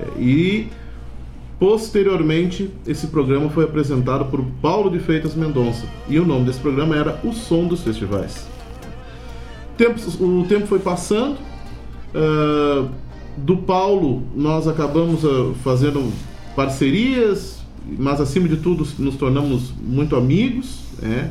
[0.00, 0.68] É, e
[1.64, 5.86] posteriormente esse programa foi apresentado por Paulo de Freitas Mendonça.
[6.06, 8.46] E o nome desse programa era O Som dos Festivais.
[9.74, 11.38] Tempo, o tempo foi passando.
[12.14, 12.90] Uh,
[13.38, 16.12] do Paulo nós acabamos uh, fazendo
[16.54, 17.64] parcerias,
[17.98, 20.80] mas acima de tudo nos tornamos muito amigos.
[21.02, 21.30] É.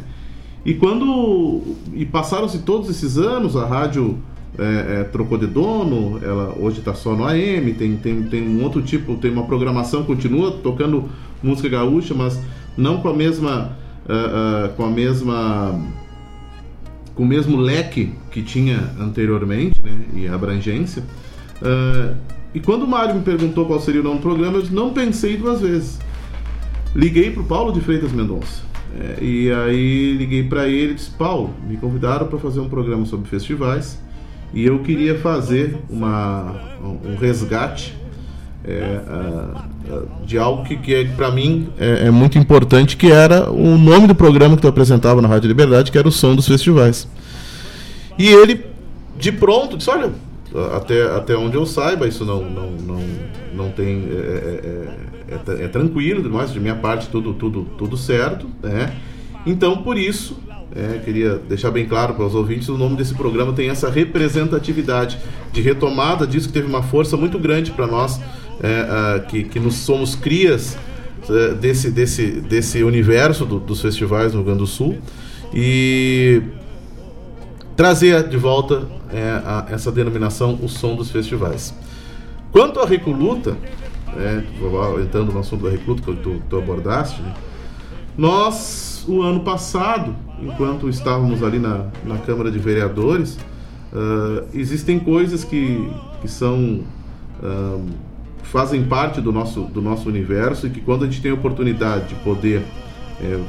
[0.66, 1.62] E quando.
[1.94, 4.18] E passaram-se todos esses anos, a rádio
[4.58, 8.64] é, é, trocou de dono, ela hoje está só no AM, tem, tem, tem um
[8.64, 11.10] outro tipo, tem uma programação, continua tocando
[11.42, 12.40] música gaúcha, mas
[12.78, 13.78] não com a mesma.
[14.06, 15.82] Uh, uh, com a mesma.
[17.16, 19.98] com o mesmo leque que tinha anteriormente, né?
[20.14, 21.04] E abrangência.
[21.62, 22.16] Uh,
[22.54, 25.38] e quando o Mário me perguntou qual seria o nome do programa, eu não pensei
[25.38, 26.00] duas vezes.
[26.94, 28.62] Liguei para o Paulo de Freitas Mendonça.
[29.00, 33.06] É, e aí liguei para ele e disse: Paulo, me convidaram para fazer um programa
[33.06, 34.04] sobre festivais
[34.54, 37.94] e eu queria fazer uma, um resgate
[38.64, 39.00] é,
[40.26, 44.08] de algo que, que é, para mim é, é, muito importante, que era o nome
[44.08, 47.08] do programa que tu apresentava na Rádio Liberdade, que era o Som dos Festivais.
[48.18, 48.64] E ele,
[49.18, 50.12] de pronto, disse, olha,
[50.76, 53.04] até, até onde eu saiba, isso não, não, não,
[53.54, 54.08] não tem...
[54.10, 58.94] É, é, é, é tranquilo, mas de minha parte tudo, tudo, tudo certo, né?
[59.46, 60.38] Então, por isso,
[60.76, 65.20] é, queria deixar bem claro para os ouvintes, o nome desse programa tem essa representatividade
[65.52, 68.20] de retomada disso que teve uma força muito grande para nós,
[68.62, 70.78] é, que, que nos somos crias
[71.30, 74.98] é, desse, desse, desse universo do, dos festivais no Rio Grande do Sul
[75.54, 76.42] e
[77.78, 81.74] trazer de volta é, a, essa denominação, o som dos festivais.
[82.52, 83.58] Quanto à Recoluta,
[84.18, 84.44] é,
[85.02, 87.34] entrando no assunto da Recoluta que tu, tu abordaste, né,
[88.18, 93.38] nós, o ano passado, enquanto estávamos ali na, na Câmara de Vereadores,
[93.92, 95.90] uh, existem coisas que,
[96.22, 96.82] que são
[97.42, 97.86] uh,
[98.44, 102.10] fazem parte do nosso, do nosso universo e que quando a gente tem a oportunidade
[102.10, 102.62] de poder
[103.20, 103.40] é,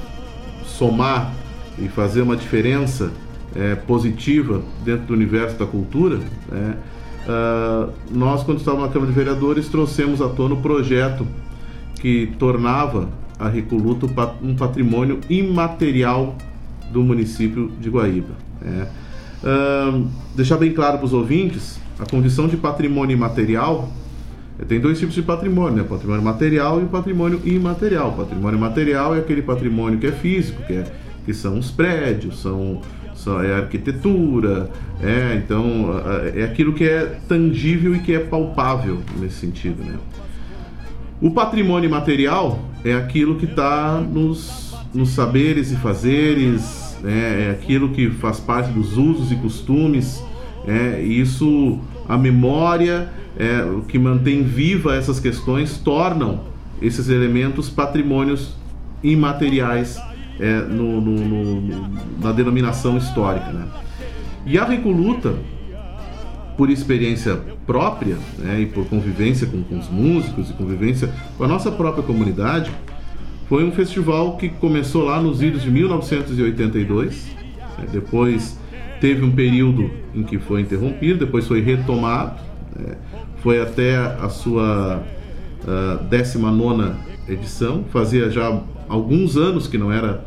[0.64, 1.30] somar
[1.78, 3.12] e fazer uma diferença
[3.54, 6.18] é, positiva dentro do universo da cultura,
[6.50, 6.76] né,
[7.26, 11.26] uh, nós quando estávamos na Câmara de Vereadores trouxemos à tona o projeto
[12.00, 13.08] que tornava
[13.38, 14.10] a Recoluto
[14.42, 16.36] um patrimônio imaterial
[16.90, 18.34] do município de Guaíba.
[18.62, 18.86] É.
[19.44, 23.90] Uh, deixar bem claro para os ouvintes, a condição de patrimônio imaterial
[24.58, 25.84] é, tem dois tipos de patrimônio, né?
[25.88, 28.10] patrimônio material e o patrimônio imaterial.
[28.10, 30.84] O patrimônio material é aquele patrimônio que é físico, que, é,
[31.24, 32.80] que são os prédios, são,
[33.14, 34.70] são é a arquitetura,
[35.02, 35.90] é, então
[36.34, 39.82] é aquilo que é tangível e que é palpável nesse sentido.
[39.82, 39.98] Né?
[41.20, 47.46] O patrimônio material é aquilo que está nos, nos saberes e fazeres, né?
[47.46, 50.22] é aquilo que faz parte dos usos e costumes.
[50.66, 53.08] É, isso, a memória,
[53.38, 56.42] é, que mantém viva essas questões, tornam
[56.80, 58.54] esses elementos patrimônios
[59.02, 59.98] imateriais
[60.38, 61.90] é, no, no, no,
[62.20, 63.50] na denominação histórica.
[63.50, 63.66] Né?
[64.44, 65.34] E a Recoluta,
[66.56, 71.48] por experiência própria né, e por convivência com, com os músicos e convivência com a
[71.48, 72.70] nossa própria comunidade,
[73.48, 77.26] foi um festival que começou lá nos idos de 1982,
[77.78, 78.58] né, depois
[79.00, 82.40] teve um período em que foi interrompido, depois foi retomado,
[82.74, 82.96] né,
[83.42, 85.02] foi até a sua
[85.64, 86.94] uh, 19
[87.28, 90.24] edição, fazia já alguns anos que não era,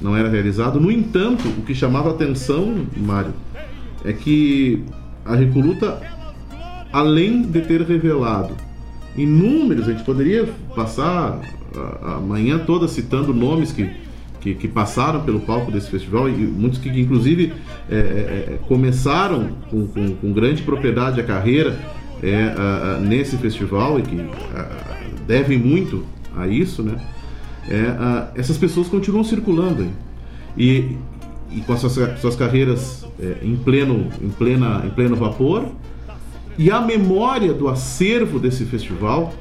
[0.00, 0.80] não era realizado.
[0.80, 3.32] No entanto, o que chamava atenção, Mário,
[4.04, 4.84] é que
[5.24, 6.00] a Recoluta,
[6.92, 8.54] além de ter revelado
[9.16, 11.40] inúmeros, a gente poderia passar
[11.76, 13.88] a, a manhã toda citando nomes que,
[14.40, 17.52] que, que, passaram pelo palco desse festival e muitos que, inclusive,
[17.88, 21.78] é, é, é, começaram com, com, com, grande propriedade a carreira
[22.22, 24.16] é, a, a, nesse festival e que
[25.26, 26.04] devem muito
[26.36, 27.00] a isso, né?
[27.68, 29.88] É, essas pessoas continuam circulando.
[30.56, 30.96] E,
[31.50, 35.66] e com as suas, suas carreiras é, em, pleno, em, plena, em pleno vapor.
[36.58, 39.32] E a memória do acervo desse festival,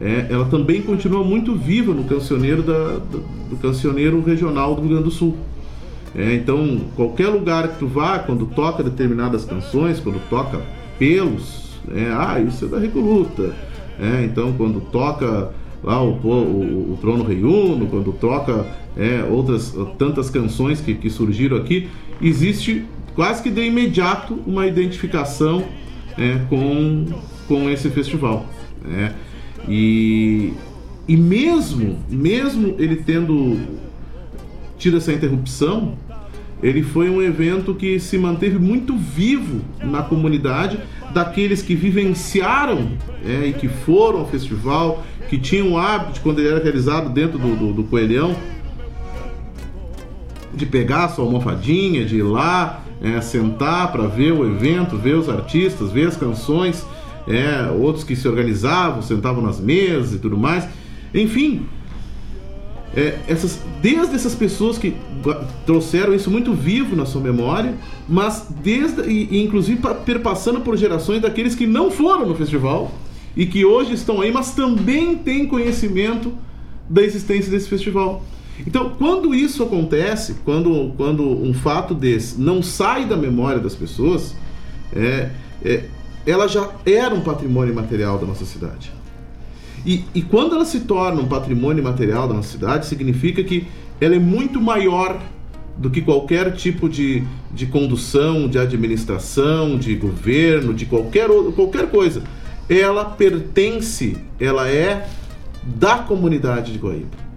[0.00, 3.18] é, ela também continua muito viva no cancioneiro, da, do,
[3.50, 5.36] do cancioneiro regional do Rio Grande do Sul.
[6.16, 10.60] É, então, qualquer lugar que tu vá, quando toca determinadas canções, quando toca
[10.98, 13.54] pelos, é, ah, isso é da Recoluta.
[14.00, 15.50] É, então, quando toca
[15.82, 21.10] lá o, o, o Trono Rei Uno, quando toca é, outras tantas canções que, que
[21.10, 21.88] surgiram aqui,
[22.20, 22.84] existe
[23.18, 25.64] quase que de imediato uma identificação
[26.16, 27.04] é, com,
[27.48, 28.46] com esse festival.
[28.80, 29.12] Né?
[29.68, 30.52] E,
[31.08, 33.58] e mesmo, mesmo ele tendo
[34.78, 35.98] tido essa interrupção,
[36.62, 40.78] ele foi um evento que se manteve muito vivo na comunidade
[41.12, 42.88] daqueles que vivenciaram
[43.26, 47.10] é, e que foram ao festival, que tinham o hábito de, quando ele era realizado
[47.10, 48.36] dentro do, do, do coelhão,
[50.54, 55.28] de pegar sua almofadinha, de ir lá, é, sentar para ver o evento, ver os
[55.28, 56.84] artistas, ver as canções,
[57.26, 60.66] é, outros que se organizavam, sentavam nas mesas e tudo mais.
[61.14, 61.66] Enfim,
[62.96, 64.96] é, essas, desde essas pessoas que
[65.66, 67.74] trouxeram isso muito vivo na sua memória,
[68.08, 72.90] mas desde e, e inclusive perpassando por gerações daqueles que não foram no festival
[73.36, 76.32] e que hoje estão aí, mas também têm conhecimento
[76.88, 78.24] da existência desse festival.
[78.66, 84.34] Então, quando isso acontece, quando, quando um fato desse não sai da memória das pessoas,
[84.92, 85.30] é,
[85.64, 85.84] é,
[86.26, 88.92] ela já era um patrimônio material da nossa cidade.
[89.86, 93.66] E, e quando ela se torna um patrimônio material da nossa cidade, significa que
[94.00, 95.18] ela é muito maior
[95.76, 97.22] do que qualquer tipo de,
[97.52, 102.22] de condução, de administração, de governo, de qualquer, qualquer coisa.
[102.68, 105.08] Ela pertence, ela é
[105.64, 107.27] da comunidade de Guaíba.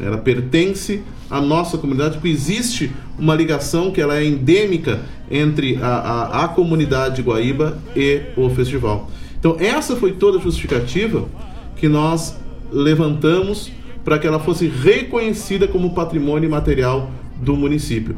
[0.00, 5.00] Ela pertence à nossa comunidade, porque existe uma ligação que ela é endêmica
[5.30, 9.10] entre a, a, a comunidade de Guaíba e o festival.
[9.38, 11.28] Então essa foi toda a justificativa
[11.76, 12.36] que nós
[12.70, 13.70] levantamos
[14.04, 18.16] para que ela fosse reconhecida como patrimônio material do município.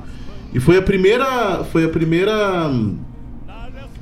[0.52, 2.70] E foi a primeira, foi a primeira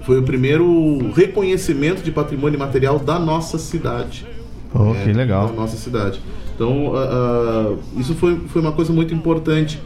[0.04, 4.26] foi o primeiro reconhecimento de patrimônio material da nossa cidade.
[4.74, 5.48] Oh, é, que legal.
[5.48, 6.20] Da nossa cidade.
[6.54, 9.80] Então, uh, uh, isso foi, foi uma coisa muito importante.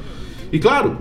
[0.52, 0.96] E claro,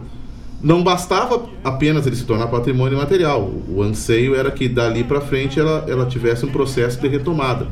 [0.61, 3.51] não bastava apenas ele se tornar patrimônio material.
[3.67, 7.67] O anseio era que dali para frente ela, ela tivesse um processo de retomada.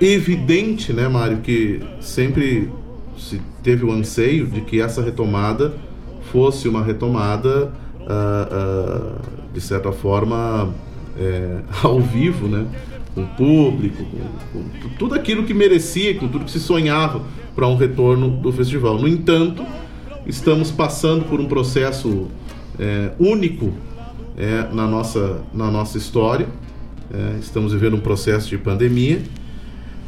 [0.00, 2.70] Evidente, né, Mário, que sempre
[3.18, 5.74] se teve o anseio de que essa retomada
[6.32, 7.70] fosse uma retomada,
[8.00, 9.20] uh,
[9.52, 10.72] de certa forma,
[11.18, 12.66] é, ao vivo, né?
[13.14, 14.04] Com o público,
[14.52, 17.22] com, com, tudo aquilo que merecia, com tudo que se sonhava
[17.54, 18.98] para um retorno do festival.
[18.98, 19.64] No entanto,
[20.26, 22.28] estamos passando por um processo
[22.78, 23.72] é, único
[24.36, 26.46] é, na, nossa, na nossa história.
[27.12, 29.20] É, estamos vivendo um processo de pandemia,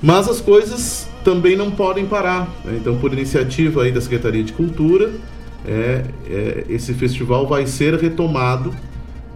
[0.00, 2.48] mas as coisas também não podem parar.
[2.64, 2.78] Né?
[2.80, 5.12] Então, por iniciativa aí da Secretaria de Cultura,
[5.66, 8.72] é, é, esse festival vai ser retomado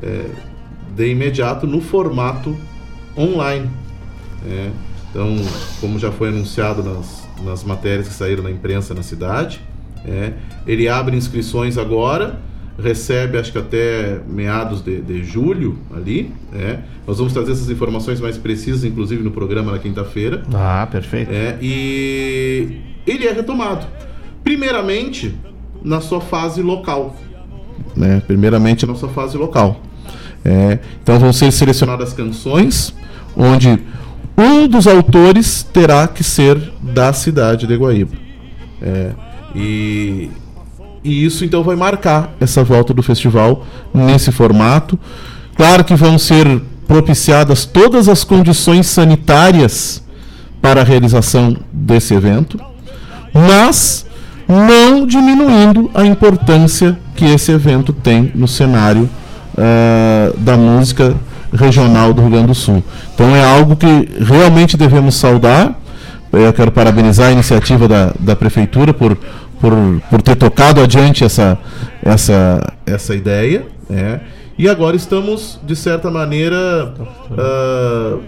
[0.02, 0.26] é,
[0.94, 2.56] de imediato no formato
[3.16, 3.70] online.
[4.47, 4.70] É,
[5.10, 5.36] então,
[5.80, 9.60] como já foi anunciado nas, nas matérias que saíram na imprensa na cidade,
[10.05, 10.32] é,
[10.66, 12.38] ele abre inscrições agora
[12.82, 16.32] recebe acho que até meados de, de julho ali.
[16.55, 16.78] É.
[17.06, 20.43] Nós vamos trazer essas informações mais precisas, inclusive no programa na quinta-feira.
[20.52, 21.30] Ah, perfeito.
[21.32, 23.86] É, e ele é retomado.
[24.44, 25.34] Primeiramente,
[25.82, 27.16] na sua fase local.
[27.94, 28.22] Né?
[28.26, 29.80] Primeiramente, na sua fase local.
[30.44, 32.94] É, então vão ser selecionadas canções
[33.36, 33.78] onde
[34.36, 38.12] um dos autores terá que ser da cidade de Guaíba.
[38.80, 39.10] É,
[39.54, 40.30] e,
[41.02, 43.64] e isso então vai marcar essa volta do festival
[43.94, 44.98] nesse formato.
[45.56, 50.02] Claro que vão ser propiciadas todas as condições sanitárias
[50.60, 52.60] para a realização desse evento,
[53.32, 54.06] mas
[54.48, 59.08] não diminuindo a importância que esse evento tem no cenário
[59.54, 61.16] uh, da música
[61.56, 62.82] regional do Rio Grande do Sul.
[63.14, 65.78] Então é algo que realmente devemos saudar.
[66.32, 69.16] Eu quero parabenizar a iniciativa da, da Prefeitura por,
[69.60, 69.72] por,
[70.10, 71.58] por ter tocado adiante essa,
[72.02, 73.66] essa, essa ideia.
[73.90, 74.20] É.
[74.58, 76.94] E agora estamos, de certa maneira,
[77.30, 78.22] uh,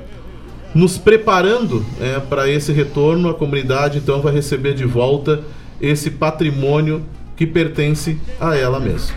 [0.75, 3.31] nos preparando é, para esse retorno.
[3.31, 5.41] A comunidade então vai receber de volta
[5.81, 7.03] esse patrimônio
[7.37, 9.15] que pertence a ela mesma.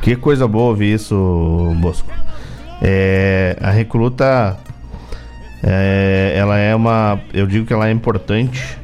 [0.00, 1.14] Que coisa boa ouvir isso,
[1.80, 2.10] Bosco.
[2.80, 4.56] É, a recruta,
[5.62, 8.78] é, ela é uma, eu digo que ela é importante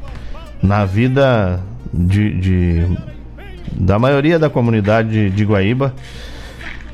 [0.63, 1.61] na vida
[1.93, 2.99] de, de
[3.73, 5.95] da maioria da comunidade de Guaíba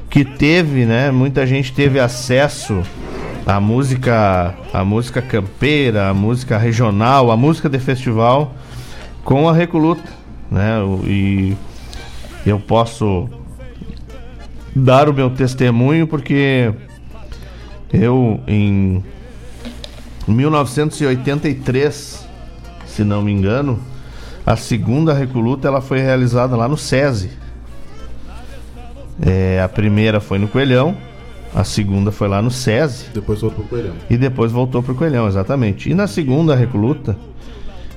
[0.09, 1.10] que teve, né?
[1.10, 2.82] Muita gente teve acesso
[3.47, 8.55] à música, à música campeira, à música regional, à música de festival
[9.24, 10.02] com a Recoluta,
[10.51, 10.78] né?
[11.06, 11.56] E
[12.44, 13.28] eu posso
[14.74, 16.72] dar o meu testemunho porque
[17.92, 19.02] eu em
[20.26, 22.26] 1983,
[22.86, 23.78] se não me engano,
[24.46, 27.30] a segunda Recoluta ela foi realizada lá no SESI.
[29.22, 30.96] É, a primeira foi no Coelhão,
[31.54, 33.06] a segunda foi lá no SESI.
[33.12, 33.94] Depois voltou pro Coelhão.
[34.08, 35.90] E depois voltou pro Coelhão, exatamente.
[35.90, 37.16] E na segunda Recoluta,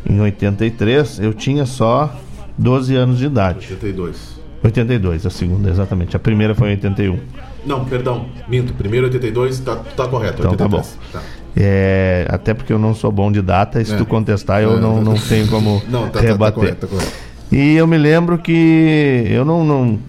[0.09, 2.13] em 83, eu tinha só
[2.57, 3.67] 12 anos de idade.
[3.71, 4.41] 82.
[4.63, 6.15] 82, a segunda, exatamente.
[6.15, 7.19] A primeira foi em 81.
[7.65, 8.73] Não, perdão, minto.
[8.73, 10.39] Primeiro 82, tá, tá correto.
[10.39, 10.59] Então 83.
[10.59, 10.83] tá bom.
[11.11, 11.21] Tá.
[11.55, 13.97] É, até porque eu não sou bom de data, e se é.
[13.97, 14.79] tu contestar eu é.
[14.79, 16.37] não, não tenho como não, tá, rebater.
[16.39, 17.11] Tá, tá correto, tá correto.
[17.51, 19.99] E eu me lembro que eu não, não,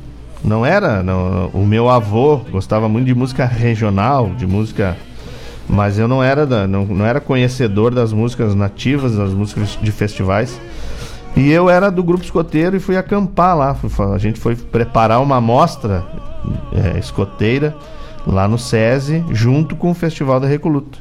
[0.43, 1.03] não era.
[1.03, 4.97] Não, o meu avô gostava muito de música regional, de música.
[5.69, 9.93] Mas eu não era, da, não, não era conhecedor das músicas nativas, das músicas de
[9.93, 10.59] festivais.
[11.37, 13.77] E eu era do grupo escoteiro e fui acampar lá.
[14.15, 16.05] A gente foi preparar uma amostra
[16.73, 17.77] é, escoteira
[18.27, 20.99] lá no SESI, junto com o Festival da Recoluta.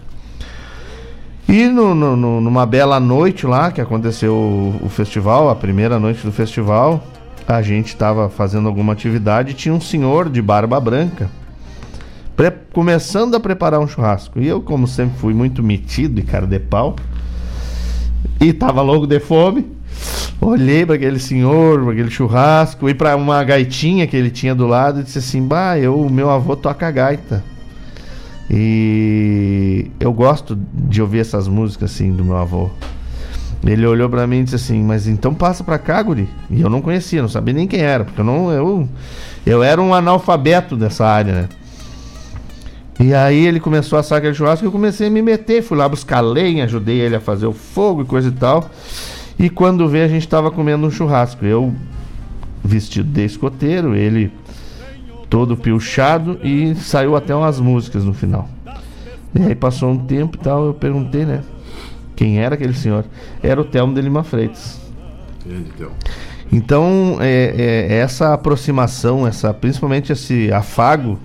[1.48, 6.26] E no, no, numa bela noite lá, que aconteceu o, o, festival, a primeira noite
[6.26, 7.04] do festival,
[7.48, 11.30] a gente estava fazendo alguma atividade e tinha um senhor de barba branca
[12.74, 14.40] começando a preparar um churrasco.
[14.40, 16.96] E eu, como sempre, fui muito metido e cara de pau.
[18.42, 19.72] E tava louco de fome.
[20.40, 24.68] Olhei para aquele senhor, para aquele churrasco, e para uma gaitinha que ele tinha do
[24.68, 27.44] lado e disse assim: Bah, eu, meu avô toca gaita.
[28.50, 32.70] E eu gosto de ouvir essas músicas assim do meu avô.
[33.66, 36.28] Ele olhou para mim e disse assim: Mas então passa pra cá, Guri.
[36.50, 38.52] E eu não conhecia, não sabia nem quem era, porque eu não.
[38.52, 38.90] Eu,
[39.46, 41.50] eu era um analfabeto dessa área, né?
[43.00, 45.64] E aí ele começou a assar aquele churrasco e eu comecei a me meter.
[45.64, 48.70] Fui lá buscar lenha, ajudei ele a fazer o fogo e coisa e tal.
[49.38, 51.46] E quando vê, a gente estava comendo um churrasco.
[51.46, 51.74] Eu
[52.64, 54.32] vestido de escoteiro, ele
[55.30, 58.48] todo pilchado e saiu até umas músicas no final.
[59.36, 61.42] E aí passou um tempo e tal, eu perguntei, né?
[62.16, 63.04] Quem era aquele senhor?
[63.42, 64.80] Era o Telmo de Lima Freitas.
[66.52, 71.20] Então, é, é, essa aproximação, essa, principalmente esse afago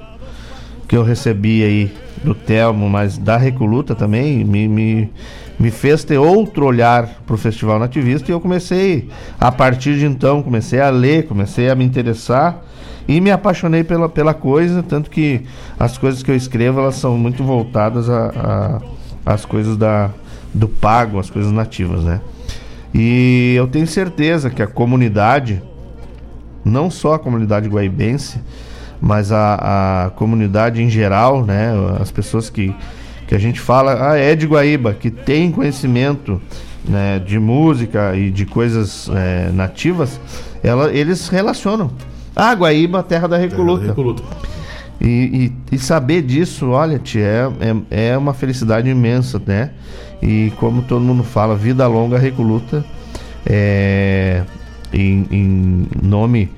[0.89, 5.11] que eu recebi aí do Telmo, mas da Recoluta também, me, me,
[5.59, 9.09] me fez ter outro olhar para o Festival Nativista e eu comecei,
[9.41, 12.65] a partir de então, comecei a ler, comecei a me interessar
[13.07, 15.43] e me apaixonei pela, pela coisa, tanto que
[15.79, 20.11] as coisas que eu escrevo elas são muito voltadas a, a as coisas da,
[20.55, 22.21] do pago, as coisas nativas, né?
[22.95, 25.63] E eu tenho certeza que a comunidade,
[26.65, 28.41] não só a comunidade guaibense,
[29.01, 31.71] mas a, a comunidade em geral, né?
[32.01, 32.75] As pessoas que,
[33.27, 36.41] que a gente fala, ah, é de Guaíba, que tem conhecimento
[36.85, 40.21] né, de música e de coisas é, nativas,
[40.63, 41.91] ela, eles relacionam.
[42.35, 43.81] Ah, Guaíba, terra da Recoluta.
[43.81, 44.23] Terra da Recoluta.
[45.01, 47.51] E, e, e, saber disso, olha, tia, é,
[47.91, 49.71] é, é, uma felicidade imensa, né?
[50.21, 52.85] E como todo mundo fala, vida longa Recoluta,
[53.47, 54.43] é,
[54.93, 56.51] em, em nome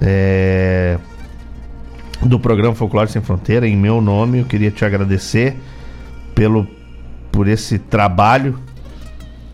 [0.00, 0.98] é,
[2.22, 5.56] do programa Folclore Sem Fronteira, em meu nome, eu queria te agradecer
[6.34, 6.66] pelo
[7.30, 8.58] por esse trabalho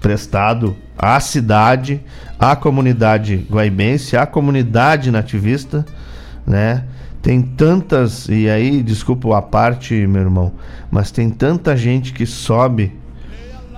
[0.01, 2.01] prestado à cidade,
[2.39, 5.85] à comunidade guaibense, à comunidade nativista,
[6.47, 6.85] né?
[7.21, 10.53] Tem tantas, e aí, desculpa a parte, meu irmão,
[10.91, 12.93] mas tem tanta gente que sobe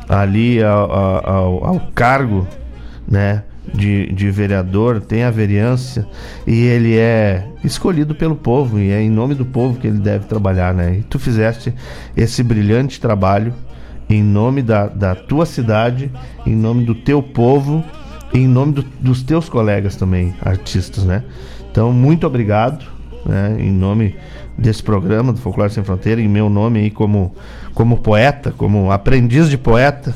[0.08, 2.46] ali ao, ao, ao cargo,
[3.06, 3.42] né?
[3.72, 6.06] De, de vereador, tem a vereança
[6.46, 10.26] e ele é escolhido pelo povo e é em nome do povo que ele deve
[10.26, 10.98] trabalhar, né?
[10.98, 11.72] E tu fizeste
[12.14, 13.54] esse brilhante trabalho
[14.08, 16.10] em nome da, da tua cidade,
[16.44, 17.82] em nome do teu povo,
[18.32, 21.24] em nome do, dos teus colegas também, artistas, né?
[21.70, 22.84] Então, muito obrigado,
[23.24, 23.56] né?
[23.58, 24.16] Em nome
[24.56, 27.34] desse programa do Folclore Sem Fronteira, em meu nome aí como,
[27.74, 30.14] como poeta, como aprendiz de poeta,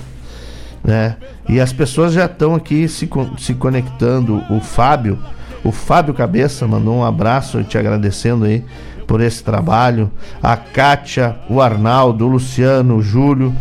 [0.88, 1.16] né?
[1.46, 4.42] E as pessoas já estão aqui se, se conectando.
[4.48, 5.18] O Fábio,
[5.62, 8.64] o Fábio Cabeça mandou um abraço te agradecendo aí
[9.06, 10.10] por esse trabalho.
[10.42, 13.54] A Kátia, o Arnaldo, o Luciano, o Júlio.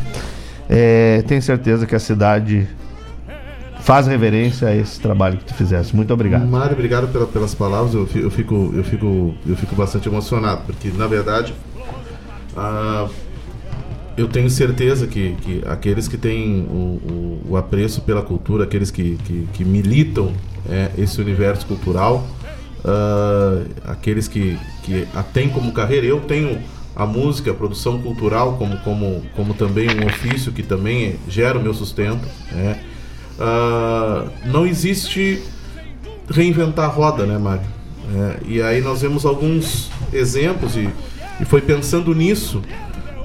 [0.69, 2.65] É, tenho certeza que a cidade
[3.81, 5.93] faz reverência a esse trabalho que tu fizeste.
[5.93, 6.47] Muito obrigado.
[6.47, 7.93] Mário, obrigado pela, pelas palavras.
[7.93, 11.53] Eu fico, eu fico, eu fico, eu fico bastante emocionado, porque na verdade
[12.55, 13.09] uh,
[14.17, 18.89] eu tenho certeza que, que aqueles que têm o, o, o apreço pela cultura, aqueles
[18.89, 20.33] que, que, que militam
[20.67, 22.27] é, esse universo cultural,
[22.79, 26.07] uh, aqueles que, que a têm como carreira.
[26.07, 26.59] Eu tenho
[26.95, 31.61] a música, a produção cultural como, como, como também um ofício que também gera o
[31.61, 32.27] meu sustento.
[33.39, 35.43] Uh, não existe
[36.27, 37.77] reinventar a roda, né, Mário?
[38.15, 40.89] É, e aí nós vemos alguns exemplos e,
[41.41, 42.63] e foi pensando nisso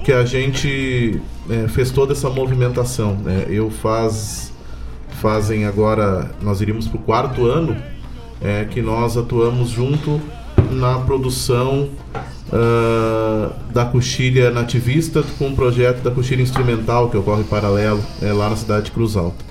[0.03, 3.15] que a gente é, fez toda essa movimentação.
[3.15, 3.45] Né?
[3.49, 4.51] Eu faz
[5.21, 7.77] fazem agora nós iríamos para o quarto ano
[8.41, 10.19] é, que nós atuamos junto
[10.69, 11.89] na produção
[12.49, 18.49] uh, da coxilha nativista com o projeto da coxilha instrumental que ocorre paralelo é, lá
[18.49, 19.45] na cidade de Cruz Alta.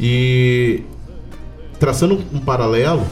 [0.00, 0.84] E
[1.78, 3.04] traçando um paralelo,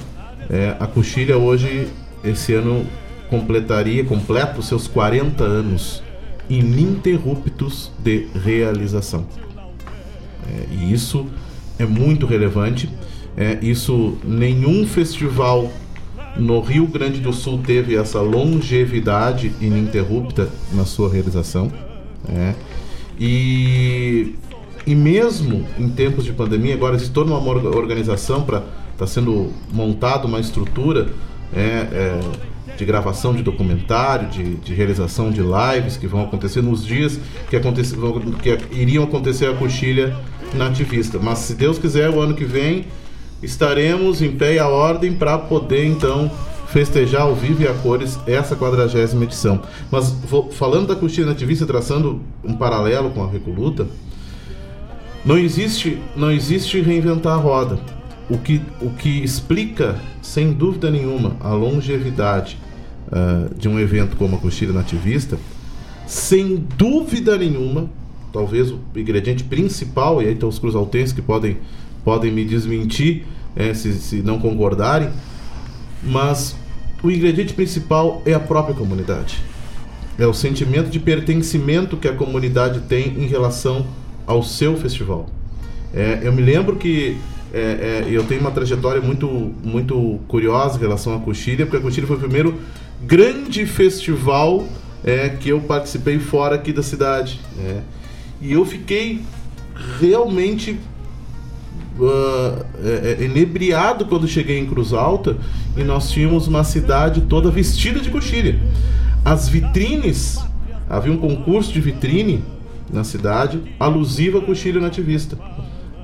[0.49, 1.89] é, a coxilha hoje,
[2.25, 2.87] esse ano,
[3.29, 6.03] completaria, completa os seus 40 anos
[6.49, 9.27] ininterruptos de realização.
[10.49, 11.27] É, e isso
[11.79, 12.89] é muito relevante
[13.37, 15.71] é, isso nenhum festival
[16.37, 21.71] no Rio Grande do Sul teve essa longevidade ininterrupta na sua realização.
[22.29, 22.55] É.
[23.19, 24.35] E,
[24.87, 27.39] e mesmo em tempos de pandemia, agora existe toda uma
[27.77, 28.63] organização para
[28.93, 31.09] está sendo montada uma estrutura
[31.55, 32.21] é, é,
[32.77, 37.57] de gravação de documentário, de, de, realização de lives que vão acontecer nos dias que,
[37.57, 37.83] aconte,
[38.43, 40.17] que iriam acontecer a coxilha
[40.55, 41.19] nativista.
[41.19, 42.87] Mas se Deus quiser, o ano que vem
[43.43, 46.31] estaremos em pé e a ordem para poder então
[46.69, 49.63] festejar ao vivo e a cores essa quadragésima edição.
[49.91, 53.87] Mas vou, falando da coxilha nativista, traçando um paralelo com a Recoluta,
[55.25, 57.79] não existe, não existe reinventar a roda.
[58.29, 62.59] O que, o que explica, sem dúvida nenhuma, a longevidade
[63.09, 65.39] uh, de um evento como a coxilha nativista,
[66.07, 67.89] sem dúvida nenhuma,
[68.33, 71.59] talvez o ingrediente principal, e aí estão os cruzaltenses que podem
[72.07, 73.25] podem me desmentir
[73.57, 75.11] é, se, se não concordarem,
[76.05, 76.55] mas
[77.03, 79.43] o ingrediente principal é a própria comunidade.
[80.17, 83.85] É o sentimento de pertencimento que a comunidade tem em relação
[84.25, 85.27] ao seu festival.
[85.93, 87.17] É, eu me lembro que
[87.53, 89.27] é, é, eu tenho uma trajetória muito,
[89.65, 92.55] muito curiosa em relação à Coxilha, porque a Coxilha foi o primeiro
[93.03, 94.67] grande festival
[95.05, 97.41] é, que eu participei fora aqui da cidade.
[97.59, 97.81] É.
[98.41, 99.23] E eu fiquei
[100.01, 100.79] realmente
[101.99, 105.37] uh, é, inebriado quando cheguei em Cruz Alta
[105.77, 108.59] e nós tínhamos uma cidade toda vestida de coxilha.
[109.25, 110.39] As vitrines,
[110.89, 112.43] havia um concurso de vitrine
[112.93, 115.37] na cidade alusiva à coxilha nativista.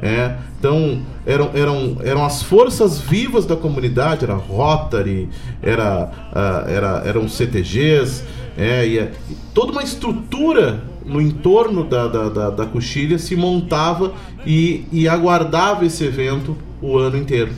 [0.05, 5.29] É, então eram, eram, eram as forças vivas da comunidade, era Rotary,
[5.63, 8.25] era, uh, era, eram CTGs,
[8.59, 14.13] é, e, e toda uma estrutura no entorno da, da, da, da coxilha se montava
[14.45, 17.53] e, e aguardava esse evento o ano inteiro.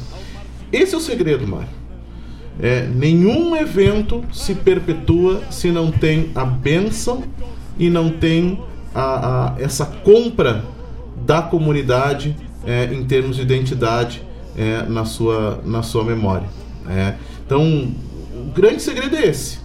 [0.71, 1.69] Esse é o segredo, Mário.
[2.61, 7.25] É, nenhum evento se perpetua se não tem a benção
[7.79, 8.61] e não tem
[8.95, 10.74] a, a essa compra
[11.25, 12.37] da comunidade
[12.67, 14.23] é, em termos de identidade
[14.57, 16.49] é, na, sua, na sua memória.
[16.89, 17.15] É.
[17.45, 17.63] Então,
[18.35, 19.59] o grande segredo é esse.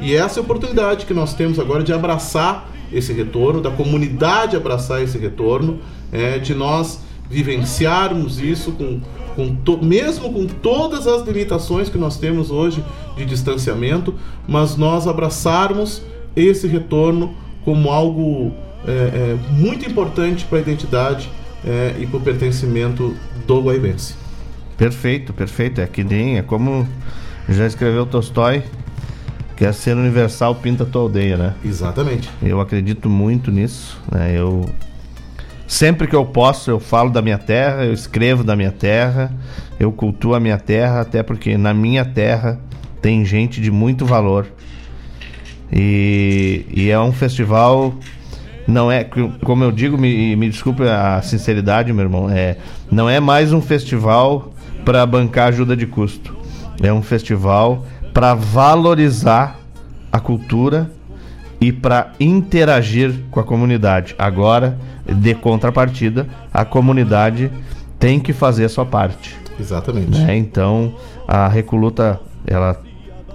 [0.00, 4.56] E essa é a oportunidade que nós temos agora de abraçar esse retorno, da comunidade
[4.56, 5.78] abraçar esse retorno,
[6.12, 7.00] é, de nós
[7.30, 9.00] vivenciarmos isso com,
[9.34, 12.84] com to- mesmo com todas as limitações que nós temos hoje
[13.16, 14.14] de distanciamento,
[14.46, 16.02] mas nós abraçarmos
[16.36, 17.34] esse retorno
[17.64, 18.52] como algo
[18.86, 21.30] é, é, muito importante para a identidade
[21.64, 23.16] é, e para o pertencimento
[23.46, 24.14] do guaibense.
[24.76, 25.80] Perfeito, perfeito.
[25.80, 26.86] É que nem, é como
[27.48, 28.62] já escreveu Tolstói,
[29.56, 31.54] que a ser universal pinta a tua aldeia, né?
[31.64, 32.28] Exatamente.
[32.42, 34.36] Eu acredito muito nisso, né?
[34.36, 34.68] Eu
[35.66, 39.32] sempre que eu posso eu falo da minha terra, eu escrevo da minha terra,
[39.78, 42.60] eu cultuo a minha terra, até porque na minha terra
[43.00, 44.46] tem gente de muito valor.
[45.72, 47.94] E, e é um festival
[48.66, 49.04] não é,
[49.44, 52.56] como eu digo, me, me desculpe a sinceridade, meu irmão, é,
[52.90, 54.52] não é mais um festival
[54.84, 56.36] para bancar ajuda de custo.
[56.82, 59.58] É um festival para valorizar
[60.10, 60.90] a cultura
[61.60, 64.14] e para interagir com a comunidade.
[64.18, 67.50] Agora, de contrapartida, a comunidade
[67.98, 69.36] tem que fazer a sua parte.
[69.58, 70.18] Exatamente.
[70.18, 70.36] né?
[70.36, 70.94] Então,
[71.26, 72.80] a Recoluta ela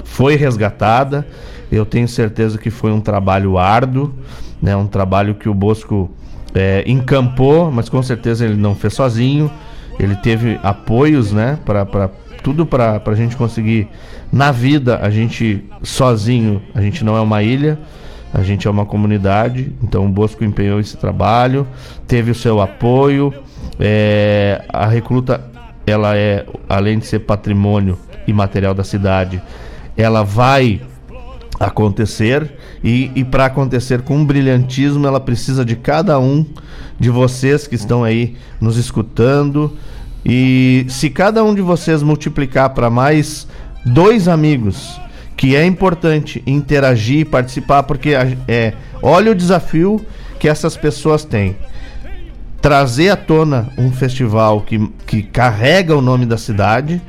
[0.04, 1.26] foi resgatada.
[1.72, 4.14] Eu tenho certeza que foi um trabalho árduo,
[4.62, 4.76] né?
[4.76, 6.10] Um trabalho que o Bosco
[6.54, 9.52] é, encampou, mas com certeza ele não fez sozinho.
[10.00, 11.60] Ele teve apoios, né?
[11.66, 12.10] Para
[12.42, 13.88] tudo para a gente conseguir
[14.32, 15.00] na vida.
[15.02, 17.78] A gente sozinho, a gente não é uma ilha.
[18.34, 21.68] A gente é uma comunidade, então o Bosco empenhou esse trabalho,
[22.08, 23.34] teve o seu apoio.
[23.80, 25.44] É, a recruta,
[25.86, 27.98] ela é, além de ser patrimônio
[28.28, 29.42] imaterial da cidade,
[29.98, 30.82] ela vai
[31.60, 32.52] acontecer
[32.84, 36.46] e, e para acontecer com brilhantismo, ela precisa de cada um
[37.00, 39.76] de vocês que estão aí nos escutando.
[40.26, 43.48] E se cada um de vocês multiplicar para mais
[43.86, 45.00] dois amigos,
[45.36, 48.12] que é importante interagir, participar, porque
[48.48, 50.06] é, olha o desafio
[50.38, 51.56] que essas pessoas têm.
[52.62, 57.02] Trazer à tona um festival que, que carrega o nome da cidade,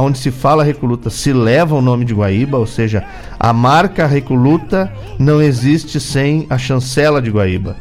[0.00, 3.04] onde se fala Recoluta, se leva o nome de Guaíba, ou seja,
[3.38, 7.76] a marca Recoluta não existe sem a chancela de Guaíba.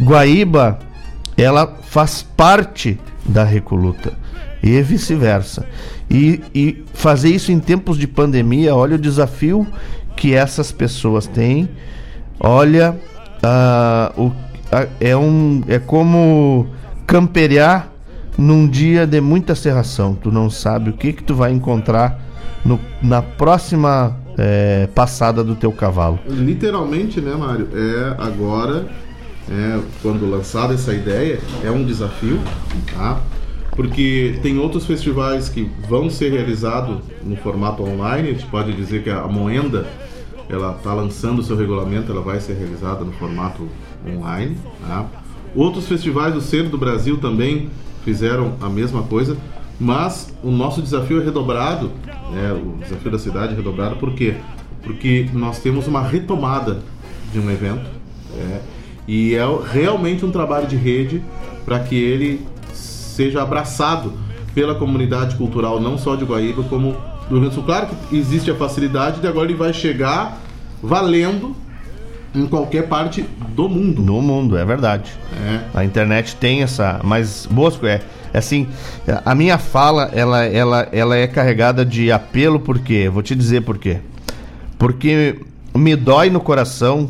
[0.00, 0.78] Guaíba,
[1.36, 4.12] ela faz parte da Recoluta
[4.62, 5.66] e vice-versa.
[6.10, 9.66] E, e fazer isso em tempos de pandemia, olha o desafio
[10.16, 11.68] que essas pessoas têm.
[12.38, 12.96] Olha,
[13.42, 14.30] ah, o,
[14.70, 16.66] a- é, um, é como
[17.06, 17.88] camperear
[18.36, 20.14] num dia de muita serração.
[20.14, 22.20] Tu não sabe o que, que tu vai encontrar
[22.64, 26.18] no- na próxima eh, passada do teu cavalo.
[26.28, 27.68] Literalmente, né, Mário?
[27.74, 28.86] É agora,
[29.50, 32.38] é, quando lançada essa ideia, é um desafio,
[32.94, 33.18] tá?
[33.70, 38.28] Porque tem outros festivais que vão ser realizados no formato online.
[38.28, 39.86] A gente pode dizer que a Moenda,
[40.50, 43.66] ela está lançando o seu regulamento, ela vai ser realizada no formato
[44.06, 44.56] online,
[44.86, 45.06] tá?
[45.54, 47.70] Outros festivais do centro do Brasil também
[48.06, 49.36] fizeram a mesma coisa,
[49.80, 51.90] mas o nosso desafio é redobrado,
[52.32, 52.52] né?
[52.52, 54.36] o desafio da cidade é redobrado, por quê?
[54.84, 56.78] Porque nós temos uma retomada
[57.32, 57.84] de um evento
[58.38, 58.60] é,
[59.08, 61.20] e é realmente um trabalho de rede
[61.64, 64.12] para que ele seja abraçado
[64.54, 66.96] pela comunidade cultural, não só de Guaíba, como
[67.28, 67.64] do Rio Sul.
[67.64, 70.40] Claro que existe a facilidade de agora ele vai chegar
[70.80, 71.56] valendo
[72.36, 74.02] em qualquer parte do mundo.
[74.02, 75.10] No mundo, é verdade.
[75.74, 77.00] A internet tem essa.
[77.02, 78.02] Mas, Bosco, é,
[78.32, 78.68] é assim.
[79.24, 83.08] A minha fala, ela, ela, ela é carregada de apelo, por quê?
[83.08, 84.00] Vou te dizer por quê.
[84.78, 85.40] Porque
[85.74, 87.08] me dói no coração.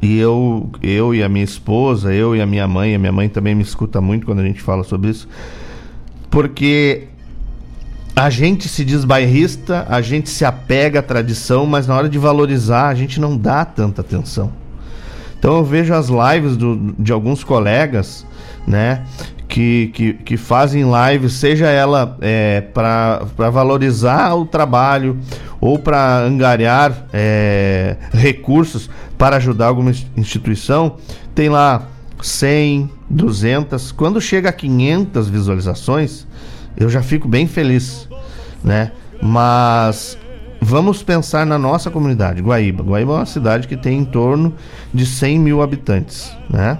[0.00, 3.28] E eu, eu e a minha esposa, eu e a minha mãe, a minha mãe
[3.28, 5.26] também me escuta muito quando a gente fala sobre isso.
[6.30, 7.08] Porque
[8.18, 12.18] a gente se diz bairrista, a gente se apega à tradição, mas na hora de
[12.18, 14.50] valorizar a gente não dá tanta atenção.
[15.38, 18.24] Então eu vejo as lives do- de alguns colegas,
[18.66, 19.04] né,
[19.46, 23.20] que, que, que fazem lives, seja ela é, para
[23.52, 25.18] valorizar o trabalho
[25.60, 28.88] ou para angariar é, recursos
[29.18, 30.96] para ajudar alguma ins- instituição,
[31.34, 31.82] tem lá
[32.22, 36.25] 100, 200, quando chega a 500 visualizações,
[36.76, 38.08] eu já fico bem feliz,
[38.62, 38.92] né?
[39.22, 40.18] Mas
[40.60, 42.82] vamos pensar na nossa comunidade, Guaíba.
[42.82, 44.54] Guaíba é uma cidade que tem em torno
[44.92, 46.78] de 100 mil habitantes, né?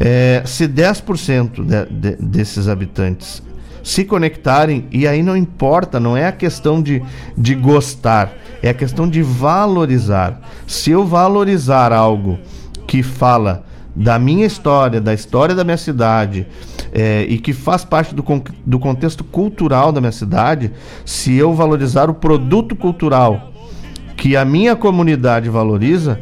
[0.00, 3.42] É, se 10% de, de, desses habitantes
[3.82, 7.02] se conectarem, e aí não importa, não é a questão de,
[7.36, 8.32] de gostar,
[8.62, 10.40] é a questão de valorizar.
[10.66, 12.38] Se eu valorizar algo
[12.86, 16.46] que fala da minha história, da história da minha cidade,
[16.92, 18.24] é, e que faz parte do,
[18.66, 20.72] do contexto cultural da minha cidade,
[21.04, 23.52] se eu valorizar o produto cultural
[24.16, 26.20] que a minha comunidade valoriza,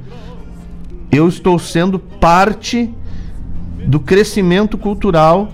[1.13, 2.89] eu estou sendo parte
[3.85, 5.51] do crescimento cultural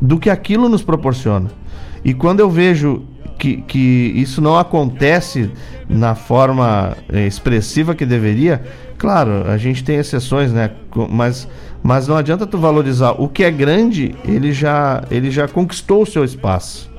[0.00, 1.50] do que aquilo nos proporciona.
[2.04, 3.02] E quando eu vejo
[3.38, 5.50] que, que isso não acontece
[5.88, 8.62] na forma eh, expressiva que deveria,
[8.96, 10.70] claro, a gente tem exceções, né?
[11.10, 11.48] Mas,
[11.82, 13.12] mas não adianta tu valorizar.
[13.20, 16.90] O que é grande, ele já, ele já conquistou o seu espaço.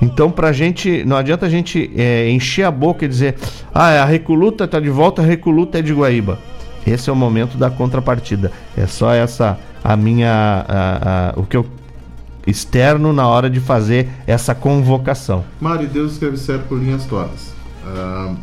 [0.00, 3.36] Então, pra gente, não adianta a gente eh, encher a boca e dizer,
[3.72, 6.38] ah, a Recoluta tá de volta, a Recoluta é de Guaíba.
[6.86, 8.52] Esse é o momento da contrapartida.
[8.76, 10.30] É só essa a minha,
[10.68, 11.66] a- a- o que eu
[12.46, 15.44] externo na hora de fazer essa convocação.
[15.60, 17.52] Mário, Deus escreve certo por linhas tortas.
[17.86, 18.34] Ah,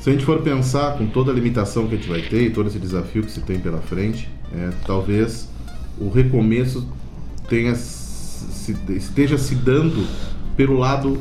[0.00, 2.50] se a gente for pensar com toda a limitação que a gente vai ter e
[2.50, 5.48] todo esse desafio que se tem pela frente, é, talvez
[5.98, 6.88] o recomeço
[7.48, 10.06] tenha, se, esteja se dando
[10.56, 11.18] pelo lado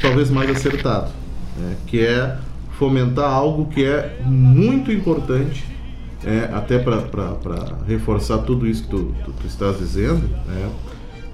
[0.00, 1.10] talvez mais acertado,
[1.56, 2.38] né, que é
[2.78, 5.64] fomentar algo que é muito importante,
[6.24, 7.04] é, até para
[7.86, 10.70] reforçar tudo isso que tu, tu, tu estás dizendo, né,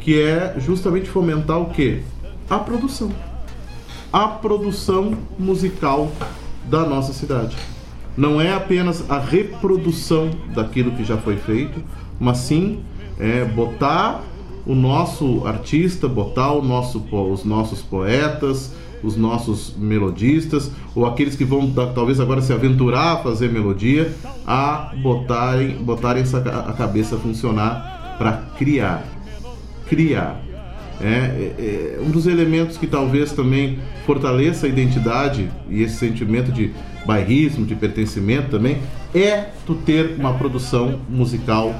[0.00, 2.02] que é justamente fomentar o que?
[2.50, 3.12] A produção.
[4.12, 6.10] A produção musical
[6.68, 7.56] da nossa cidade.
[8.16, 11.82] Não é apenas a reprodução daquilo que já foi feito,
[12.20, 12.80] mas sim
[13.18, 14.22] é, botar
[14.66, 18.72] o nosso artista, botar o nosso, os nossos poetas,
[19.02, 24.12] os nossos melodistas, ou aqueles que vão ta- talvez agora se aventurar a fazer melodia,
[24.46, 29.04] a botarem, botarem essa, a cabeça a funcionar para criar.
[29.88, 30.40] Criar.
[31.00, 36.52] É, é, é um dos elementos que talvez também fortaleça a identidade e esse sentimento
[36.52, 36.70] de
[37.04, 38.78] bairrismo, de pertencimento também,
[39.14, 41.74] é tu ter uma produção musical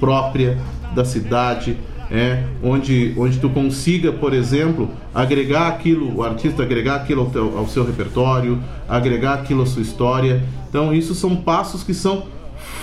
[0.00, 0.58] própria
[0.94, 1.76] da cidade,
[2.10, 7.58] é, onde, onde tu consiga, por exemplo, agregar aquilo, o artista agregar aquilo ao, teu-
[7.58, 10.42] ao seu repertório, agregar aquilo à sua história.
[10.68, 12.24] Então, isso são passos que são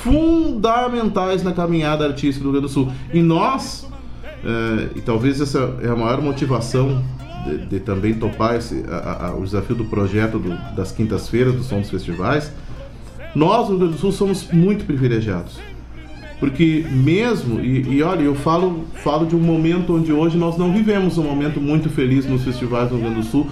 [0.03, 2.91] fundamentais na caminhada artística do Rio Grande do Sul.
[3.13, 3.88] E nós,
[4.43, 7.03] é, e talvez essa é a maior motivação
[7.45, 11.63] de, de também topar esse, a- a- o desafio do projeto do- das quintas-feiras, do
[11.63, 12.51] Som dos Festivais,
[13.35, 15.59] nós no Rio Grande do Sul somos muito privilegiados.
[16.39, 20.73] Porque mesmo, e, e olha, eu falo, falo de um momento onde hoje nós não
[20.73, 23.47] vivemos um momento muito feliz nos festivais do Rio Grande do Sul,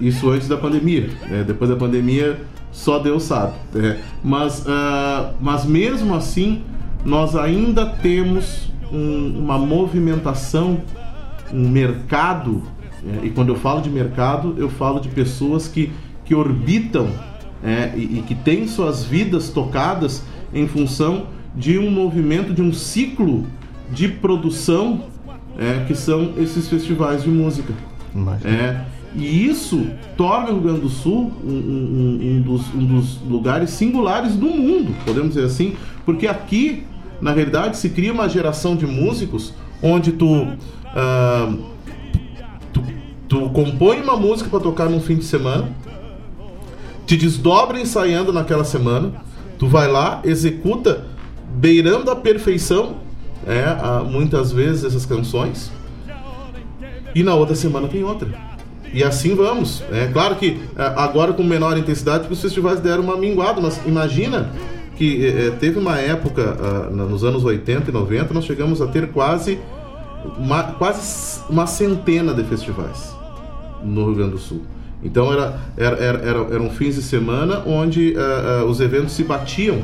[0.00, 1.08] isso antes da pandemia.
[1.28, 1.42] né?
[1.46, 2.38] Depois da pandemia,
[2.70, 3.54] só Deus sabe.
[3.72, 4.00] né?
[4.22, 6.62] Mas, ah, mas mesmo assim,
[7.04, 10.82] nós ainda temos um- uma movimentação,
[11.52, 12.62] um mercado.
[13.04, 13.20] Né?
[13.24, 15.90] E quando eu falo de mercado, eu falo de pessoas que,
[16.24, 17.08] que orbitam
[17.62, 20.22] é, e, e que têm suas vidas tocadas
[20.52, 23.46] em função de um movimento, de um ciclo
[23.90, 25.04] de produção
[25.58, 27.72] é, que são esses festivais de música.
[28.44, 28.80] É,
[29.14, 29.86] e isso
[30.16, 34.46] torna o Rio Grande do Sul um, um- um- dos, um dos lugares singulares do
[34.46, 35.74] mundo, podemos dizer assim,
[36.04, 36.82] porque aqui,
[37.20, 40.46] na realidade, se cria uma geração de músicos onde tu,
[40.96, 41.58] tu,
[43.34, 45.68] tu compõe uma música para tocar num fim de semana,
[47.04, 49.10] te desdobra ensaiando naquela semana,
[49.58, 51.04] tu vai lá, executa
[51.56, 52.98] beirando a perfeição,
[53.44, 53.64] é,
[54.08, 55.72] muitas vezes essas canções,
[57.12, 58.28] e na outra semana tem outra.
[58.92, 59.82] E assim vamos.
[59.90, 63.80] É claro que é, agora com menor intensidade, porque os festivais deram uma minguada, mas
[63.84, 64.50] imagina
[64.96, 66.56] que é, é, teve uma época,
[66.92, 69.58] na- nos anos 80 e 90, nós chegamos a ter quase
[70.38, 73.12] uma, quase uma centena de festivais
[73.84, 74.62] no Rio Grande do Sul.
[75.02, 79.22] Então era, era, era, era- eram fins de semana onde ah, ah, os eventos se
[79.24, 79.78] batiam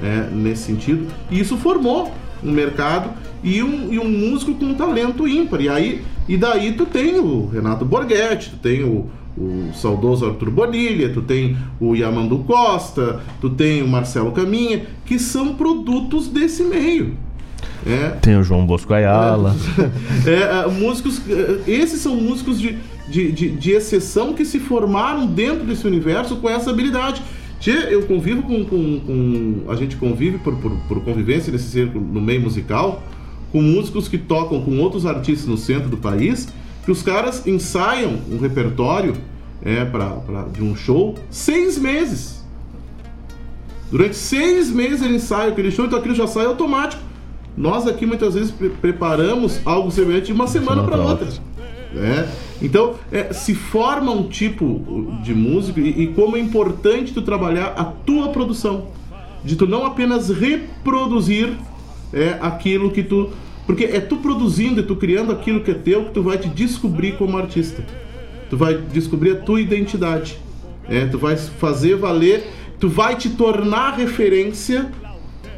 [0.00, 1.06] né, nesse sentido.
[1.30, 2.12] E isso formou
[2.44, 3.10] um mercado
[3.42, 5.60] e um, e um músico com um talento ímpar.
[5.60, 9.06] E, aí, e daí tu tem o Renato Borghetti, tu tem o,
[9.36, 15.18] o saudoso Arthur Bonilha, tu tem o Yamandu Costa, tu tem o Marcelo Caminha, que
[15.18, 17.16] são produtos desse meio.
[17.84, 19.56] É, Tem o João Bosco Ayala.
[20.24, 22.78] é, é, músicos, é, esses são músicos de,
[23.12, 27.22] de, de, de exceção que se formaram dentro desse universo com essa habilidade.
[27.60, 32.04] Tchê, eu convivo com, com, com- A gente convive por, por, por convivência nesse círculo
[32.04, 33.02] no meio musical
[33.52, 36.48] com músicos que tocam com outros artistas no centro do país,
[36.86, 39.14] que os caras ensaiam um repertório
[39.62, 42.42] é, pra, pra- de um show seis meses.
[43.90, 47.02] Durante seis meses ele ensaia aquele show, então aquilo já sai automático.
[47.54, 51.28] Nós aqui muitas vezes pre- preparamos algo semelhante de uma semana para outra.
[51.94, 52.28] Né?
[52.60, 57.74] Então é, se forma um tipo de músico e, e como é importante tu trabalhar
[57.76, 58.88] a tua produção,
[59.44, 61.52] de tu não apenas reproduzir
[62.12, 63.30] é, aquilo que tu,
[63.66, 66.48] porque é tu produzindo e tu criando aquilo que é teu que tu vai te
[66.48, 67.84] descobrir como artista.
[68.48, 70.38] Tu vai descobrir a tua identidade.
[70.88, 72.46] É, tu vai fazer valer,
[72.78, 74.90] tu vai te tornar referência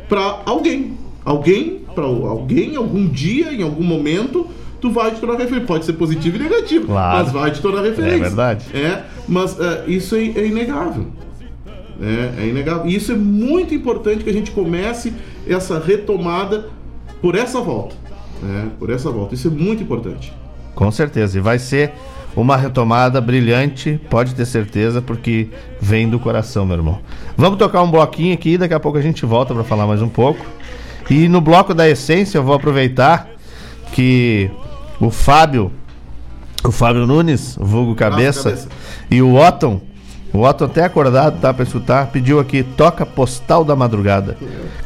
[0.08, 0.96] para alguém.
[1.24, 4.48] Alguém para alguém, algum dia, em algum momento,
[4.84, 5.66] tu vai te tornar referência.
[5.66, 7.16] Pode ser positivo e negativo, Claro.
[7.24, 8.16] mas vai te tornar referência.
[8.16, 8.66] É verdade.
[8.74, 11.06] É, mas é, isso é, é inegável.
[12.02, 12.86] É, é inegável.
[12.86, 15.14] E isso é muito importante que a gente comece
[15.48, 16.66] essa retomada
[17.22, 17.94] por essa volta.
[18.42, 18.68] né?
[18.78, 19.34] por essa volta.
[19.34, 20.30] Isso é muito importante.
[20.74, 21.38] Com certeza.
[21.38, 21.92] E vai ser
[22.36, 25.48] uma retomada brilhante, pode ter certeza, porque
[25.80, 26.98] vem do coração, meu irmão.
[27.38, 30.08] Vamos tocar um bloquinho aqui, daqui a pouco a gente volta para falar mais um
[30.10, 30.44] pouco.
[31.08, 33.30] E no bloco da essência eu vou aproveitar
[33.92, 34.50] que
[35.00, 35.72] o Fábio,
[36.62, 38.68] o Fábio Nunes, vulgo cabeça, Cabeça.
[39.10, 39.80] e o Otton,
[40.32, 44.36] o Otton até acordado, tá, para escutar, pediu aqui, toca Postal da Madrugada,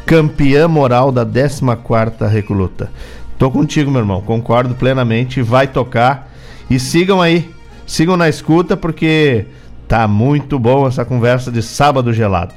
[0.04, 2.90] campeã moral da 14ª Recoluta.
[3.38, 6.32] Tô contigo, meu irmão, concordo plenamente, vai tocar
[6.68, 7.50] e sigam aí,
[7.86, 9.46] sigam na escuta porque
[9.86, 12.52] tá muito bom essa conversa de sábado gelado.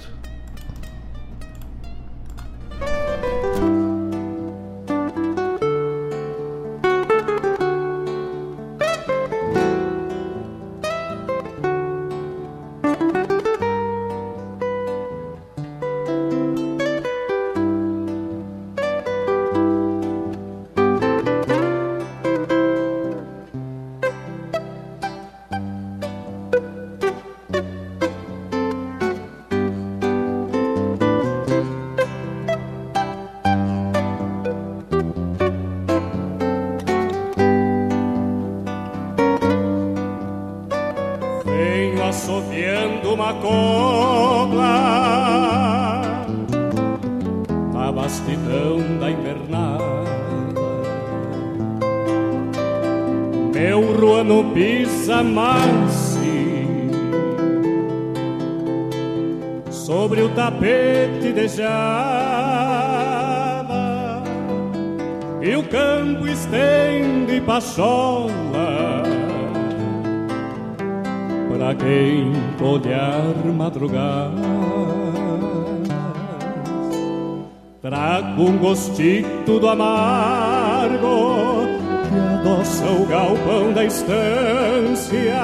[79.71, 81.67] Amargo
[82.09, 85.41] que adoça o galpão da estância,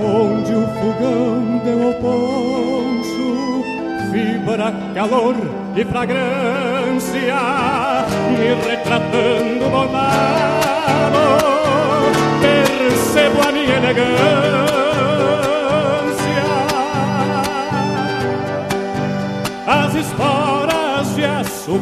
[0.00, 3.64] onde o fogão deu ao poncho,
[4.12, 5.34] vibra calor
[5.76, 7.36] e fragrância,
[8.30, 11.18] me retratando bondado,
[12.40, 14.58] percebo a minha elegância.
[19.66, 21.78] as esporas de aço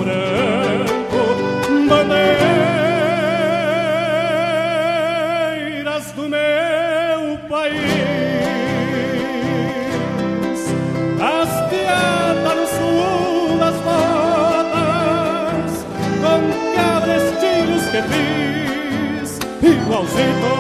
[18.09, 20.55] fiz, igualzinho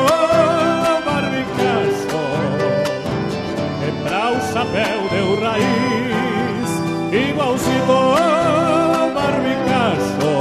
[1.05, 2.24] barbicacho,
[3.81, 6.36] quebrar o chapéu deu raiz
[7.12, 7.98] igualzinho
[9.14, 10.36] barbicacho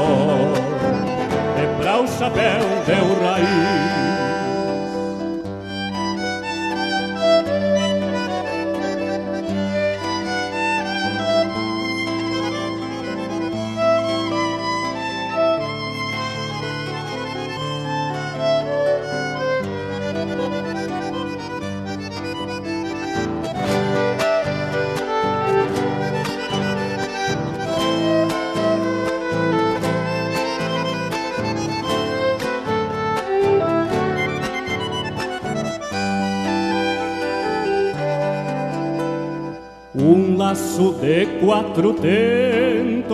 [1.56, 4.05] Quebrar o chapéu deu raiz
[41.76, 43.12] de quatro tentos,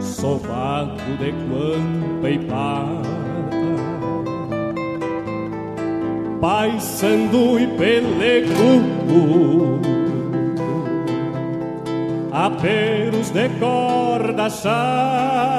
[0.00, 3.08] sovaco de guampa e pata,
[6.40, 8.98] paissandu e pelecuco,
[12.32, 15.57] aperos de corda chata,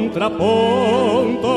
[0.00, 1.50] contraponto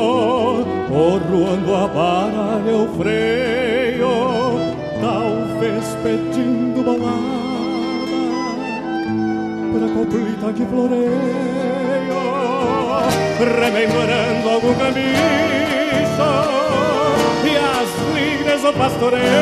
[0.88, 4.12] Porroando a vara e o freio
[5.00, 7.14] Talvez pedindo balada
[9.72, 11.20] Pra coplita que floreio
[13.38, 15.04] Rememorando algum camicho
[17.44, 19.33] E as lides do pastoreio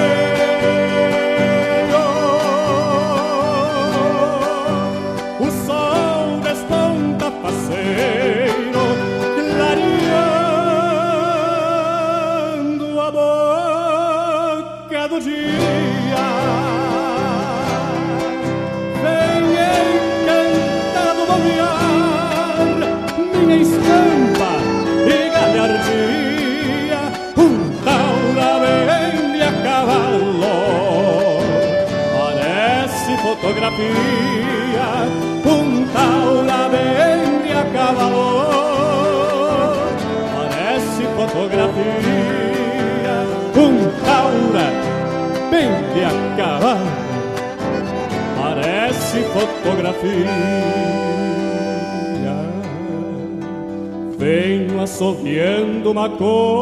[56.14, 56.61] assoviando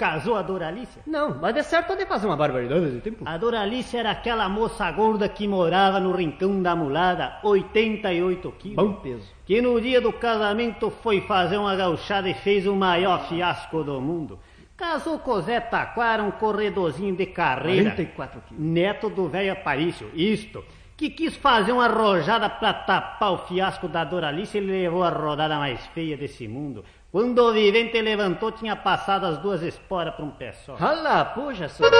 [0.00, 0.98] casou a Doralice?
[1.06, 3.22] Não, mas é certo de fazer uma barbaridade de tempo.
[3.26, 8.76] A Doralice era aquela moça gorda que morava no rincão da mulada, 88 quilos.
[8.76, 9.28] Bom peso.
[9.44, 14.00] Que no dia do casamento foi fazer uma gauchada e fez o maior fiasco do
[14.00, 14.38] mundo.
[14.74, 17.90] Casou com Zé Taquara, um corredorzinho de carreira.
[17.90, 18.64] 44 quilos.
[18.64, 20.64] Neto do velho Aparício, isto.
[20.96, 25.58] Que quis fazer uma rojada pra tapar o fiasco da Doralice, ele levou a rodada
[25.58, 26.84] mais feia desse mundo.
[27.12, 30.76] Quando o vivente levantou, tinha passado as duas esporas pra um pé só.
[30.80, 31.90] Olha, puxa, senhor.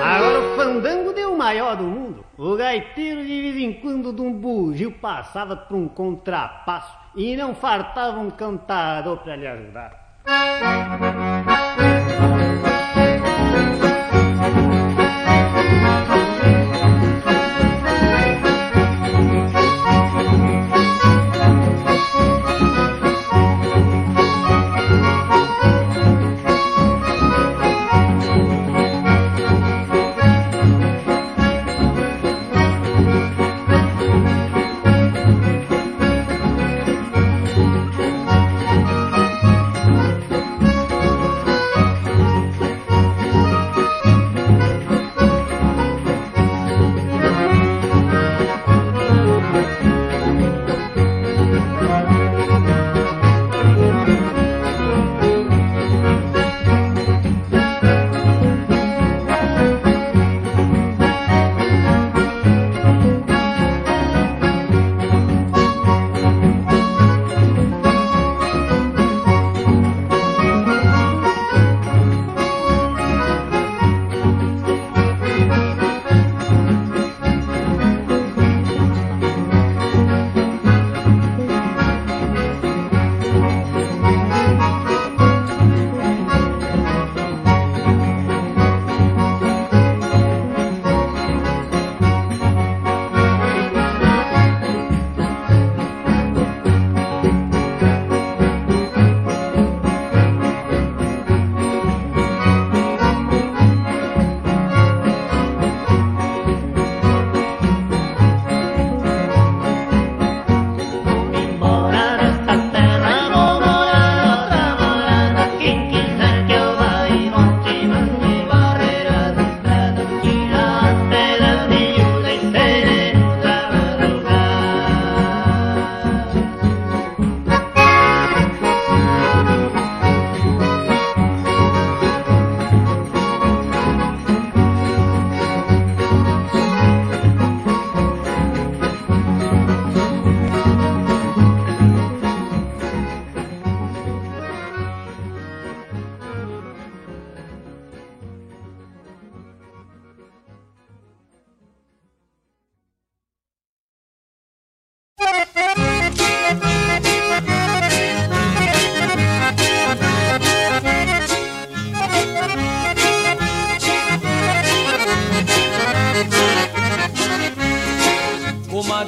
[0.00, 2.24] Agora o fandango deu o maior do mundo.
[2.38, 7.52] O gaiteiro de vez em quando de um bugio passava por um contrapasso e não
[7.52, 10.06] fartava um cantador pra lhe ajudar.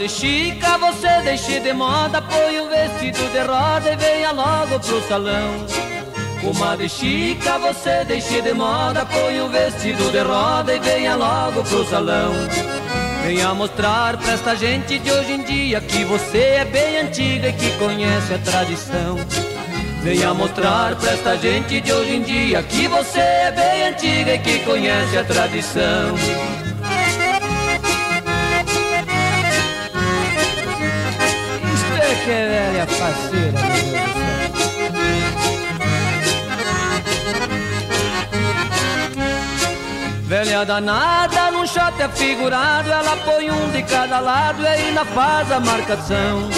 [0.01, 5.07] Comadre Chica, você deixe de moda, põe o vestido de roda e venha logo pro
[5.07, 5.67] salão.
[6.41, 11.85] Comadre Chica, você deixe de moda, põe o vestido de roda e venha logo pro
[11.85, 12.33] salão.
[13.27, 17.53] Venha mostrar pra esta gente de hoje em dia que você é bem antiga e
[17.53, 19.19] que conhece a tradição.
[20.03, 24.39] Venha mostrar pra esta gente de hoje em dia que você é bem antiga e
[24.39, 26.70] que conhece a tradição.
[32.31, 34.21] Velha faceira, meu Deus.
[40.27, 45.51] Velha danada, num shot é figurado, ela põe um de cada lado e ainda faz
[45.51, 46.49] a marcação.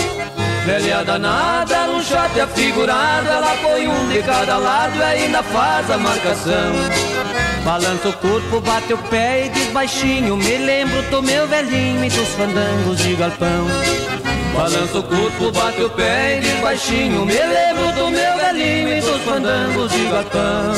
[0.66, 5.90] Velha danada, num shot é figurado, ela põe um de cada lado e ainda faz
[5.90, 6.72] a marcação.
[7.64, 12.08] Balança o corpo, bate o pé e diz baixinho Me lembro do meu velhinho e
[12.10, 13.68] dos fandangos de galpão
[14.54, 19.00] Balança o corpo, bate o pé e diz baixinho Me lembro do meu velhinho e
[19.00, 20.74] dos fandangos de galpão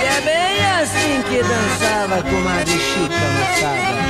[0.00, 4.05] E é bem assim que dançava com uma Chica moçada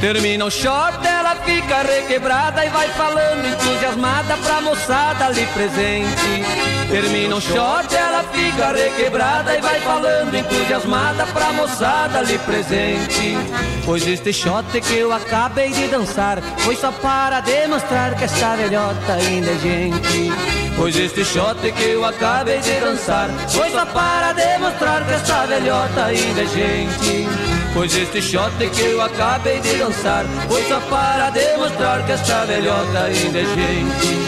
[0.00, 6.44] Termina o short, ela fica requebrada e vai falando entusiasmada pra moçada ali presente.
[6.88, 13.36] Termina o short, ela fica requebrada e vai falando entusiasmada pra moçada ali presente.
[13.84, 19.14] Pois este shot que eu acabei de dançar Foi só para demonstrar que esta velhota
[19.14, 20.32] ainda é gente
[20.76, 26.04] Pois este shot que eu acabei de dançar Foi só para demonstrar que esta velhota
[26.04, 32.04] ainda é gente Pois este shot que eu acabei de dançar Foi só para demonstrar
[32.04, 34.18] que esta velhota ainda é gente.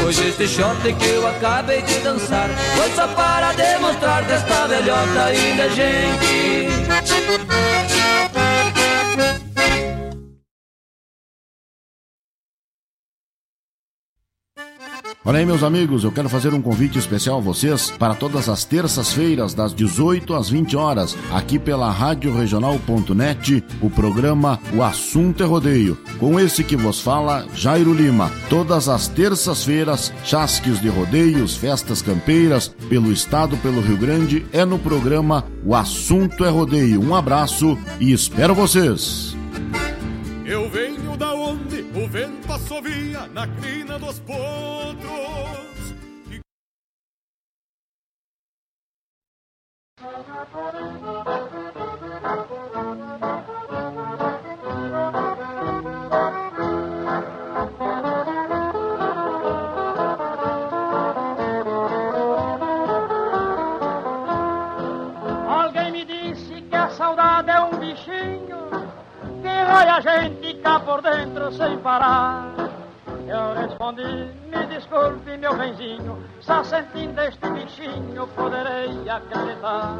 [0.00, 5.24] Pois este shot que eu acabei de dançar Foi só para demonstrar que esta velhota
[5.24, 6.64] ainda é gente
[15.26, 18.62] Olha aí, meus amigos, eu quero fazer um convite especial a vocês para todas as
[18.66, 25.46] terças-feiras, das 18 às 20 horas, aqui pela Rádio Regional.net, o programa O Assunto é
[25.46, 25.96] Rodeio.
[26.18, 28.30] Com esse que vos fala, Jairo Lima.
[28.50, 34.78] Todas as terças-feiras, chasques de rodeios, festas campeiras, pelo estado, pelo Rio Grande, é no
[34.78, 37.02] programa O Assunto é Rodeio.
[37.02, 39.34] Um abraço e espero vocês!
[40.44, 44.44] Eu venho da onde o vento assovia na crina dos potros.
[65.48, 68.68] Alguém me disse que a saudade é um bichinho
[69.42, 72.48] que rói a gente cá por dentro sem parar.
[73.28, 79.98] Eu respondi, me desculpe meu benzinho, só sentindo este bichinho poderei acreditar.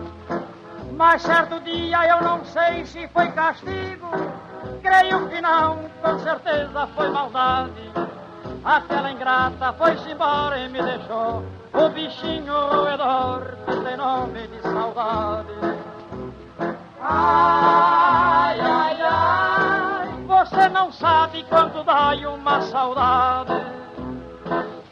[0.97, 4.09] Mas certo dia eu não sei se foi castigo,
[4.83, 7.91] creio que não, com certeza foi maldade.
[8.65, 15.53] Aquela ingrata foi-se embora e me deixou o bichinho roedor que tem nome de saudade.
[17.01, 19.54] Ai, ai, ai,
[20.45, 23.53] você não sabe quanto dói uma saudade.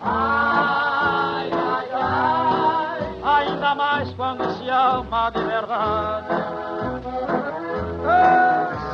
[0.00, 1.88] Ai, ai,
[3.22, 6.26] ai, ainda mais quando se ama de verdade.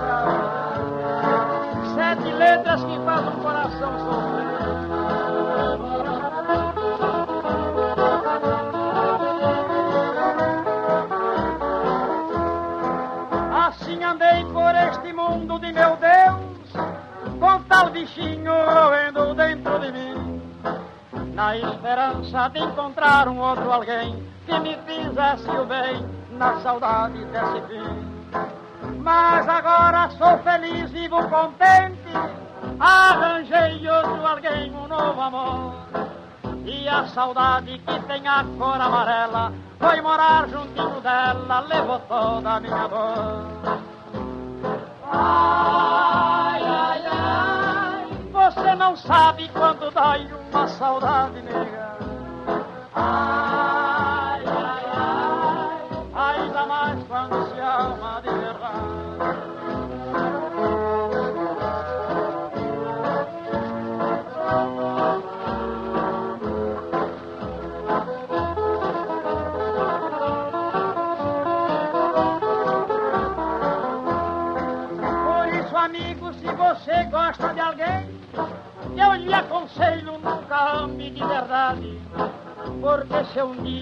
[0.00, 0.88] Saudade,
[1.94, 4.47] sete letras que fazem um coração sofrer.
[17.38, 20.42] Com tal bichinho roendo dentro de mim,
[21.34, 27.60] na esperança de encontrar um outro alguém que me fizesse o bem, na saudade desse
[27.68, 28.08] fim.
[29.00, 32.12] Mas agora sou feliz, vivo contente,
[32.78, 35.74] arranjei outro alguém, um novo amor.
[36.64, 42.60] E a saudade que tem a cor amarela foi morar juntinho dela, levou toda a
[42.60, 43.46] minha dor.
[45.10, 47.27] Ai, ai, ai,
[48.88, 51.98] não sabe quando dói uma saudade nega.
[52.94, 53.87] Ai,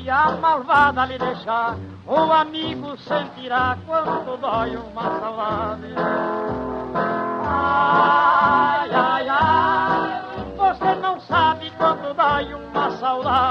[0.08, 5.94] A malvada lhe deixar, o amigo sentirá quanto dói uma saudade.
[7.44, 10.23] Ai, ai, ai,
[10.56, 13.45] você não sabe quanto dói uma saudade.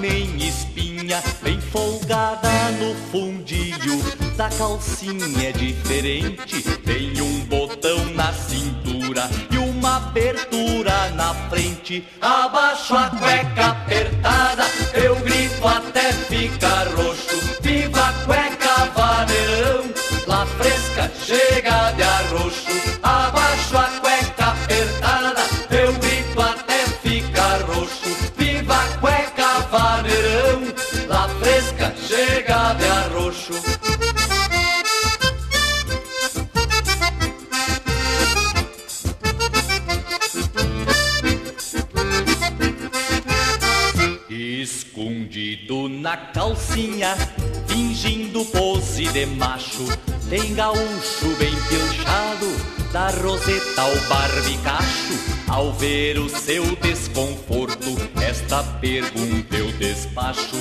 [0.00, 2.48] Nem espinha, bem folgada
[2.80, 4.02] no fundinho.
[4.36, 5.51] Da calcinha
[53.22, 55.32] roseta ao barbicacho.
[55.48, 60.56] Ao ver o seu desconforto, esta pergunta eu despacho: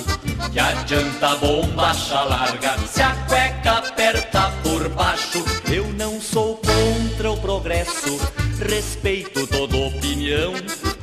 [0.52, 5.44] Que adianta a bombacha larga se a cueca aperta por baixo?
[5.72, 8.20] Eu não sou contra o progresso,
[8.70, 10.54] respeito toda opinião.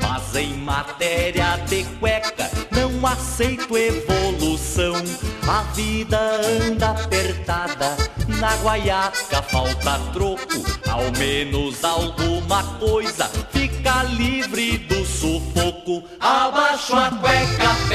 [0.01, 4.95] Mas em matéria de cueca não aceito evolução.
[5.49, 6.19] A vida
[6.67, 7.97] anda apertada,
[8.39, 10.78] na guaiaca falta troco.
[10.91, 16.03] Ao menos alguma coisa fica livre do sufoco.
[16.21, 17.88] Abaixo a cueca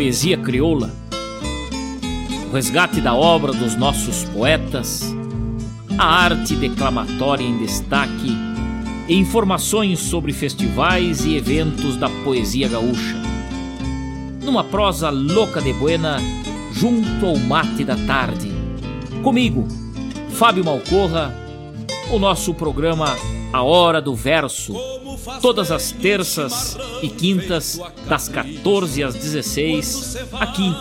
[0.00, 0.90] poesia crioula,
[2.48, 5.14] o resgate da obra dos nossos poetas,
[5.98, 8.34] a arte declamatória em destaque
[9.06, 13.14] e informações sobre festivais e eventos da poesia gaúcha.
[14.42, 16.16] Numa prosa louca de buena,
[16.72, 18.50] junto ao mate da tarde.
[19.22, 19.68] Comigo,
[20.30, 21.30] Fábio Malcorra,
[22.10, 23.14] o nosso programa
[23.52, 24.72] A Hora do Verso,
[25.42, 28.49] todas as terças e quintas, das 14
[29.06, 30.74] às 16, aqui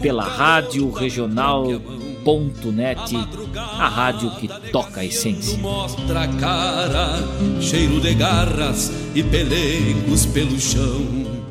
[0.00, 3.16] pela Rádio Regional.net,
[3.56, 5.58] a rádio que toca a essência.
[5.58, 7.18] Mostra cara,
[7.60, 11.42] cheiro de garras e pelegos pelo chão.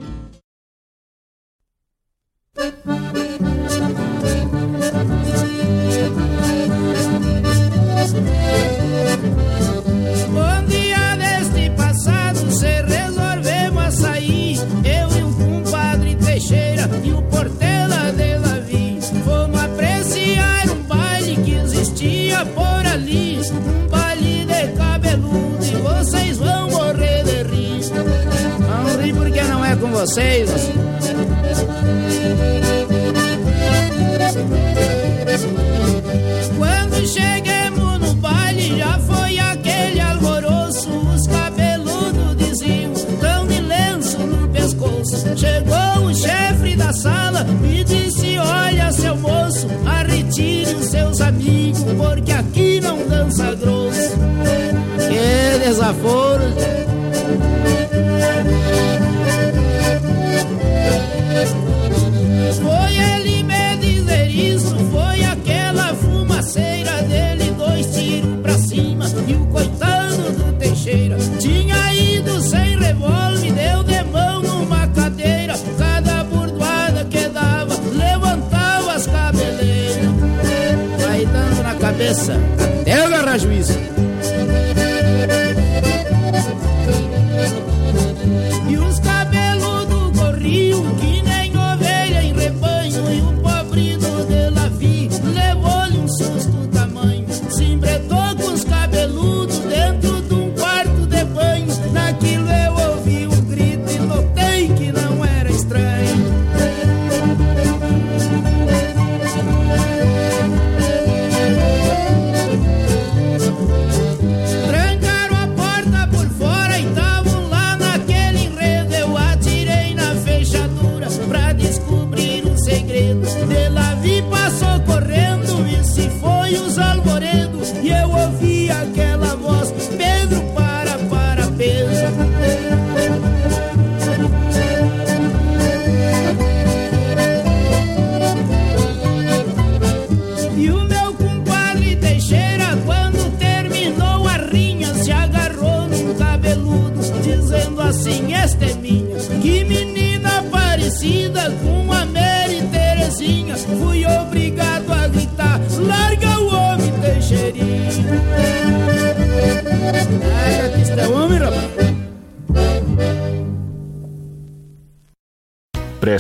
[50.92, 54.11] Seus amigos porque aqui não dança grosso.
[55.10, 56.44] Que desaforo
[82.01, 82.33] cabeça
[82.81, 83.91] até agarrar juízo.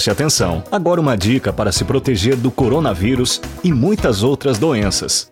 [0.01, 0.63] Preste atenção.
[0.71, 5.31] Agora uma dica para se proteger do coronavírus e muitas outras doenças.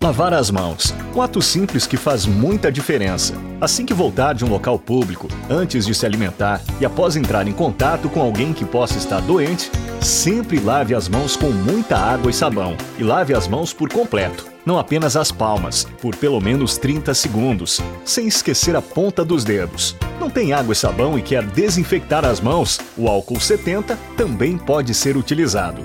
[0.00, 0.94] Lavar as mãos.
[1.12, 3.34] Um ato simples que faz muita diferença.
[3.60, 7.52] Assim que voltar de um local público, antes de se alimentar e após entrar em
[7.52, 9.68] contato com alguém que possa estar doente,
[10.00, 12.76] sempre lave as mãos com muita água e sabão.
[13.00, 17.80] E lave as mãos por completo, não apenas as palmas, por pelo menos 30 segundos,
[18.04, 19.96] sem esquecer a ponta dos dedos.
[20.22, 22.78] Não tem água e sabão e quer desinfectar as mãos?
[22.96, 25.82] O álcool 70 também pode ser utilizado.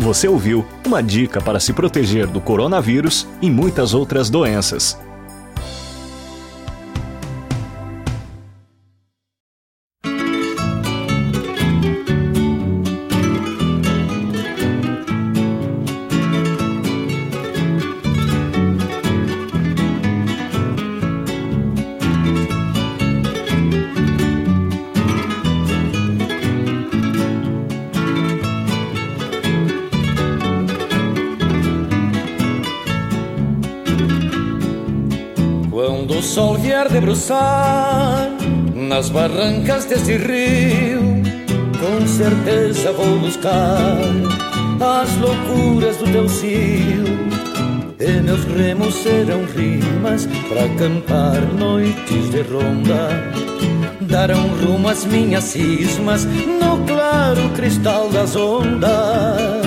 [0.00, 4.98] Você ouviu uma dica para se proteger do coronavírus e muitas outras doenças.
[37.06, 38.28] Debruçar
[38.74, 41.22] nas barrancas desse rio,
[41.78, 43.96] com certeza vou buscar
[44.80, 47.04] as loucuras do teu cio.
[48.00, 53.32] E meus remos serão rimas para cantar noites de ronda.
[54.00, 59.65] Darão rumo às minhas cismas no claro cristal das ondas.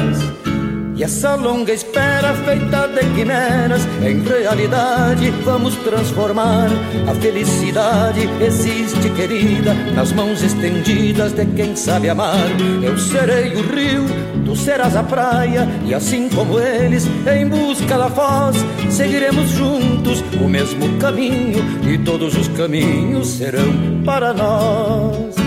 [1.00, 6.68] E essa longa espera feita de quimeras Em realidade vamos transformar
[7.08, 12.36] A felicidade existe querida Nas mãos estendidas de quem sabe amar.
[12.84, 14.04] Eu serei o rio,
[14.44, 18.58] tu serás a praia E assim como eles, em busca da foz
[18.90, 25.39] Seguiremos juntos o mesmo caminho E todos os caminhos serão para nós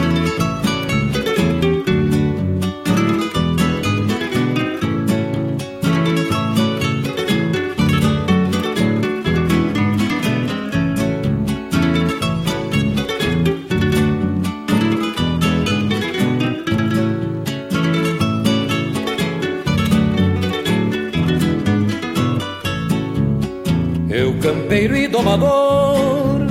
[25.36, 26.46] domador,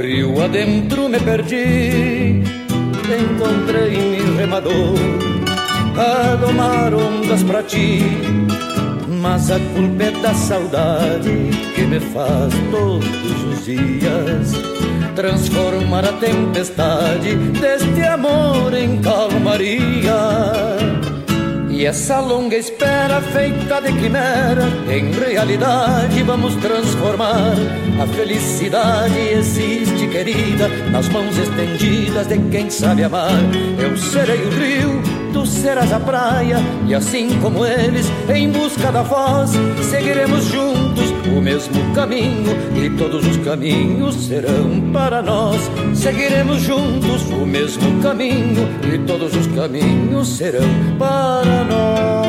[0.00, 2.42] rio adentro me perdi,
[3.06, 4.98] encontrei-me remador
[5.96, 8.02] a domar ondas pra ti.
[9.08, 14.52] Mas a culpa é da saudade que me faz todos os dias
[15.14, 20.14] transformar a tempestade deste amor em calmaria.
[21.68, 27.87] E essa longa espera feita de quimera, em realidade vamos transformar.
[28.00, 33.32] A felicidade existe, querida, nas mãos estendidas de quem sabe amar.
[33.76, 35.02] Eu serei o rio,
[35.32, 39.50] tu serás a praia, e assim como eles, em busca da voz,
[39.82, 45.60] seguiremos juntos o mesmo caminho, e todos os caminhos serão para nós.
[45.92, 50.68] Seguiremos juntos o mesmo caminho, e todos os caminhos serão
[51.00, 52.27] para nós.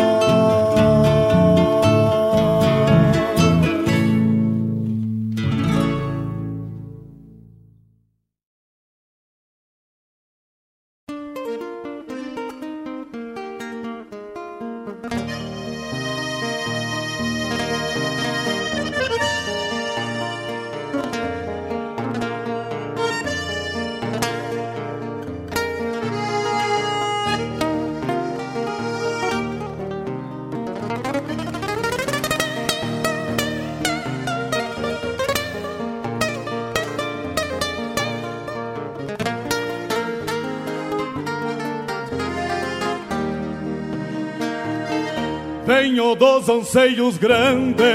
[46.49, 47.85] Anseios grandes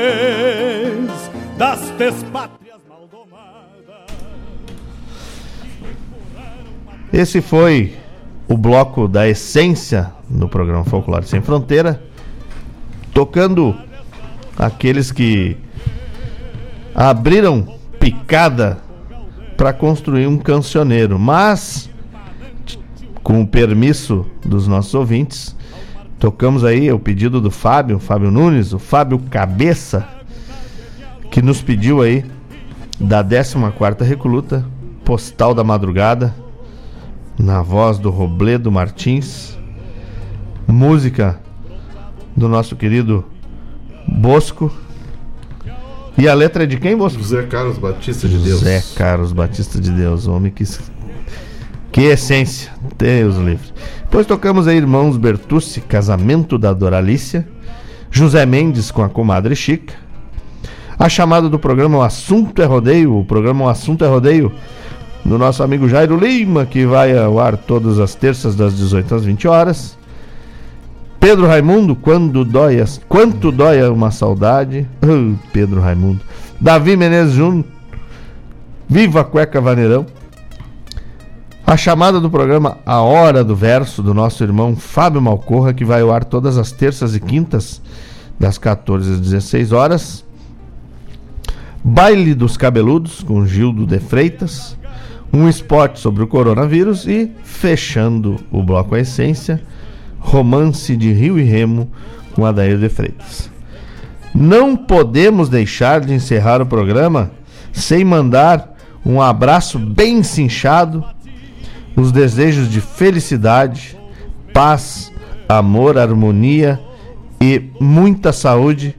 [1.59, 2.65] das despátrias
[7.13, 7.95] Esse foi
[8.49, 12.03] o bloco da essência no programa Folclore Sem Fronteira,
[13.13, 13.73] tocando
[14.59, 15.57] aqueles que
[16.93, 18.79] abriram picada
[19.57, 21.89] para construir um cancioneiro, mas
[23.23, 25.55] com o permisso dos nossos ouvintes,
[26.25, 30.09] tocamos aí o pedido do Fábio, Fábio Nunes, o Fábio Cabeça,
[31.31, 32.25] que nos pediu aí
[32.99, 34.65] da 14ª Recoluta,
[35.05, 36.35] Postal da Madrugada,
[37.39, 39.59] na voz do Robledo Martins,
[40.67, 41.39] música
[42.35, 43.27] do nosso querido
[44.09, 44.73] Bosco
[46.17, 47.21] E a letra é de quem, Bosco?
[47.21, 48.61] José Carlos Batista de Deus.
[48.61, 50.65] José Carlos Batista de Deus, homem que.
[51.95, 53.69] Que essência, Deus livre.
[54.03, 57.47] Depois tocamos aí Irmãos Bertucci, Casamento da Doralícia.
[58.11, 59.95] José Mendes com a comadre Chica.
[60.99, 63.17] A chamada do programa O Assunto é Rodeio.
[63.17, 64.51] O programa O Assunto é Rodeio
[65.25, 69.25] do nosso amigo Jairo Lima, que vai ao ar todas as terças das 18 às
[69.25, 69.97] 20 horas.
[71.21, 74.85] Pedro Raimundo, quando dói, as- quanto dói uma saudade.
[75.53, 76.21] Pedro Raimundo.
[76.61, 77.65] Davi Menezes Júnior.
[78.89, 80.05] Viva a Cueca Vaneirão.
[81.67, 86.03] A chamada do programa A Hora do Verso, do nosso irmão Fábio Malcorra, que vai
[86.03, 87.81] ao ar todas as terças e quintas,
[88.39, 90.25] das 14 às 16 horas.
[91.83, 94.77] Baile dos Cabeludos, com Gildo de Freitas.
[95.33, 99.63] Um esporte sobre o coronavírus e, fechando o bloco A Essência,
[100.19, 101.91] Romance de Rio e Remo,
[102.35, 103.51] com Adair de Freitas.
[104.35, 107.31] Não podemos deixar de encerrar o programa
[107.73, 111.05] sem mandar um abraço bem cinchado,
[111.97, 113.97] os desejos de felicidade,
[114.53, 115.13] paz,
[115.49, 116.81] amor, harmonia
[117.41, 118.95] e muita saúde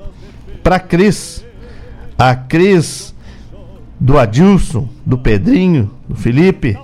[0.64, 1.44] para Cris.
[2.18, 3.14] A Cris
[4.00, 6.78] do Adilson, do Pedrinho, do Felipe,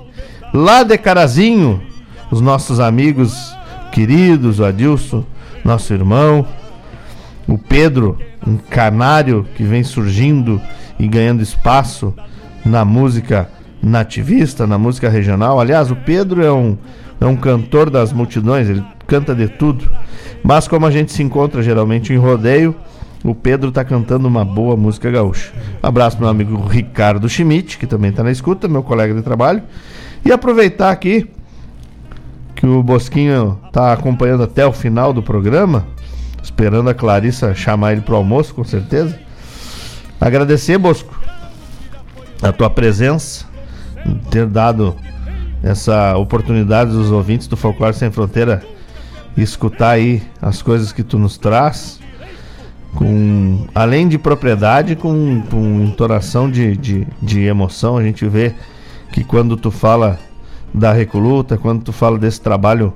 [0.53, 1.81] lá de Carazinho,
[2.29, 3.55] os nossos amigos
[3.91, 5.23] queridos, o Adilson,
[5.63, 6.45] nosso irmão,
[7.47, 10.61] o Pedro, um canário que vem surgindo
[10.97, 12.13] e ganhando espaço
[12.65, 13.49] na música
[13.81, 15.59] nativista, na música regional.
[15.59, 16.77] Aliás, o Pedro é um,
[17.19, 19.89] é um cantor das multidões, ele canta de tudo.
[20.43, 22.75] Mas como a gente se encontra geralmente em rodeio,
[23.23, 25.51] o Pedro está cantando uma boa música gaúcha.
[25.81, 29.61] Abraço meu amigo Ricardo Schmidt, que também está na escuta, meu colega de trabalho.
[30.25, 31.29] E aproveitar aqui
[32.55, 35.85] que o Bosquinho está acompanhando até o final do programa,
[36.43, 39.19] esperando a Clarissa chamar ele pro almoço, com certeza.
[40.19, 41.19] Agradecer, Bosco,
[42.41, 43.45] a tua presença,
[44.29, 44.95] ter dado
[45.63, 48.63] essa oportunidade dos ouvintes do Folclore Sem Fronteira
[49.37, 51.99] escutar aí as coisas que tu nos traz,
[52.95, 57.97] com além de propriedade, com, com entonação de, de, de emoção.
[57.97, 58.53] A gente vê
[59.11, 60.19] que quando tu fala
[60.73, 62.93] da Recoluta, quando tu fala desse trabalho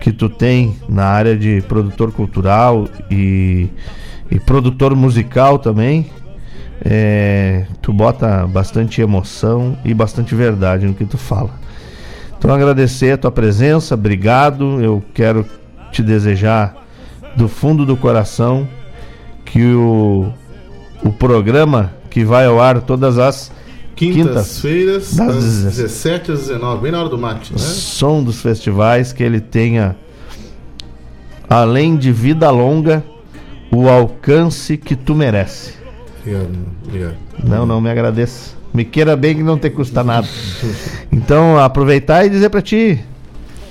[0.00, 3.68] que tu tem na área de produtor cultural e,
[4.30, 6.10] e produtor musical também,
[6.82, 11.50] é, tu bota bastante emoção e bastante verdade no que tu fala.
[12.38, 14.80] Então agradecer a tua presença, obrigado.
[14.82, 15.46] Eu quero
[15.90, 16.76] te desejar
[17.36, 18.68] do fundo do coração
[19.44, 20.30] que o,
[21.02, 23.50] o programa que vai ao ar todas as
[23.96, 27.58] Quintas-feiras, das das 17 17 às 19, bem na hora do mate, né?
[27.58, 29.96] som dos festivais, que ele tenha,
[31.48, 33.04] além de vida longa,
[33.70, 35.83] o alcance que tu merece.
[36.26, 36.48] Obrigado,
[36.86, 37.14] obrigado.
[37.42, 38.54] Não, não me agradeça.
[38.72, 40.26] Me queira bem que não te custa nada.
[41.12, 42.98] Então, aproveitar e dizer pra ti,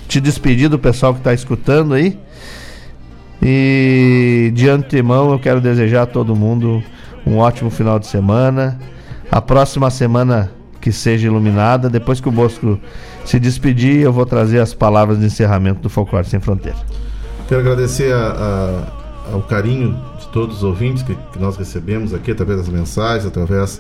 [0.07, 2.17] te despedir do pessoal que tá escutando aí.
[3.41, 6.81] E de antemão eu quero desejar a todo mundo
[7.25, 8.79] um ótimo final de semana.
[9.31, 11.89] A próxima semana que seja iluminada.
[11.89, 12.79] Depois que o Bosco
[13.25, 16.77] se despedir, eu vou trazer as palavras de encerramento do Folclore Sem Fronteira.
[17.47, 18.83] Quero agradecer a-
[19.29, 19.97] a- ao carinho
[20.33, 23.79] todos os ouvintes que, que nós recebemos aqui através das mensagens, através,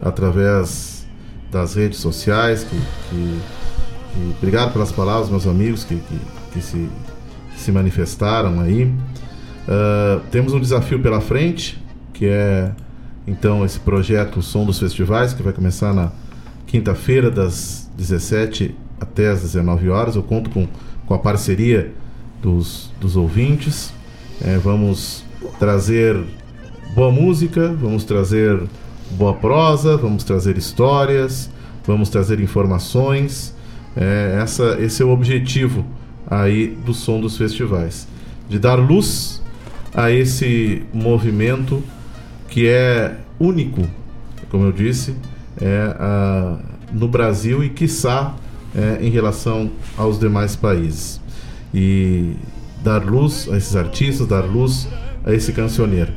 [0.00, 1.06] através
[1.50, 2.64] das redes sociais.
[2.64, 2.76] Que,
[3.10, 3.40] que-
[4.14, 6.00] que- obrigado pelas palavras, meus amigos que,
[6.52, 6.88] que, se,
[7.56, 8.92] se manifestaram aí.
[9.68, 11.82] Ah, temos um desafio pela frente,
[12.14, 12.72] que é
[13.26, 16.10] então esse projeto Som dos Festivais, que vai começar na
[16.66, 20.16] quinta-feira, das 17 até as 19 horas.
[20.16, 20.66] Eu conto com,
[21.06, 21.92] com a parceria
[22.40, 23.92] dos, dos ouvintes.
[24.40, 25.24] É, vamos
[25.58, 26.20] trazer
[26.94, 28.60] boa música, vamos trazer
[29.12, 31.50] boa prosa, vamos trazer histórias,
[31.86, 33.54] vamos trazer informações.
[33.96, 35.84] É, essa, esse é o objetivo
[36.30, 38.06] aí do som dos festivais,
[38.48, 39.42] de dar luz
[39.94, 41.82] a esse movimento
[42.48, 43.86] que é único,
[44.50, 45.14] como eu disse,
[45.60, 46.58] é, ah,
[46.92, 48.34] no Brasil e quiçá
[48.74, 51.20] é, em relação aos demais países.
[51.72, 52.34] E
[52.82, 54.88] dar luz a esses artistas, dar luz
[55.28, 56.10] a esse cancioneiro.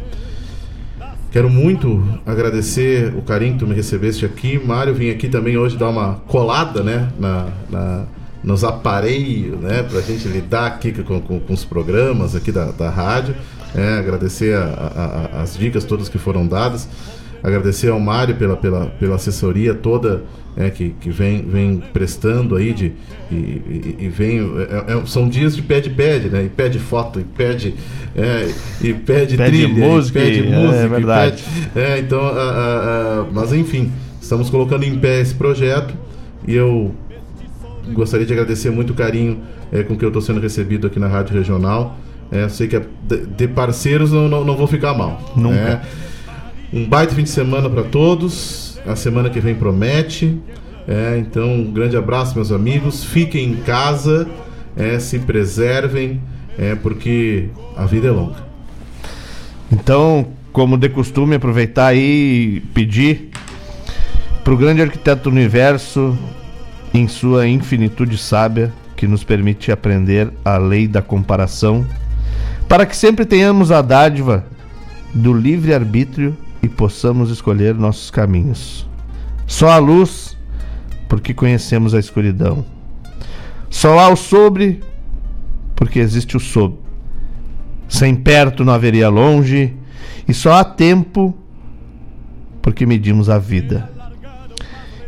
[1.31, 4.59] Quero muito agradecer o carinho que tu me recebeste aqui.
[4.63, 7.09] Mário, vim aqui também hoje dar uma colada, né?
[7.19, 8.03] Na, na-
[8.43, 9.83] nos aparelhos, né?
[9.83, 13.35] Pra gente lidar aqui com, com- com os programas aqui da, da rádio.
[13.75, 14.63] É, agradecer a-
[15.33, 16.87] a- a- as dicas todas que foram dadas.
[17.43, 20.23] Agradecer ao Mário pela, pela, pela assessoria toda
[20.55, 22.91] é, que, que vem, vem prestando aí de,
[23.31, 24.39] e, e, e vem.
[24.39, 26.43] É, é, são dias de pede pede, né?
[26.43, 27.73] E pede foto, e pede,
[28.15, 28.49] é,
[28.81, 30.83] e pede, Pede trilha, música, e pede é, música.
[30.85, 31.43] e verdade.
[31.73, 35.93] pede- é, então, ah, ah, ah, mas enfim, estamos colocando em pé esse projeto
[36.47, 36.93] e eu
[37.93, 39.39] gostaria de agradecer muito o carinho
[39.71, 41.97] é, com que eu estou sendo recebido aqui na Rádio Regional.
[42.31, 45.19] É, eu sei que é- de, de parceiros não, não, não vou ficar mal.
[45.35, 45.81] Nunca.
[46.73, 48.79] Um baita fim de semana para todos.
[48.85, 50.39] A semana que vem promete.
[50.87, 53.03] É, então, um grande abraço, meus amigos.
[53.03, 54.25] Fiquem em casa,
[54.77, 56.21] é, se preservem,
[56.57, 58.37] é, porque a vida é longa.
[59.69, 63.31] Então, como de costume, aproveitar e pedir
[64.41, 66.17] para o grande arquiteto do universo,
[66.93, 71.85] em sua infinitude sábia, que nos permite aprender a lei da comparação,
[72.67, 74.45] para que sempre tenhamos a dádiva
[75.13, 78.87] do livre-arbítrio e possamos escolher nossos caminhos.
[79.47, 80.37] Só a luz,
[81.09, 82.65] porque conhecemos a escuridão.
[83.69, 84.81] Só há o sobre,
[85.75, 86.75] porque existe o sob.
[87.87, 89.73] Sem perto não haveria longe,
[90.27, 91.35] e só há tempo
[92.61, 93.89] porque medimos a vida.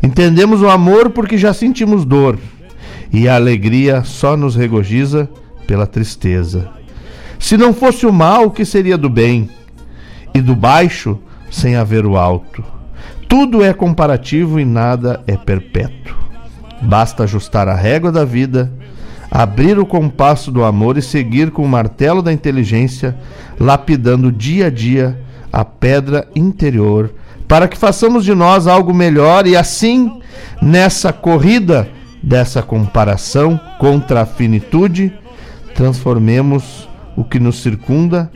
[0.02, 2.38] Entendemos o amor porque já sentimos dor,
[3.12, 5.30] e a alegria só nos regozija
[5.66, 6.70] pela tristeza.
[7.40, 9.50] Se não fosse o mal, o que seria do bem?
[10.34, 11.20] E do baixo,
[11.54, 12.64] sem haver o alto.
[13.30, 16.18] Tudo é comparativo e nada é perpétuo.
[16.82, 18.72] Basta ajustar a régua da vida,
[19.30, 23.16] abrir o compasso do amor e seguir com o martelo da inteligência,
[23.60, 25.20] lapidando dia a dia
[25.52, 27.14] a pedra interior,
[27.48, 30.20] para que façamos de nós algo melhor e assim,
[30.60, 31.88] nessa corrida
[32.22, 35.14] dessa comparação contra a finitude,
[35.76, 38.32] transformemos o que nos circunda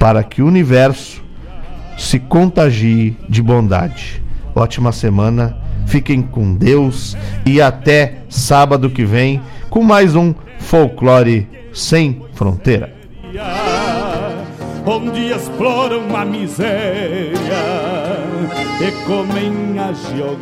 [0.00, 1.25] para que o universo
[1.96, 4.22] se contagie de bondade.
[4.54, 12.22] Ótima semana, fiquem com Deus e até sábado que vem com mais um Folclore Sem
[12.34, 12.94] Fronteira.
[14.86, 17.34] onde exploram a miséria
[18.80, 20.36] e comem a geografia.